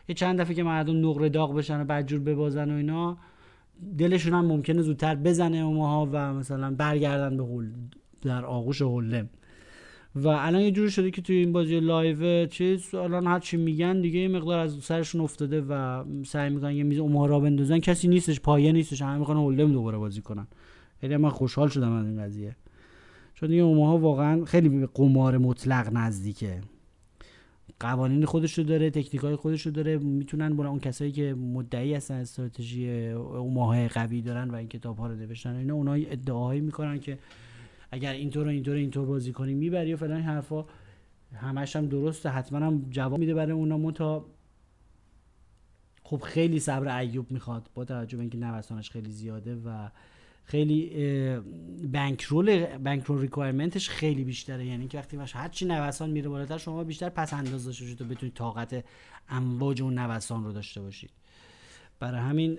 یه 0.09 0.15
چند 0.15 0.41
دفعه 0.41 0.55
که 0.55 0.63
مردم 0.63 1.09
نقره 1.09 1.29
داغ 1.29 1.55
بشن 1.55 1.81
و 1.81 1.85
بدجور 1.85 2.19
ببازن 2.19 2.71
و 2.71 2.75
اینا 2.75 3.17
دلشون 3.97 4.33
هم 4.33 4.45
ممکنه 4.45 4.81
زودتر 4.81 5.15
بزنه 5.15 5.57
اوماها 5.57 6.09
و 6.11 6.33
مثلا 6.33 6.71
برگردن 6.71 7.37
به 7.37 7.43
در 8.21 8.45
آغوش 8.45 8.81
Hold'em 8.81 9.29
و 10.23 10.27
الان 10.27 10.61
یه 10.61 10.71
جوری 10.71 10.91
شده 10.91 11.11
که 11.11 11.21
توی 11.21 11.35
این 11.35 11.51
بازی 11.51 11.79
live 11.79 12.45
چیز 12.45 12.95
الان 12.95 13.27
هر 13.27 13.39
چی 13.39 13.57
میگن 13.57 14.01
دیگه 14.01 14.19
یه 14.19 14.27
مقدار 14.27 14.59
از 14.59 14.75
سرشون 14.81 15.21
افتاده 15.21 15.61
و 15.61 16.03
سعی 16.25 16.49
می‌کنن 16.49 16.75
یه 16.75 16.83
میز 16.83 16.99
راه 16.99 17.39
بندازن. 17.39 17.79
کسی 17.79 18.07
نیستش 18.07 18.39
پایه 18.39 18.71
نیستش. 18.71 19.01
همه 19.01 19.17
می‌خوان 19.17 19.37
Hold'em 19.37 19.71
دوباره 19.71 19.97
بازی 19.97 20.21
کنن. 20.21 20.47
خیلی 21.01 21.17
من 21.17 21.29
خوشحال 21.29 21.67
شدم 21.67 21.91
از 21.91 22.05
این 22.05 22.23
قضیه. 22.23 22.55
چون 23.33 23.49
دیگه 23.49 23.61
اوماها 23.61 23.97
واقعا 23.97 24.45
خیلی 24.45 24.69
به 24.69 24.89
قمار 24.93 25.37
مطلق 25.37 25.89
نزدیکه. 25.93 26.61
قوانین 27.79 28.25
خودش 28.25 28.57
رو 28.57 28.63
داره 28.63 28.89
تکنیک 28.89 29.21
های 29.21 29.35
خودش 29.35 29.65
رو 29.65 29.71
داره. 29.71 29.97
می‌تونن 29.97 30.55
برای 30.55 30.69
اون 30.69 30.79
کسایی 30.79 31.11
که 31.11 31.33
مدعی 31.33 31.93
هستن 31.93 32.13
استراتژی 32.13 33.09
اوماهای 33.09 33.87
قوی 33.87 34.21
دارن 34.21 34.49
و 34.49 34.55
این 34.55 34.67
کتاب 34.67 34.97
ها 34.97 35.07
رو 35.07 35.15
نوشتن. 35.15 35.55
اینا 35.55 35.73
اونها 35.73 35.93
ادعاهایی 35.93 36.61
می‌کنن 36.61 36.99
که 36.99 37.17
اگر 37.91 38.13
اینطور 38.13 38.47
و 38.47 38.49
اینطور 38.49 38.75
اینطور 38.75 39.05
بازی 39.05 39.31
کنی 39.31 39.53
می‌بری 39.53 39.93
و 39.93 39.97
فلان 39.97 40.21
حرفا. 40.21 40.65
همش 41.33 41.75
هم 41.75 41.87
درسته 41.87 42.29
حتما 42.29 42.59
هم 42.59 42.87
جواب 42.89 43.19
میده 43.19 43.33
برای 43.33 43.51
اونا. 43.51 43.77
متا 43.77 44.25
خب 46.03 46.21
خیلی 46.21 46.59
صبر 46.59 46.97
ایوب 46.97 47.31
می‌خواد 47.31 47.69
با 47.73 47.85
توجه 47.85 48.17
به 48.17 48.21
اینکه 48.21 48.37
نوسانش 48.37 48.89
خیلی 48.89 49.11
زیاده 49.11 49.55
و 49.55 49.89
خیلی 50.43 50.91
بانکرول 51.93 52.77
بانکرول 52.77 53.21
ریکوایرمنتش 53.21 53.89
خیلی 53.89 54.23
بیشتره. 54.23 54.65
یعنی 54.65 54.87
که 54.87 54.97
وقتی 54.97 55.17
باشه 55.17 55.37
هر 55.37 55.47
چی 55.47 55.65
نوسان 55.65 56.09
میره 56.09 56.29
بالاتر 56.29 56.57
شما 56.57 56.83
بیشتر 56.83 57.09
پس 57.09 57.33
انداز 57.33 57.65
داشته 57.65 57.83
باشید 57.83 57.97
تا 57.97 58.05
بتونید 58.05 58.35
طاقت 58.35 58.85
امواج 59.29 59.81
اون 59.81 59.99
نوسان 59.99 60.43
رو 60.43 60.51
داشته 60.51 60.81
باشید 60.81 61.09
برای 61.99 62.21
همین 62.21 62.55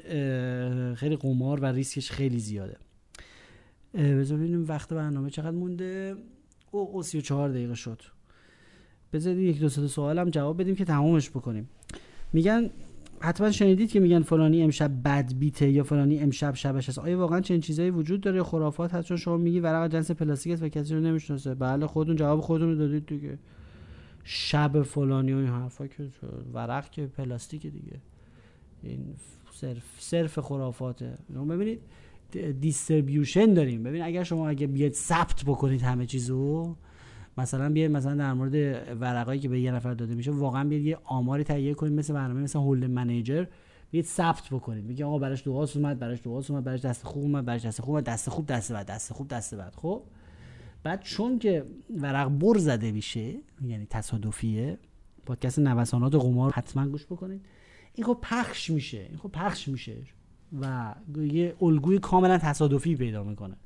خیلی 0.94 1.16
قمار 1.16 1.60
و 1.60 1.66
ریسکش 1.66 2.10
خیلی 2.10 2.38
زیاده. 2.38 2.76
بذار 3.94 4.38
ببینیم 4.38 4.64
وقت 4.68 4.92
برنامه 4.92 5.30
چقدر 5.30 5.50
مونده. 5.50 6.14
او 6.70 6.90
او 6.92 7.02
34 7.02 7.48
دقیقه 7.48 7.74
شد. 7.74 8.02
بذارید 9.12 9.38
یک 9.38 9.60
دو 9.60 9.68
سه 9.68 9.86
سوالم 9.86 10.30
جواب 10.30 10.60
بدیم 10.60 10.74
که 10.74 10.84
تمامش 10.84 11.30
بکنیم. 11.30 11.68
میگن 12.32 12.70
حتما 13.20 13.50
شنیدید 13.50 13.90
که 13.90 14.00
میگن 14.00 14.22
فلانی 14.22 14.62
امشب 14.62 15.02
بد 15.04 15.34
بیته 15.34 15.70
یا 15.70 15.84
فلانی 15.84 16.18
امشب 16.18 16.54
شبش 16.54 16.88
هست 16.88 16.98
آیا 16.98 17.18
واقعا 17.18 17.40
چنین 17.40 17.60
چیزایی 17.60 17.90
وجود 17.90 18.20
داره؟ 18.20 18.42
خرافات 18.42 18.94
هست؟ 18.94 19.08
چون 19.08 19.16
شما 19.16 19.36
میگی 19.36 19.60
ورق 19.60 19.92
جنس 19.92 20.10
پلاستیک 20.10 20.52
است 20.52 20.62
و 20.62 20.68
کسی 20.68 20.94
رو 20.94 21.00
نمی‌شناسه. 21.00 21.54
بله 21.54 21.86
خودتون 21.86 22.16
جواب 22.16 22.40
خودتون 22.40 22.68
رو 22.68 22.76
دادید 22.76 23.06
دیگه. 23.06 23.38
شب 24.24 24.82
فلانی 24.82 25.32
و 25.32 25.36
این 25.36 25.46
حرفا 25.46 25.86
که 25.86 26.08
ورق 26.52 26.90
که 26.90 27.06
پلاستیک 27.06 27.66
دیگه. 27.66 28.00
این 28.82 29.14
صرف 29.52 29.82
صرف 29.98 30.38
خرافاته. 30.38 31.18
ببینید 31.48 31.80
distribution 32.36 33.54
داریم. 33.54 33.82
ببین 33.82 34.02
اگر 34.02 34.22
شما 34.22 34.48
اگه 34.48 34.66
بیاید 34.66 34.92
ثبت 34.92 35.44
بکنید 35.46 35.82
همه 35.82 36.06
چیزو 36.06 36.76
مثلا 37.38 37.70
بیاید 37.70 37.90
مثلا 37.90 38.14
در 38.14 38.32
مورد 38.32 38.54
ورقایی 39.00 39.40
که 39.40 39.48
به 39.48 39.60
یه 39.60 39.70
نفر 39.70 39.94
داده 39.94 40.14
میشه 40.14 40.30
واقعا 40.30 40.64
بیاید 40.64 40.84
یه 40.84 40.98
آماری 41.04 41.44
تهیه 41.44 41.74
کنید 41.74 41.92
مثل 41.92 42.14
برنامه 42.14 42.40
مثل 42.40 42.58
Hold'em 42.58 42.86
Manager 42.86 43.46
بیاید 43.90 44.06
ثبت 44.06 44.48
بکنید. 44.50 44.84
میگه 44.84 45.04
آقا 45.04 45.18
براش 45.18 45.46
دو 45.46 45.61
آس 45.61 45.76
اومد 45.76 45.98
براش 45.98 46.20
دو 46.24 46.37
آس 46.37 46.50
اومد 46.50 46.64
براش 46.64 46.80
دست 46.80 47.04
خوب 47.06 47.22
اومد 47.22 47.44
براش 47.44 47.64
دست 47.64 47.80
خوب 47.80 48.00
دست 48.00 48.30
خوب 48.30 48.46
دست 48.46 48.72
بعد 48.72 48.86
دست 48.86 49.12
خوب 49.12 49.28
دست 49.28 49.54
بعد. 49.54 49.74
خب؟ 49.76 50.02
بعد 50.82 51.02
چون 51.02 51.38
که 51.38 51.66
ورق 51.96 52.28
بر 52.28 52.58
زده 52.58 52.92
میشه 52.92 53.34
یعنی 53.66 53.86
تصادفیه 53.90 54.78
پادکست 55.26 55.58
نوسانات 55.58 56.14
قمار 56.14 56.52
حتما 56.52 56.88
گوش 56.88 57.06
بکنید. 57.06 57.46
این 57.94 58.06
خب 58.06 58.18
پخش 58.22 58.70
میشه 58.70 59.06
این 59.08 59.16
خب 59.18 59.28
پخش 59.28 59.68
میشه. 59.68 59.96
و 60.60 60.94
یه 61.16 61.54
الگوی 61.62 61.98
کاملا 61.98 62.38
تصادفی 62.38 62.96
پیدا 62.96 63.24
می‌کنه. 63.24 63.56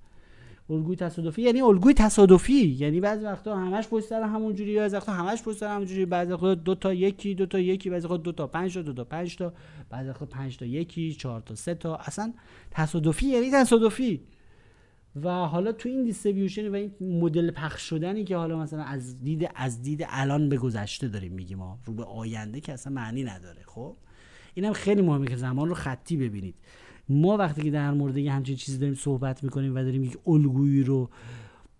الگوی 0.70 0.96
تصادفی 0.96 1.42
یعنی 1.42 1.60
الگوی 1.60 1.94
تصادفی. 1.94 2.76
یعنی 2.78 3.00
بعضی 3.00 3.24
وقتا 3.24 3.56
همش 3.56 3.88
پشت 3.88 4.06
سر 4.06 4.22
همون 4.22 4.54
جوری 4.54 4.76
بعضی 4.76 4.96
وقتا 4.96 5.12
همش 5.12 5.42
پشت 5.42 5.58
سر 5.58 5.74
همون 5.74 5.86
جوری. 5.86 6.06
بعضی 6.06 6.32
وقتا 6.32 6.54
دو 6.54 6.74
تا 6.74 6.94
یکی 6.94 7.34
دو 7.34 7.46
تا 7.46 7.58
یکی 7.58 7.90
بعضی 7.90 8.06
وقتا 8.06 8.16
دو 8.16 8.32
تا 8.32 8.46
پنج 8.46 8.74
تا 8.74 8.82
دو 8.82 8.92
تا 8.92 9.04
پنج 9.04 9.36
تا 9.36 9.52
بعضی 9.90 10.08
وقتا 10.08 10.26
پنج 10.26 10.56
تا 10.56 10.66
یکی 10.66 11.14
چهار 11.14 11.40
تا 11.40 11.54
سه 11.54 11.74
تا. 11.74 11.96
اصلا 11.96 12.32
تصادفی 12.70 13.26
یعنی 13.26 13.50
تصادفی. 13.50 14.20
و 15.22 15.30
حالا 15.30 15.72
تو 15.72 15.88
این 15.88 16.04
دیستریبیوشن 16.04 16.68
و 16.68 16.74
این 16.74 16.92
مدل 17.00 17.50
پخش 17.50 17.82
شدنی 17.82 18.24
که 18.24 18.36
حالا 18.36 18.58
مثلا 18.58 18.82
از 18.82 19.22
دید 19.22 19.50
از 19.54 19.82
دید 19.82 20.04
الان 20.08 20.48
به 20.48 20.56
گذشته 20.56 21.08
داریم 21.08 21.32
میگیم 21.32 21.58
ما 21.58 21.78
رو 21.84 21.94
به 21.94 22.04
آینده 22.04 22.60
که 22.60 22.72
اصلا 22.72 22.92
معنی 22.92 23.24
نداره 23.24 23.62
خب؟ 23.66 23.96
اینم 24.54 24.72
خیلی 24.72 25.02
مهمه 25.02 25.26
که 25.26 25.36
زمان 25.36 25.68
رو 25.68 25.74
خطی 25.74 26.16
ببینید. 26.16 26.54
ما 27.08 27.36
وقتی 27.36 27.62
که 27.62 27.70
در 27.70 27.90
مورد 27.90 28.16
یه 28.16 28.32
همچین 28.32 28.56
چیزی 28.56 28.78
داریم 28.78 28.94
صحبت 28.94 29.44
می‌کنیم 29.44 29.74
و 29.74 29.82
داریم 29.82 30.04
یک 30.04 30.18
الگویی 30.26 30.82
رو 30.82 31.10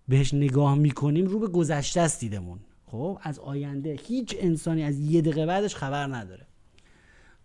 بهش 0.07 0.33
نگاه 0.33 0.75
می‌کنیم 0.75 1.25
رو 1.25 1.39
به 1.39 1.47
گذشته 1.47 2.01
است 2.01 2.19
دیدمون. 2.19 2.59
خب 2.85 3.17
از 3.21 3.39
آینده 3.39 3.99
هیچ 4.07 4.35
انسانی 4.39 4.83
از 4.83 4.99
یه 4.99 5.21
دقیقه 5.21 5.45
بعدش 5.45 5.75
خبر 5.75 6.15
نداره. 6.15 6.47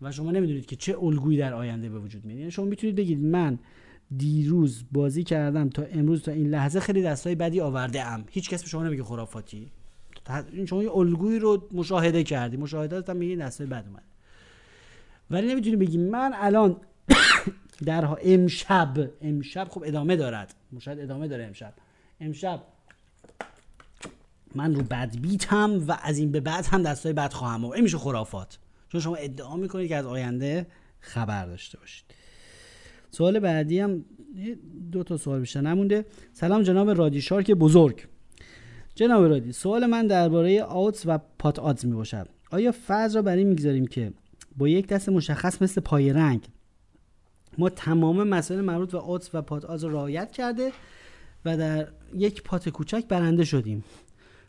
و 0.02 0.12
شما 0.12 0.30
نمی‌دونید 0.30 0.66
که 0.66 0.76
چه 0.76 0.98
الگویی 1.02 1.38
در 1.38 1.54
آینده 1.54 1.88
به 1.88 1.98
وجود 1.98 2.24
میاد. 2.24 2.38
یعنی 2.38 2.50
شما 2.50 2.64
می‌تونید 2.64 2.96
بگید 2.96 3.24
من 3.24 3.58
دیروز 4.16 4.84
بازی 4.92 5.24
کردم 5.24 5.68
تا 5.68 5.82
امروز 5.82 6.22
تا 6.22 6.32
این 6.32 6.46
لحظه 6.46 6.80
خیلی 6.80 7.02
دستای 7.02 7.34
بدی 7.34 7.60
آورده 7.60 8.06
ام 8.06 8.24
هیچ 8.30 8.50
کس 8.50 8.62
به 8.62 8.68
شما 8.68 8.82
نمیگه 8.82 9.02
خرافاتی. 9.02 9.70
شما 10.66 10.82
یه 10.82 10.96
الگویی 10.96 11.38
رو 11.38 11.68
مشاهده 11.72 12.24
کردی. 12.24 12.56
مشاهدات 12.56 13.10
هم 13.10 13.16
میگه 13.16 13.36
دستای 13.36 13.66
بد 13.66 13.84
اومد. 13.88 14.02
ولی 15.30 15.46
نمی‌تونی 15.46 15.76
بگی 15.76 15.98
من 15.98 16.32
الان 16.34 16.76
در 17.86 18.16
امشب 18.22 19.10
امشب 19.22 19.68
خب 19.70 19.82
ادامه 19.86 20.16
دارد. 20.16 20.54
شاید 20.78 21.00
ادامه 21.00 21.28
داره 21.28 21.44
امشب. 21.44 21.74
امشب 22.20 22.62
من 24.54 24.74
رو 24.74 24.82
بد 24.82 25.16
بیتم 25.16 25.84
و 25.88 25.98
از 26.02 26.18
این 26.18 26.32
به 26.32 26.40
بعد 26.40 26.66
هم 26.66 26.82
دستای 26.82 27.12
بد 27.12 27.32
خواهم 27.32 27.64
و 27.64 27.70
این 27.70 27.84
میشه 27.84 27.98
خرافات. 27.98 28.58
چون 28.88 29.00
شما 29.00 29.16
ادعا 29.16 29.56
می‌کنید 29.56 29.88
که 29.88 29.96
از 29.96 30.06
آینده 30.06 30.66
خبر 31.00 31.46
داشته 31.46 31.78
باشید. 31.78 32.04
سوال 33.10 33.38
بعدی 33.38 33.80
هم 33.80 34.04
دو 34.92 35.02
تا 35.02 35.16
سوال 35.16 35.40
بیشتر 35.40 35.60
نمونده. 35.60 36.04
سلام 36.32 36.62
جناب 36.62 36.90
رادی 36.90 37.20
شارک 37.20 37.50
بزرگ. 37.50 38.06
جناب 38.94 39.24
رادی 39.24 39.52
سوال 39.52 39.86
من 39.86 40.06
درباره 40.06 40.62
آوتس 40.62 41.02
و 41.06 41.18
پات 41.38 41.58
آدز 41.58 41.86
می 41.86 41.92
باشد 41.92 42.28
آیا 42.50 42.72
فرض 42.72 43.16
را 43.16 43.22
بر 43.22 43.36
این 43.36 43.48
می‌گذاریم 43.48 43.86
که 43.86 44.12
با 44.60 44.68
یک 44.68 44.86
دست 44.86 45.08
مشخص 45.08 45.62
مثل 45.62 45.80
پای 45.80 46.12
رنگ. 46.12 46.48
ما 47.58 47.68
تمام 47.68 48.28
مسائل 48.28 48.60
مربوط 48.60 48.92
به 48.92 48.98
آدز 48.98 49.28
و 49.34 49.42
پات 49.42 49.82
رو 49.82 49.88
رعایت 49.88 50.32
کرده 50.32 50.72
و 51.44 51.56
در 51.56 51.88
یک 52.14 52.42
پات 52.42 52.68
کوچک 52.68 53.04
برنده 53.08 53.44
شدیم. 53.44 53.84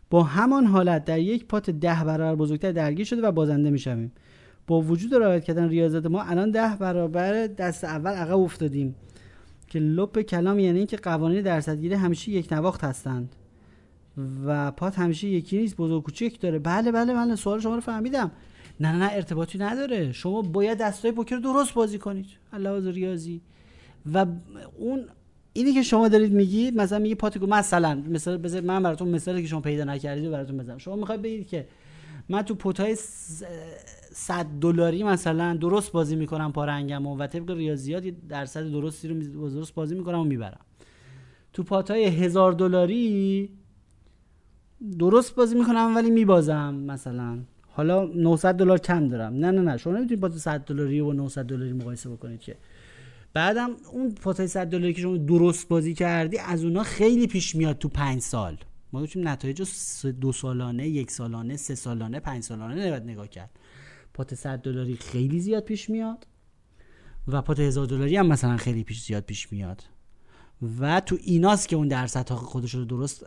با 0.09 0.23
همان 0.23 0.65
حالت 0.65 1.05
در 1.05 1.19
یک 1.19 1.45
پات 1.45 1.69
ده 1.69 2.03
برابر 2.03 2.35
بزرگتر 2.35 2.71
درگیر 2.71 3.05
شده 3.05 3.21
و 3.21 3.31
بازنده 3.31 3.69
می‌شویم 3.69 4.11
با 4.67 4.81
وجود 4.81 5.13
رعایت 5.13 5.43
کردن 5.43 5.69
ریاضت 5.69 6.05
ما 6.05 6.23
الان 6.23 6.51
ده 6.51 6.75
برابر 6.79 7.47
دست 7.47 7.83
اول 7.83 8.11
عقب 8.11 8.39
افتادیم 8.39 8.95
که 9.67 9.79
لپ 9.79 10.19
کلام 10.21 10.59
یعنی 10.59 10.77
اینکه 10.77 10.97
قوانین 10.97 11.41
درصدگیری 11.41 11.95
همیشه 11.95 12.31
یک 12.31 12.53
نواخت 12.53 12.83
هستند 12.83 13.35
و 14.45 14.71
پات 14.71 14.99
همیشه 14.99 15.27
یکی 15.27 15.57
نیست 15.57 15.75
بزرگ 15.75 16.03
کوچک 16.03 16.37
داره. 16.39 16.59
بله 16.59 16.91
بله 16.91 17.13
بله 17.13 17.35
سوال 17.35 17.59
شما 17.59 17.75
رو 17.75 17.81
فهمیدم. 17.81 18.31
نه 18.81 18.91
نه 18.91 19.09
ارتباطی 19.11 19.57
نداره. 19.57 20.11
شما 20.11 20.41
باید 20.41 20.77
دستای 20.77 21.11
پوکر 21.11 21.35
درست 21.35 21.73
بازی 21.73 21.97
کنید. 21.97 22.25
علاوه 22.53 22.91
ریاضی. 22.91 23.41
و 24.13 24.25
اون 24.77 25.05
اینی 25.53 25.73
که 25.73 25.81
شما 25.81 26.07
دارید 26.07 26.33
میگید 26.33 26.77
مثلا 26.77 26.99
میگی 26.99 27.15
پاتیکو 27.15 27.47
مثلا 27.47 27.95
مثلا 27.95 28.37
بذار 28.37 28.61
من 28.61 28.83
براتون 28.83 29.07
مثالی 29.07 29.41
که 29.41 29.47
شما 29.47 29.61
پیدا 29.61 29.83
نکردید 29.83 30.31
براتون 30.31 30.57
بزنم 30.57 30.77
شما 30.77 30.95
می‌خواید 30.95 31.21
بگید 31.21 31.47
که 31.47 31.67
من 32.29 32.41
تو 32.41 32.55
پوتای 32.55 32.95
100 32.95 34.45
دلاری 34.61 35.03
مثلا 35.03 35.55
درست 35.55 35.91
بازی 35.91 36.15
می‌کنم 36.15 36.51
پارنگم 36.51 37.07
و 37.07 37.27
طبق 37.27 37.51
ریاضیات 37.51 38.03
درصد 38.29 38.71
درستی 38.71 39.07
رو 39.07 39.49
درست 39.49 39.73
بازی 39.73 39.95
می‌کنم 39.95 40.19
و 40.19 40.23
می‌برم. 40.23 40.59
تو 41.53 41.63
پاتای 41.63 42.05
هزار 42.05 42.51
دلاری 42.51 43.49
درست 44.99 45.35
بازی 45.35 45.55
می‌کنم 45.55 45.93
ولی 45.95 46.09
میبازم 46.09 46.73
مثلا. 46.73 47.39
حالا 47.81 48.05
900 48.05 48.55
دلار 48.55 48.77
کم 48.77 49.07
دارم. 49.07 49.33
نه 49.33 49.51
نه 49.51 49.61
نه. 49.61 49.77
شما 49.77 49.93
نمی‌تونید 49.93 50.19
با 50.19 50.29
100 50.29 50.59
دلاری 50.59 50.99
و 50.99 51.13
900 51.13 51.45
دلاری 51.45 51.73
مقایسه 51.73 52.09
بکنید 52.09 52.39
که. 52.39 52.57
بعدم 53.33 53.69
اون 53.91 54.11
پاتای 54.11 54.47
100 54.47 54.67
دلاری 54.67 54.93
که 54.93 55.01
شما 55.01 55.17
درست 55.17 55.67
بازی 55.67 55.93
کردی 55.93 56.37
از 56.37 56.63
اونها 56.63 56.83
خیلی 56.83 57.27
پیش 57.27 57.55
میاد 57.55 57.77
تو 57.77 57.89
5 57.89 58.21
سال. 58.21 58.57
ما 58.93 58.99
می‌تونیم 58.99 59.27
نتایج 59.27 59.63
دو 60.21 60.31
سالانه 60.31 60.87
یک 60.87 61.11
سالانه 61.11 61.57
سه 61.57 61.75
سالانه 61.75 62.19
پنج 62.19 62.43
سالانه 62.43 62.87
نباید 62.87 63.03
نگاه 63.03 63.27
کرد. 63.27 63.49
پات 64.13 64.35
100 64.35 64.59
دلاری 64.59 64.95
خیلی 64.95 65.39
زیاد 65.39 65.63
پیش 65.63 65.89
میاد 65.89 66.27
و 67.27 67.41
پات 67.41 67.59
1000 67.59 67.87
دلاری 67.87 68.17
هم 68.17 68.27
مثلا 68.27 68.57
خیلی 68.57 68.83
پیش 68.83 69.01
زیاد 69.03 69.23
پیش 69.23 69.51
میاد. 69.51 69.83
و 70.79 70.99
تو 70.99 71.17
ایناست 71.21 71.67
که 71.67 71.75
اون 71.75 71.87
درصد 71.87 72.29
خودش 72.29 72.75
رو 72.75 72.85
درست 72.85 73.25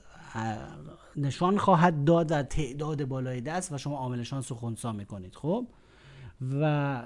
نشان 1.16 1.58
خواهد 1.58 2.04
داد 2.04 2.26
در 2.26 2.42
تعداد 2.42 3.04
بالای 3.04 3.40
دست 3.40 3.72
و 3.72 3.78
شما 3.78 3.96
عامل 3.96 4.22
شانس 4.22 4.52
رو 4.52 4.58
خونسا 4.58 4.92
می‌کنید. 4.92 5.34
خب؟ 5.34 5.66
و 6.60 7.02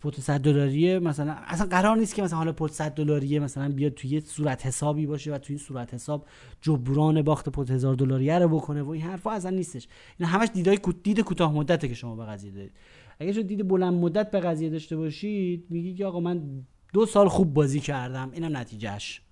پوت 0.00 0.20
100 0.20 0.40
دلاری 0.40 0.98
مثلا 0.98 1.32
اصلا 1.32 1.66
قرار 1.66 1.96
نیست 1.96 2.14
که 2.14 2.22
مثلا 2.22 2.38
حالا 2.38 2.52
پوت 2.52 2.72
100 2.72 2.94
دلاری 2.94 3.38
مثلا 3.38 3.68
بیاد 3.68 3.92
توی 3.92 4.20
صورت 4.20 4.66
حسابی 4.66 5.06
باشه 5.06 5.34
و 5.34 5.38
توی 5.38 5.56
این 5.56 5.64
صورت 5.64 5.94
حساب 5.94 6.26
جبران 6.60 7.22
باخت 7.22 7.48
پوت 7.48 7.70
1000 7.70 7.94
دلاری 7.94 8.30
رو 8.30 8.48
بکنه 8.48 8.82
و 8.82 8.90
این 8.90 9.02
حرفا 9.02 9.30
اصلا 9.30 9.50
نیستش. 9.50 9.88
این 10.18 10.28
همش 10.28 10.48
دیدای 10.54 10.78
دید 11.02 11.20
کوتاه 11.20 11.52
مدته 11.52 11.88
که 11.88 11.94
شما 11.94 12.16
به 12.16 12.24
قضیه 12.24 12.50
دارید. 12.52 12.72
اگه 13.18 13.32
شما 13.32 13.42
دید 13.42 13.68
بلند 13.68 13.94
مدت 13.94 14.30
به 14.30 14.40
قضیه 14.40 14.70
داشته 14.70 14.96
باشید 14.96 15.66
میگی 15.70 15.94
که 15.94 16.06
آقا 16.06 16.20
من 16.20 16.64
دو 16.92 17.06
سال 17.06 17.28
خوب 17.28 17.54
بازی 17.54 17.80
کردم 17.80 18.30
اینم 18.32 18.56
نتیجهش 18.56 19.22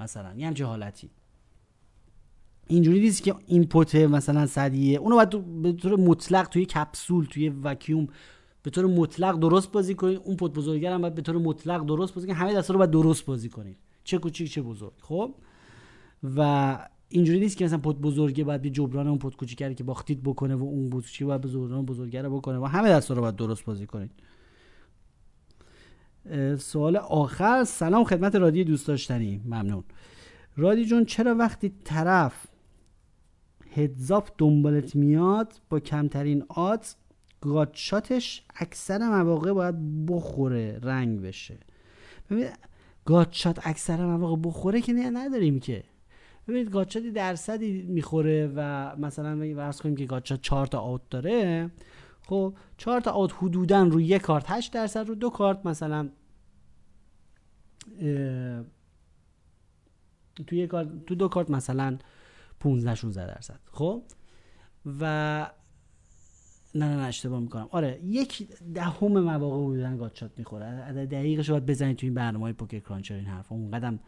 مثلا 0.00 0.34
یه 0.36 0.46
همچه 0.46 0.64
حالتی. 0.64 1.10
اینجوری 2.68 3.00
نیست 3.00 3.22
که 3.22 3.34
این 3.46 3.64
پت 3.64 3.94
مثلا 3.94 4.46
صدیه. 4.46 4.98
اونو 4.98 5.16
باید 5.16 5.62
به 5.62 5.72
طور 5.72 5.96
مطلق 5.96 6.48
توی 6.48 6.64
کپسول 6.64 7.24
توی 7.24 7.48
وکیوم 7.48 8.06
به 8.62 8.70
طور 8.70 8.86
مطلق 8.86 9.38
درست 9.38 9.72
بازی 9.72 9.94
کنید. 9.94 10.20
اون 10.24 10.36
پت 10.36 10.50
بزرگتر 10.50 10.92
هم 10.92 11.00
باید 11.00 11.14
به 11.14 11.22
طور 11.22 11.38
مطلق 11.38 11.86
درست 11.86 12.14
بازی 12.14 12.26
کنید. 12.26 12.38
همه 12.38 12.54
دستا 12.54 12.74
رو 12.74 12.78
باید 12.78 12.90
درست 12.90 13.26
بازی 13.26 13.48
کنید. 13.48 13.76
چه 14.04 14.18
کوچیک 14.18 14.52
چه 14.52 14.62
بزرگ. 14.62 14.92
خب؟ 15.00 15.34
و 16.36 16.78
اینجوری 17.08 17.40
نیست 17.40 17.56
که 17.56 17.64
مثلا 17.64 17.78
پت 17.78 17.96
بزرگه 17.96 18.44
باید 18.44 18.62
به 18.62 18.70
جبران 18.70 19.08
اون 19.08 19.18
پت 19.18 19.36
کوچیکه 19.36 19.74
که 19.74 19.84
باختید 19.84 20.22
بکنه 20.22 20.54
و 20.54 20.62
اون 20.62 20.90
بزرگی 20.90 21.24
باید 21.24 21.40
به 21.40 21.48
جبران 21.48 21.86
بزرگه 21.86 22.22
رو 22.22 22.36
بکنه. 22.36 22.58
و 22.58 22.64
همه 22.64 22.88
دستا 22.88 23.14
رو 23.14 23.20
باید 23.20 23.36
درست 23.36 23.64
بازی 23.64 23.86
کنید. 23.86 24.10
سوال 26.58 26.96
آخر. 26.96 27.64
سلام 27.64 28.04
خدمت 28.04 28.34
رادی 28.34 28.64
دوست 28.64 28.86
داشتنی. 28.86 29.40
ممنون. 29.44 29.84
رادی 30.56 30.84
جون 30.84 31.04
چرا 31.04 31.34
وقتی 31.34 31.72
طرف 31.84 32.46
هدزاپ 33.76 34.28
دنبالت 34.38 34.96
میاد 34.96 35.60
با 35.68 35.80
کمترین 35.80 36.44
آدز 36.48 36.94
گاتشاتش 37.40 38.44
اکثر 38.56 38.98
مواقع 38.98 39.52
باید 39.52 40.06
بخوره 40.06 40.78
رنگ 40.82 41.20
بشه. 41.20 41.58
ببین 42.30 42.48
گاتشات 43.04 43.66
اکثر 43.66 44.06
مواقع 44.06 44.42
بخوره 44.44 44.80
که 44.80 44.92
نه 44.92 45.10
نداریم 45.10 45.60
که. 45.60 45.84
ببینید 46.48 46.70
گاتشاتی 46.70 47.10
درصدی 47.10 47.82
می‌خوره 47.82 48.52
و 48.56 48.92
مثلا 48.96 49.54
فرض 49.56 49.80
کنیم 49.80 49.96
که 49.96 50.06
گاتشات 50.06 50.42
4 50.42 50.66
تا 50.66 50.80
آوت 50.80 51.00
داره. 51.10 51.70
خب 52.26 52.54
4 52.76 53.00
تا 53.00 53.10
آوت 53.10 53.34
حدودا 53.38 53.82
روی 53.82 54.04
یک 54.04 54.22
کارت 54.22 54.44
8 54.48 54.72
درصد 54.72 55.08
رو 55.08 55.14
دو 55.14 55.30
کارت 55.30 55.66
مثلا 55.66 56.08
توی 60.46 60.66
تو 61.06 61.14
دو 61.14 61.28
کارت 61.28 61.50
مثلا 61.50 61.98
15 62.60 62.94
16 62.94 63.34
درصد. 63.34 63.60
خب؟ 63.72 64.02
و 65.00 65.02
نه 66.74 66.88
نه 66.88 66.96
نه 66.96 67.02
اشتباه 67.02 67.40
می‌کنم. 67.40 67.68
آره 67.70 68.00
یک 68.04 68.48
دهم 68.74 69.20
مواقع 69.20 69.56
بودن 69.56 69.96
gutshot 69.96 70.30
می‌خوره. 70.36 71.06
دقیقش 71.06 71.50
باید 71.50 71.66
بزنید 71.66 71.96
تو 71.96 72.06
این 72.06 72.14
برنامه 72.14 72.52
Poker 72.52 72.78
Cruncher 72.78 73.14
این 73.14 73.26
حرف 73.26 73.52
اون 73.52 73.70
قدم 73.70 74.00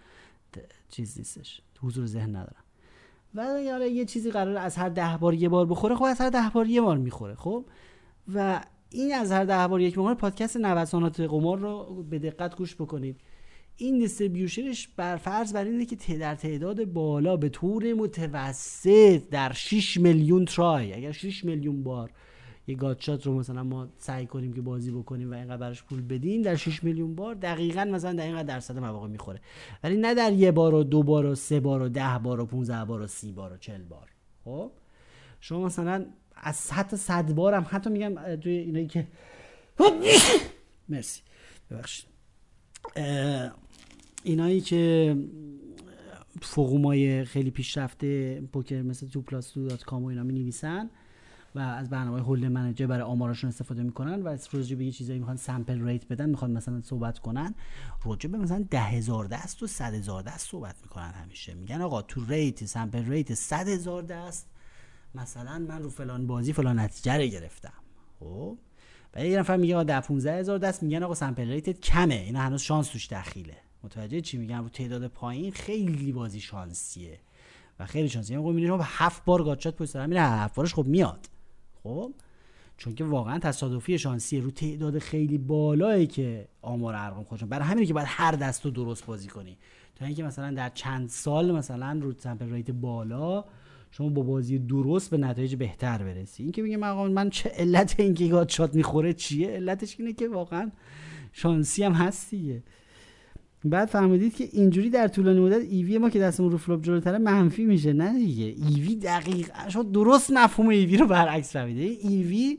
چیز 0.89 1.19
نیستش. 1.19 1.61
حضور 1.81 2.07
ذهن 2.07 2.37
ندارم. 2.37 2.65
و 3.35 3.41
آره 3.75 3.89
یه 3.89 4.05
چیزی 4.05 4.31
قرار 4.31 4.57
از 4.57 4.77
هر 4.77 4.89
ده 4.89 5.17
بار 5.17 5.35
یه 5.35 5.49
بار 5.49 5.67
بخوره. 5.67 5.97
خب 5.97 6.05
از 6.05 6.21
هر 6.21 6.31
ده 6.31 6.51
بار 6.55 6.67
یه 6.67 6.81
بار 6.81 6.99
می‌خوره. 6.99 7.35
خب؟ 7.35 7.65
و 8.35 8.61
این 8.91 9.15
از 9.15 9.33
هر 9.33 9.45
ده 9.45 9.69
بار 9.69 9.81
یک 9.81 9.95
بار 9.95 10.15
پادکست 10.15 10.57
نوسانات 10.57 11.21
قمار 11.21 11.59
رو 11.59 12.03
به 12.03 12.19
دقت 12.19 12.57
گوش 12.57 12.75
بکنید. 12.75 13.21
این 13.81 13.99
distribution 13.99 14.76
ش 14.76 14.89
بر 14.97 15.17
فرض 15.17 15.53
بر 15.53 15.65
اینه 15.65 15.85
که 15.85 16.19
در 16.19 16.35
تعداد 16.35 16.85
بالا 16.85 17.37
به 17.37 17.49
طور 17.49 17.93
متوسط 17.95 19.29
در 19.31 19.53
6 19.53 19.97
میلیون 19.97 20.45
try. 20.45 20.93
اگر 20.95 21.13
6 21.13 21.45
میلیون 21.45 21.83
بار 21.83 22.11
یه 22.67 22.75
gutshot 22.75 23.27
رو 23.27 23.39
مثلا 23.39 23.63
ما 23.63 23.89
سعی 23.99 24.27
کنیم 24.27 24.53
که 24.53 24.61
بازی 24.61 24.91
بکنیم 24.91 25.31
و 25.31 25.35
اینقدر 25.35 25.57
براش 25.57 25.83
پول 25.83 26.03
بدیم 26.03 26.43
در 26.43 26.57
6 26.57 26.85
میلیون 26.85 27.15
بار 27.15 27.35
دقیقا 27.35 27.85
مثلا 27.85 28.13
در 28.13 28.25
اینقدر 28.25 28.43
درصد 28.43 28.79
مواقع 28.79 29.09
می‌خوره. 29.09 29.41
ولی 29.85 29.97
نه 29.97 30.15
در 30.15 30.33
یه 30.33 30.53
بار 30.53 30.75
و 30.75 30.85
دو 30.85 31.03
بار 31.03 31.27
و 31.27 31.35
سه 31.35 31.61
بار 31.61 31.83
و 31.83 31.89
ده 31.89 32.19
بار 32.23 32.41
و 32.41 32.47
15 32.47 32.85
بار 32.85 33.01
و 33.01 33.07
سی 33.07 33.33
بار 33.33 33.53
و 33.53 33.57
40 33.57 33.83
بار. 33.83 34.09
خب؟ 34.45 34.73
شما 35.41 35.67
مثلا 35.67 36.07
از 36.35 36.73
حتی 36.73 36.97
صد 36.97 37.33
بارم 37.33 37.67
حتی 37.71 37.91
میگم 37.91 38.37
توی 38.37 38.53
اینایی 38.53 38.87
که 38.87 39.07
مرسی. 40.89 41.21
ببخشید. 41.71 42.07
اینایی 44.25 44.61
که 44.61 45.17
forum 46.43 47.01
های 47.01 47.25
خیلی 47.25 47.51
پیشرفته 47.51 48.41
پوکر 48.53 48.83
مثل 48.83 49.09
Two 49.09 49.23
Plus 49.23 49.55
Two 49.55 49.69
dot 49.69 49.85
com 49.85 50.05
و 50.05 50.07
اینا 50.07 50.23
می 50.23 50.33
نویسن 50.33 50.91
و 51.55 51.59
از 51.61 51.91
برنامه 51.91 52.21
Hold'em 52.21 52.45
Manager 52.45 52.87
برای 52.87 53.03
آمارشون 53.03 53.49
استفاده 53.49 53.83
می‌کنن 53.83 54.23
و 54.23 54.37
راجع 54.53 54.77
به 54.77 54.85
یه 54.85 54.93
چیزایی 54.93 55.19
می‌خوان 55.19 55.37
sample 55.37 55.85
rate 55.85 56.09
بدن 56.09 56.31
می‌خوان 56.31 56.51
مثلا 56.51 56.81
صحبت 56.81 57.19
کنن 57.19 57.55
راجع 58.05 58.31
به 58.31 58.39
مثلا 58.39 58.65
ده 58.71 58.81
هزار 58.81 59.27
دست 59.27 59.63
و 59.63 59.67
صد 59.67 59.95
هزار 59.95 60.23
دست 60.23 60.51
صحبت 60.51 60.77
می‌کنن 60.83 61.11
همیشه. 61.11 61.55
میگن 61.55 61.81
آقا 61.81 62.03
تو 62.03 62.25
rate 62.29 62.65
sample 62.65 63.05
rate 63.05 63.35
صد 63.35 63.69
هزار 63.69 64.03
دست. 64.03 64.51
مثلا 65.15 65.59
من 65.59 65.83
رو 65.83 65.91
فلان 65.91 66.27
بازی 66.27 66.53
فلان 66.53 66.79
نتیجه 66.79 67.17
رو 67.17 67.23
گرفتم. 67.23 67.73
خب؟ 68.21 68.59
و 69.15 69.27
یه 69.27 69.39
نفر 69.39 69.57
میگه 69.57 69.85
ده 69.85 70.01
15 70.01 70.33
هزار 70.33 70.59
دست. 70.59 70.83
میگن 70.83 71.03
آقا 71.03 71.15
sample 71.15 71.49
rate 71.49 71.74
ت 71.74 71.81
کمه. 71.81 72.15
اینا 72.15 72.41
هنوز 72.41 72.63
شانس 72.63 72.89
توش 72.89 73.07
دخیله. 73.07 73.57
متوجه 73.85 74.21
چی 74.21 74.39
میگم؟ 74.39 74.63
رو 74.63 74.69
تعداد 74.69 75.07
پایین 75.07 75.53
خیلی 75.53 76.13
بازی 76.13 76.41
شانسیه. 76.41 77.19
و 77.81 77.87
خیلی 77.87 78.09
شانسیه. 78.09 78.37
یعنی 78.37 78.49
می‌بینید 78.49 78.79
به 78.79 78.85
هفت 78.85 79.25
بار 79.25 79.45
gutshot 79.45 79.77
پشت 79.77 79.91
سر 79.91 80.07
میره. 80.07 80.23
هفت 80.23 80.55
بارش 80.55 80.75
خب 80.75 80.87
میاد. 80.87 81.29
خب؟ 81.83 82.13
چون 82.77 82.95
که 82.95 83.05
واقعا 83.05 83.39
تصادفی 83.39 83.99
شانسی 83.99 84.41
رو 84.41 84.51
تعداد 84.51 84.99
خیلی 84.99 85.39
بالایی 85.39 86.07
که 86.07 86.49
آمار 86.63 86.95
ارقام 86.95 87.25
خودشون 87.25 87.49
برای 87.49 87.65
همینه 87.65 87.87
که 87.87 87.95
باید 87.95 88.07
هر 88.11 88.33
دست 88.33 88.65
رو 88.65 88.71
درست 88.71 89.07
بازی 89.07 89.29
کنی. 89.29 89.59
تا 89.97 90.05
اینکه 90.05 90.23
مثلا 90.23 90.51
در 90.51 90.69
چند 90.69 91.09
سال 91.09 91.53
مثلا 91.53 91.99
رو 92.03 92.13
sample 92.19 92.53
rate 92.53 92.71
بالا 92.71 93.45
شما 93.91 94.09
با 94.09 94.23
بازی 94.23 94.59
درست 94.59 95.11
به 95.11 95.17
نتایج 95.17 95.55
بهتر 95.57 96.03
برسی. 96.03 96.43
این 96.43 96.53
که 96.53 96.63
میگه 96.63 96.77
من 96.77 97.13
من 97.13 97.31
چه 97.31 97.49
علت 97.49 98.01
اینکه 98.01 98.29
gutshot 98.29 98.75
می‌خوره 98.75 99.13
چیه؟ 99.13 99.49
علتش 99.49 100.01
اینه 100.01 100.13
که 100.13 100.29
واقعا 100.29 100.71
شانسی 101.33 101.85
هم 101.85 101.93
هست 101.93 102.31
دیگه. 102.31 102.63
بعد 103.65 103.89
فهمیدید 103.89 104.37
که 104.37 104.49
اینجوری 104.53 104.91
در 104.91 105.09
طولانی 105.09 105.41
مدت 105.41 105.63
EV 105.71 105.99
ما 105.99 106.11
که 106.11 106.19
دستمون 106.19 106.51
رو 106.51 106.59
flop 106.59 106.85
جلوتره 106.85 107.19
منفی 107.19 107.65
میشه. 107.65 107.93
نه 107.93 108.19
دیگه. 108.19 108.45
EV 108.45 108.97
دقیق 108.97 109.51
شما 109.69 109.83
درست 109.83 110.31
مفهوم 110.31 110.69
EV 110.69 110.97
رو 110.97 111.07
برعکس 111.07 111.53
فهمیده 111.53 112.09
EV 112.09 112.59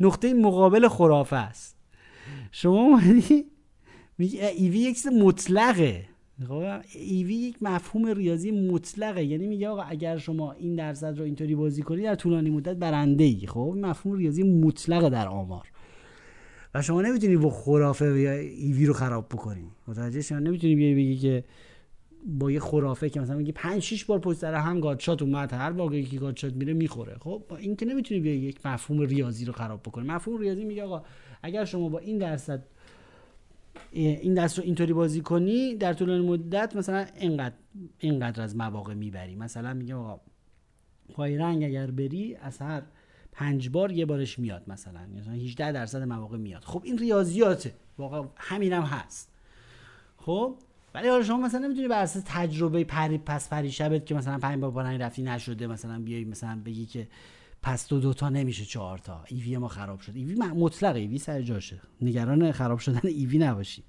نقطه 0.00 0.34
مقابل 0.34 0.88
خرافه 0.88 1.36
است. 1.36 1.76
شما 2.52 3.00
میگه 4.18 4.46
EV 4.56 4.78
یک 4.78 5.06
مطلقه. 5.06 6.04
خب 6.48 6.80
EV 6.94 7.34
یک 7.34 7.56
مفهوم 7.60 8.06
ریاضی 8.06 8.50
مطلقه. 8.50 9.24
یعنی 9.24 9.46
میگه 9.46 9.68
آقا 9.68 9.82
اگر 9.82 10.18
شما 10.18 10.52
این 10.52 10.76
درصد 10.76 11.18
رو 11.18 11.24
اینطوری 11.24 11.54
بازی 11.54 11.82
کنی 11.82 12.02
در 12.02 12.14
طولانی 12.14 12.50
مدت 12.50 12.76
برنده 12.76 13.24
ای 13.24 13.46
خب 13.46 13.74
مفهوم 13.80 14.16
ریاضی 14.16 14.42
مطلقه 14.42 15.10
در 15.10 15.28
آمار. 15.28 15.66
و 16.74 16.82
شما 16.82 17.02
نمی‌تونی 17.02 17.36
با 17.36 17.50
خرافه 17.50 18.20
یا 18.20 18.32
ایوی 18.32 18.86
رو 18.86 18.92
خراب 18.92 19.28
بکنی. 19.28 19.64
متوجه 19.88 20.22
شما 20.22 20.38
نمی‌تونی 20.38 20.74
بیای 20.74 20.94
بگی 20.94 21.16
که 21.16 21.44
با 22.26 22.50
یه 22.50 22.60
خرافه 22.60 23.10
که 23.10 23.20
مثلا 23.20 23.36
میگی 23.36 23.52
5 23.52 23.82
6 23.82 24.04
بار 24.04 24.18
پشت 24.18 24.38
سر 24.38 24.54
هم 24.54 24.80
گاتشات 24.80 25.22
اومد 25.22 25.52
هر 25.52 25.72
بار 25.72 25.94
یکی 25.94 26.18
گاتشات 26.18 26.54
میره 26.54 26.72
می‌خوره. 26.72 27.16
خب 27.20 27.42
این 27.58 27.76
که 27.76 27.86
نمی‌تونی 27.86 28.20
بیای 28.20 28.38
یک 28.38 28.66
مفهوم 28.66 29.00
ریاضی 29.00 29.44
رو 29.44 29.52
خراب 29.52 29.82
بکنی. 29.82 30.08
مفهوم 30.08 30.40
ریاضی 30.40 30.64
میگه 30.64 30.82
آقا 30.82 31.02
اگر 31.42 31.64
شما 31.64 31.88
با 31.88 31.98
این 31.98 32.18
درصد 32.18 32.62
این 33.92 34.34
دست 34.34 34.58
رو 34.58 34.64
اینطوری 34.64 34.92
بازی 34.92 35.20
کنی 35.20 35.74
در 35.74 35.92
طول 35.92 36.20
مدت 36.20 36.76
مثلا 36.76 37.06
اینقدر 37.20 37.54
اینقدر 37.98 38.42
از 38.42 38.56
مواقع 38.56 38.94
می‌بری. 38.94 39.36
مثلا 39.36 39.74
میگه 39.74 39.94
آقا 39.94 40.20
پای 41.12 41.36
رنگ 41.36 41.64
اگر 41.64 41.90
بری 41.90 42.34
از 42.34 42.58
هر 42.58 42.82
پنج 43.32 43.68
بار 43.68 43.92
یه 43.92 44.06
بارش 44.06 44.38
میاد 44.38 44.62
مثلا. 44.66 45.00
مثلا 45.18 45.32
18 45.32 45.72
درصد 45.72 46.02
مواقع 46.02 46.38
میاد. 46.38 46.64
خب 46.64 46.82
این 46.84 46.98
ریاضیاته 46.98 47.74
واقعا 47.98 48.24
همینم 48.36 48.82
هم 48.82 48.98
هست. 48.98 49.32
خب؟ 50.16 50.56
ولی 50.94 51.08
حالا 51.08 51.22
شما 51.22 51.36
مثلا 51.36 51.60
نمی‌تونی 51.60 51.88
بر 51.88 52.02
اساس 52.02 52.22
تجربه 52.26 52.84
پری 52.84 53.18
پس 53.18 53.48
پری 53.48 53.72
شبت 53.72 54.06
که 54.06 54.14
مثلا 54.14 54.38
پنج 54.38 54.60
بار 54.60 54.70
پنج 54.84 55.00
رفتی 55.02 55.22
نشده 55.22 55.66
مثلا 55.66 55.98
بیای 55.98 56.24
مثلا 56.24 56.60
بگی 56.64 56.86
که 56.86 57.08
پس 57.62 57.88
دو 57.88 58.00
دوتا 58.00 58.28
نمیشه 58.28 58.64
چهار 58.64 58.98
تا. 58.98 59.24
ایوی 59.28 59.58
ما 59.58 59.68
خراب 59.68 60.00
شد. 60.00 60.12
ایوی 60.14 60.34
مطلق 60.34 60.94
ایوی 60.94 61.18
سر 61.18 61.42
جاشه. 61.42 61.80
نگران 62.00 62.52
خراب 62.52 62.78
شدن 62.78 63.00
ایوی 63.04 63.38
نباشی. 63.38 63.82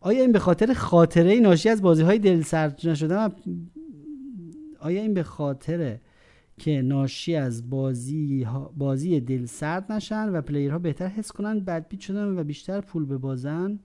آیا 0.00 0.20
این 0.22 0.32
به 0.32 0.38
خاطر 0.38 0.72
خاطره 0.72 1.40
ناشی 1.40 1.68
از 1.68 1.82
بازی 1.82 2.02
های 2.02 2.18
دل 2.18 2.42
سرد 2.42 2.86
نشدن؟ 2.86 3.32
آیا 4.80 5.02
این 5.02 5.14
به 5.14 5.22
خاطر 5.22 5.98
که 6.62 6.82
ناشی 6.82 7.34
از 7.34 7.70
بازی, 7.70 8.46
بازی 8.76 9.20
دل 9.20 9.44
سرد 9.44 9.92
نشن 9.92 10.28
و 10.28 10.40
پلیرها 10.40 10.78
بهتر 10.78 11.06
حس 11.06 11.32
کنن 11.32 11.60
بد 11.60 11.88
بیت 11.88 12.00
شدن 12.00 12.38
و 12.38 12.44
بیشتر 12.44 12.80
پول 12.80 13.04
ببازن. 13.04 13.78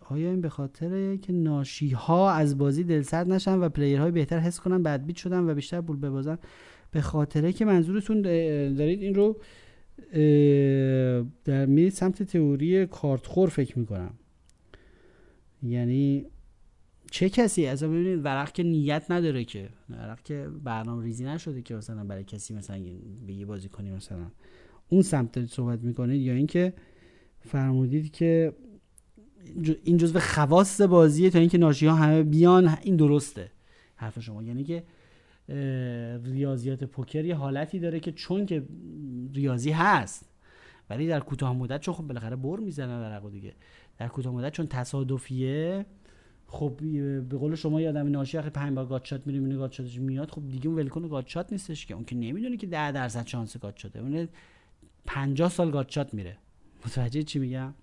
آیا 0.00 0.30
این 0.30 0.40
به 0.40 0.48
خاطر 0.48 1.16
که 1.16 1.32
ناشی 1.32 1.88
ها 1.90 2.30
از 2.30 2.58
بازی 2.58 2.84
دل 2.84 3.02
سرد 3.02 3.28
نشن 3.32 3.58
و 3.58 3.68
پلیرها 3.68 4.10
بهتر 4.10 4.38
حس 4.38 4.60
کنن 4.60 4.82
بد 4.82 5.06
بیت 5.06 5.16
شدن 5.16 5.50
و 5.50 5.54
بیشتر 5.54 5.80
پول 5.80 5.96
ببازن؟ 5.96 6.38
به 6.90 7.00
خاطره 7.00 7.52
که 7.52 7.64
منظورتون 7.64 8.22
دارید 8.22 9.02
این 9.02 9.14
رو 9.14 9.40
در 11.44 11.66
می 11.66 11.90
سمت 11.90 12.22
تئوری 12.22 12.86
کارتخور 12.86 13.48
فکر 13.48 13.78
می‌کنم. 13.78 14.14
یعنی 15.62 16.26
چه 17.10 17.28
کسی؟ 17.28 17.66
از 17.66 17.82
ببینید 17.82 18.24
ورق 18.24 18.52
که 18.52 18.62
نیت 18.62 19.10
نداره 19.10 19.44
که. 19.44 19.68
ورق 19.90 20.22
که 20.22 20.48
برنامه 20.64 21.04
ریزی 21.04 21.24
نشده 21.24 21.62
که 21.62 21.74
مثلا 21.74 22.04
برای 22.04 22.24
کسی 22.24 22.54
مثلا 22.54 22.82
به 23.26 23.32
یه 23.32 23.46
بازی 23.46 23.68
کنی 23.68 23.90
مثلا. 23.90 24.30
اون 24.88 25.02
سمت 25.02 25.46
صحبت 25.46 25.80
می‌کنید 25.80 26.22
یا 26.22 26.32
اینکه 26.32 26.72
فرمودید 27.40 28.12
که 28.12 28.52
این 29.84 29.96
جزو 29.96 30.18
خواص 30.18 30.80
بازیه 30.80 31.30
تا 31.30 31.38
اینکه 31.38 31.58
ناشی 31.58 31.86
ها 31.86 31.94
همه 31.94 32.22
بیان 32.22 32.78
این 32.82 32.96
درسته. 32.96 33.50
حرف 33.96 34.20
شما. 34.20 34.42
یعنی 34.42 34.64
که 34.64 34.84
ریاضیات 36.24 36.84
پوکر 36.84 37.24
یه 37.24 37.34
حالتی 37.34 37.78
داره 37.78 38.00
که 38.00 38.12
چون 38.12 38.46
که 38.46 38.62
ریاضی 39.34 39.70
هست. 39.70 40.28
ولی 40.90 41.08
در 41.08 41.20
کوتاه 41.20 41.56
مدت 41.56 41.80
چون 41.80 41.94
خب 41.94 42.04
بالاخره 42.04 42.36
بر 42.36 42.56
می‌زنه 42.56 43.00
ورقو 43.00 43.30
دیگه. 43.30 43.54
در 43.98 44.08
کوتاه 44.08 44.34
مدت 44.34 44.52
چون 44.52 44.66
تصادفیه 44.66 45.86
خب 46.50 46.72
به 47.28 47.36
قول 47.36 47.54
شما 47.54 47.80
یادم 47.80 48.08
ناشی 48.08 48.38
آخه 48.38 48.50
پنج 48.50 48.74
بار 48.74 48.86
گاتشات 48.86 49.26
میره 49.26 49.38
میونه 49.38 49.56
گاتشاتش 49.56 49.98
میاد. 49.98 50.30
خب 50.30 50.48
دیگه 50.48 50.68
اون 50.68 50.78
ولکن 50.78 51.08
گاتشات 51.08 51.52
نیستش 51.52 51.86
که. 51.86 51.94
اون 51.94 52.04
که 52.04 52.16
نمی‌دونه 52.16 52.56
که 52.56 52.66
10 52.66 52.92
درصد 52.92 53.26
شانس 53.26 53.56
گاتشاته 53.56 53.98
اون 53.98 54.28
50 55.06 55.48
سال 55.48 55.70
گاتشات 55.70 56.14
میره. 56.14 56.36
متوجه 56.86 57.22
چی 57.22 57.38
میگم؟ 57.38 57.74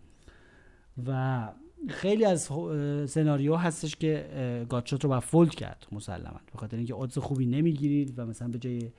و 1.08 1.50
خیلی 1.90 2.26
از 2.26 2.50
سناریو 3.10 3.56
هستش 3.56 3.96
که 3.96 4.66
گاتشات 4.70 5.04
رو 5.04 5.10
با 5.10 5.20
فولد 5.20 5.56
کرد 5.56 5.88
مسلما. 5.92 6.40
به 6.52 6.58
خاطر 6.58 6.78
اینکه 6.78 6.94
odds 6.94 7.18
خوبی 7.18 7.46
نمی‌گیرید 7.46 8.14
و 8.20 8.26
مثلا 8.26 8.48
به 8.48 8.58
جای 8.58 8.92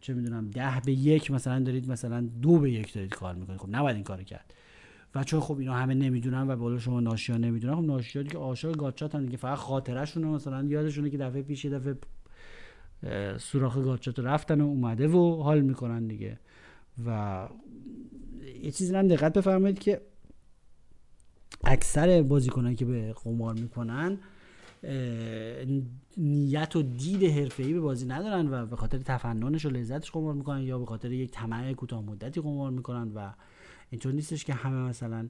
چه 0.00 0.14
می‌دونم 0.14 0.50
ده 0.50 0.80
به 0.84 0.92
یک 0.92 1.30
مثلا 1.30 1.60
دارید 1.60 1.90
مثلا 1.90 2.28
دو 2.42 2.58
به 2.58 2.70
یک 2.70 2.94
دارید 2.94 3.14
کار 3.14 3.34
می‌کنید. 3.34 3.58
خب 3.58 3.68
نباید 3.70 3.96
این 3.96 4.04
کارو 4.04 4.22
کرد. 4.22 4.54
و 5.16 5.24
چون 5.24 5.40
خب 5.40 5.58
اینا 5.58 5.74
همه 5.74 5.94
نمی‌دونن 5.94 6.50
و 6.50 6.56
بالا 6.56 6.78
شما 6.78 7.00
ناشیا 7.00 7.36
نمی‌دونن 7.36 7.74
خب 7.74 7.82
ناشیا 7.82 8.22
که 8.22 8.38
عاشق 8.38 8.76
گاچات 8.76 9.14
هم 9.14 9.24
دیگه. 9.24 9.36
فقط 9.36 9.58
خاطرشون 9.58 10.24
مثلا 10.24 10.64
یادشونه 10.64 11.10
که 11.10 11.18
دفعه 11.18 11.42
پیش 11.42 11.66
دفعه 11.66 11.96
سوراخ 13.38 13.78
گاچات 13.78 14.18
رفتن 14.18 14.60
و 14.60 14.64
اومده 14.64 15.08
و 15.08 15.42
حال 15.42 15.60
می‌کنن 15.60 16.06
دیگه. 16.06 16.38
و 17.06 17.48
یه 18.62 18.70
چیزی 18.70 18.94
هم 18.94 19.08
دقت 19.08 19.32
بفرمایید 19.32 19.78
که 19.78 20.00
اکثر 21.64 22.22
بازیکنایی 22.22 22.76
که 22.76 22.84
به 22.84 23.12
قمار 23.12 23.54
می‌کنن 23.54 24.18
نیت 26.16 26.76
و 26.76 26.82
دید 26.82 27.22
حرفه‌ای 27.22 27.72
به 27.72 27.80
بازی 27.80 28.06
ندارن 28.06 28.48
و 28.52 28.66
به 28.66 28.76
خاطر 28.76 28.98
تفننش 28.98 29.66
و 29.66 29.70
لذتش 29.70 30.10
قمار 30.10 30.34
می‌کنن 30.34 30.62
یا 30.62 30.78
به 30.78 30.86
خاطر 30.86 31.12
یک 31.12 31.30
طمع 31.30 31.72
کوتاه 31.72 32.02
مدتی 32.02 32.40
قمار 32.40 32.70
می‌کنن 32.70 33.12
و 33.14 33.32
اینطور 33.90 34.12
نیستش 34.12 34.44
که 34.44 34.54
همه 34.54 34.88
مثلا 34.88 35.28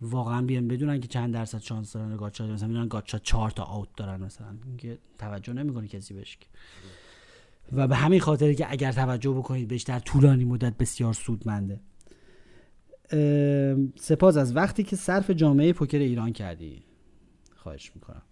واقعا 0.00 0.42
بیان 0.42 0.68
بدونن 0.68 1.00
که 1.00 1.08
چند 1.08 1.34
درصد 1.34 1.58
شانس 1.58 1.92
دارن 1.92 2.16
گاچا 2.16 2.46
مثلا 2.46 2.68
می‌دونن 2.68 2.88
گاچا 2.88 3.18
4 3.18 3.50
تا 3.50 3.62
آوت 3.62 3.88
دارن 3.96 4.20
مثلا. 4.20 4.56
اینکه 4.66 4.98
توجه 5.18 5.52
نمی‌کنه 5.52 5.88
کسی 5.88 6.14
بهش. 6.14 6.38
و 7.72 7.88
به 7.88 7.96
همین 7.96 8.20
خاطره 8.20 8.54
که 8.54 8.72
اگر 8.72 8.92
توجه 8.92 9.30
بکنید 9.30 9.68
بهش 9.68 9.82
در 9.82 9.98
طولانی 9.98 10.44
مدت 10.44 10.76
بسیار 10.76 11.12
سودمنده. 11.12 11.80
سپاس 13.96 14.36
از 14.36 14.56
وقتی 14.56 14.82
که 14.82 14.96
صرف 14.96 15.30
جامعه 15.30 15.72
پوکر 15.72 15.98
ایران 15.98 16.32
کردی. 16.32 16.82
خواهش 17.54 17.92
می‌کنم. 17.94 18.22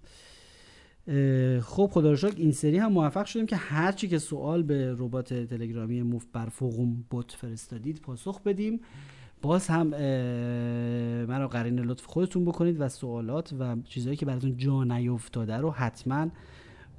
خب 1.61 1.91
خدا 1.93 2.11
رو 2.11 2.16
شکر 2.16 2.37
این 2.37 2.53
سری 2.53 2.79
هم 2.79 2.93
موفق 2.93 3.25
شدیم 3.25 3.47
که 3.47 3.57
هرچی 3.57 4.09
که 4.09 4.18
سوال 4.18 4.62
به 4.62 4.95
ربات 4.99 5.35
تلگرامی 5.35 6.03
موف 6.03 6.27
بر 6.33 6.47
فوقم 6.47 7.05
بوت 7.11 7.33
فرستادید 7.33 8.01
پاسخ 8.01 8.43
بدیم. 8.43 8.81
باز 9.43 9.68
هم 9.68 9.95
رو 11.28 11.49
قرین 11.49 11.78
لطف 11.78 12.07
خودتون 12.07 12.45
بکنید 12.45 12.80
و 12.80 12.88
سوالات 12.88 13.53
و 13.59 13.76
چیزهایی 13.84 14.16
که 14.16 14.26
براتون 14.26 14.57
جا 14.57 14.84
نیفتاده 14.84 15.57
رو 15.57 15.70
حتما 15.70 16.28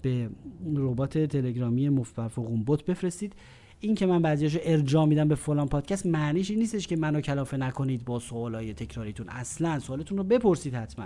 به 0.02 0.30
ربات 0.76 1.18
تلگرامی 1.18 1.90
موف 1.90 2.14
بر 2.14 2.28
فوقم 2.28 2.64
بوت 2.64 2.86
بفرستید. 2.86 3.34
این 3.80 3.96
که 3.96 4.06
من 4.06 4.22
بعضیاشو 4.22 4.60
ارجاع 4.64 5.06
میدم 5.06 5.28
به 5.28 5.36
فلان 5.36 5.68
پادکست 5.68 6.06
معنیش 6.06 6.50
این 6.50 6.60
نیستش 6.60 6.88
که 6.88 6.96
منو 6.96 7.22
کلافه 7.22 7.58
نکنید 7.58 8.06
با 8.06 8.20
سوالای 8.20 8.74
تکراریتون. 8.74 9.30
اصلا 9.30 9.80
سوالتون 9.80 10.18
رو 10.18 10.24
بپرسید 10.24 10.76
حتما. 10.76 11.06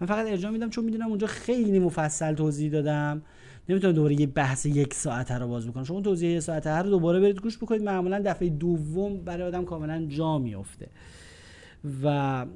من 0.00 0.06
فقط 0.06 0.26
ارجاع 0.26 0.50
میدم 0.50 0.70
چون 0.70 0.84
می‌دونم 0.84 1.06
اونجا 1.08 1.26
خیلی 1.26 1.78
مفصل 1.78 2.34
توضیح 2.34 2.70
دادم. 2.70 3.22
نمی‌تونم 3.68 3.92
دوباره 3.92 4.20
یه 4.20 4.26
بحث 4.26 4.66
یک 4.66 4.94
ساعته 4.94 5.38
رو 5.38 5.48
باز 5.48 5.68
بکنم. 5.68 5.84
شما 5.84 6.00
توضیح 6.00 6.30
یک 6.30 6.40
ساعته 6.40 6.70
رو 6.70 6.90
دوباره 6.90 7.20
برید 7.20 7.40
گوش 7.40 7.58
بکنید. 7.58 7.82
معمولا 7.82 8.22
دفعه 8.24 8.48
دوم 8.48 9.24
برای 9.24 9.42
آدم 9.42 9.64
کاملا 9.64 10.06
جا 10.06 10.38
میفته 10.38 10.88
و 12.02 12.46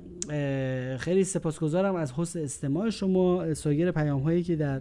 خیلی 0.99 1.25
سپاسگزارم 1.25 1.95
از 1.95 2.13
حسن 2.13 2.41
استماع 2.41 2.91
شما 2.91 3.55
سایر 3.55 3.91
پیام 3.91 4.21
هایی 4.21 4.43
که 4.43 4.57
در 4.57 4.81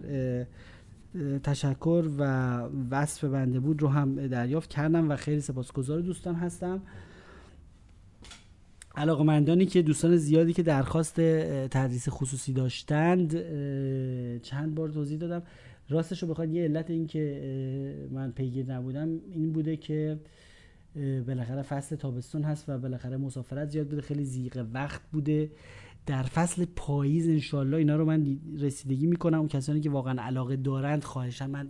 تشکر 1.42 2.04
و 2.18 2.22
وصف 2.90 3.24
بنده 3.24 3.60
بود 3.60 3.82
رو 3.82 3.88
هم 3.88 4.26
دریافت 4.26 4.70
کردم 4.70 5.10
و 5.10 5.16
خیلی 5.16 5.40
سپاسگزار 5.40 6.00
دوستان 6.00 6.34
هستم. 6.34 6.82
علاقمندانی 8.94 9.66
که 9.66 9.82
دوستان 9.82 10.16
زیادی 10.16 10.52
که 10.52 10.62
درخواست 10.62 11.14
تدریس 11.68 12.08
خصوصی 12.08 12.52
داشتند 12.52 13.32
چند 14.42 14.74
بار 14.74 14.88
توضیح 14.88 15.18
دادم. 15.18 15.42
راستش 15.88 16.22
رو 16.22 16.28
بخواد 16.28 16.50
یه 16.50 16.64
علت 16.64 16.90
این 16.90 17.06
که 17.06 18.08
من 18.10 18.32
پیگیر 18.32 18.72
نبودم 18.72 19.08
این 19.30 19.52
بوده 19.52 19.76
که 19.76 20.20
بالاخره 21.26 21.62
فصل 21.62 21.96
تابستون 21.96 22.42
هست 22.42 22.68
و 22.68 22.78
بالاخره 22.78 23.16
مسافرت 23.16 23.70
زیاد 23.70 23.88
بوده 23.88 24.02
خیلی 24.02 24.24
زیق 24.24 24.66
وقت 24.72 25.00
بوده. 25.12 25.50
در 26.06 26.22
فصل 26.22 26.64
پاییز 26.76 27.28
انشالله 27.28 27.76
اینا 27.76 27.96
رو 27.96 28.04
من 28.04 28.38
رسیدگی 28.58 29.06
می‌کنم. 29.06 29.38
اون 29.38 29.48
کسانی 29.48 29.80
که 29.80 29.90
واقعا 29.90 30.22
علاقه 30.22 30.56
دارند 30.56 31.04
خواهشم 31.04 31.50
من 31.50 31.68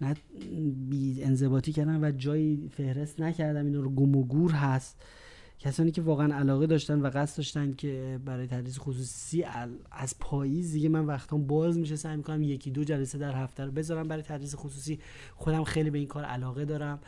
نه 0.00 0.14
بی 0.90 1.22
انضباطی 1.22 1.72
کردم 1.72 2.02
و 2.02 2.10
جایی 2.10 2.68
فهرست 2.70 3.20
نکردم. 3.20 3.66
اینا 3.66 3.80
رو 3.80 3.90
گم 3.90 4.16
و 4.16 4.24
گور 4.24 4.50
هست. 4.50 5.02
کسانی 5.64 5.90
که 5.90 6.02
واقعا 6.02 6.34
علاقه 6.34 6.66
داشتن 6.66 7.00
و 7.00 7.10
قصد 7.14 7.36
داشتن 7.36 7.72
که 7.72 8.20
برای 8.24 8.46
تدریس 8.46 8.78
خصوصی 8.78 9.44
از 9.90 10.18
پاییز 10.18 10.72
دیگه 10.72 10.88
من 10.88 11.06
وقتام 11.06 11.46
باز 11.46 11.78
میشه 11.78 11.96
سعی 11.96 12.16
می‌کنم 12.16 12.42
یکی 12.42 12.70
دو 12.70 12.84
جلسه 12.84 13.18
در 13.18 13.34
هفته 13.42 13.64
رو 13.64 13.70
بذارم 13.70 14.08
برای 14.08 14.22
تدریس 14.22 14.54
خصوصی. 14.56 14.98
خودم 15.34 15.64
خیلی 15.64 15.90
به 15.90 15.98
این 15.98 16.06
کار 16.06 16.24
علاقه 16.24 16.64
دارم 16.64 16.98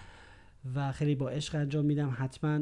و 0.74 0.92
خیلی 0.92 1.14
با 1.14 1.28
عشق 1.28 1.54
انجام 1.54 1.84
میدم. 1.84 2.16
حتما 2.18 2.60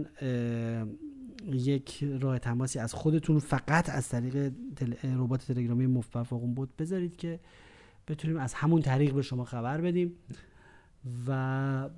یک 1.52 2.04
راه 2.20 2.38
تماسی 2.38 2.78
از 2.78 2.94
خودتون 2.94 3.38
فقط 3.38 3.90
از 3.90 4.08
طریق 4.08 4.52
تل... 4.76 4.92
ربات 5.02 5.46
تلگرامی 5.46 5.86
مفبر 5.86 6.22
بود 6.22 6.76
بذارید 6.76 7.16
که 7.16 7.40
بتونیم 8.08 8.36
از 8.36 8.54
همون 8.54 8.82
طریق 8.82 9.14
به 9.14 9.22
شما 9.22 9.44
خبر 9.44 9.80
بدیم 9.80 10.12
و 11.26 11.88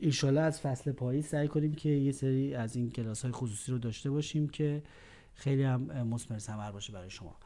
ایشالا 0.00 0.42
از 0.42 0.60
فصل 0.60 0.92
پاییز 0.92 1.26
سعی 1.26 1.48
کنیم 1.48 1.74
که 1.74 1.88
یه 1.88 2.12
سری 2.12 2.54
از 2.54 2.76
این 2.76 2.90
کلاس 2.90 3.22
های 3.22 3.32
خصوصی 3.32 3.72
رو 3.72 3.78
داشته 3.78 4.10
باشیم 4.10 4.48
که 4.48 4.82
خیلی 5.34 5.62
هم 5.62 5.80
مثمر 6.06 6.38
ثمر 6.38 6.72
باشه 6.72 6.92
برای 6.92 7.10
شما. 7.10 7.36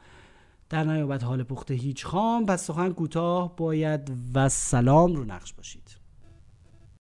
در 0.69 0.83
نیابت 0.83 1.23
حال 1.23 1.43
پخته 1.43 1.73
هیچ 1.73 2.05
خام 2.05 2.45
پس 2.45 2.67
سخن 2.67 2.93
کوتاه 2.93 3.55
باید 3.55 4.11
و 4.33 4.49
سلام 4.49 5.15
رو 5.15 5.25
نقش 5.25 5.53
باشید. 5.53 6.04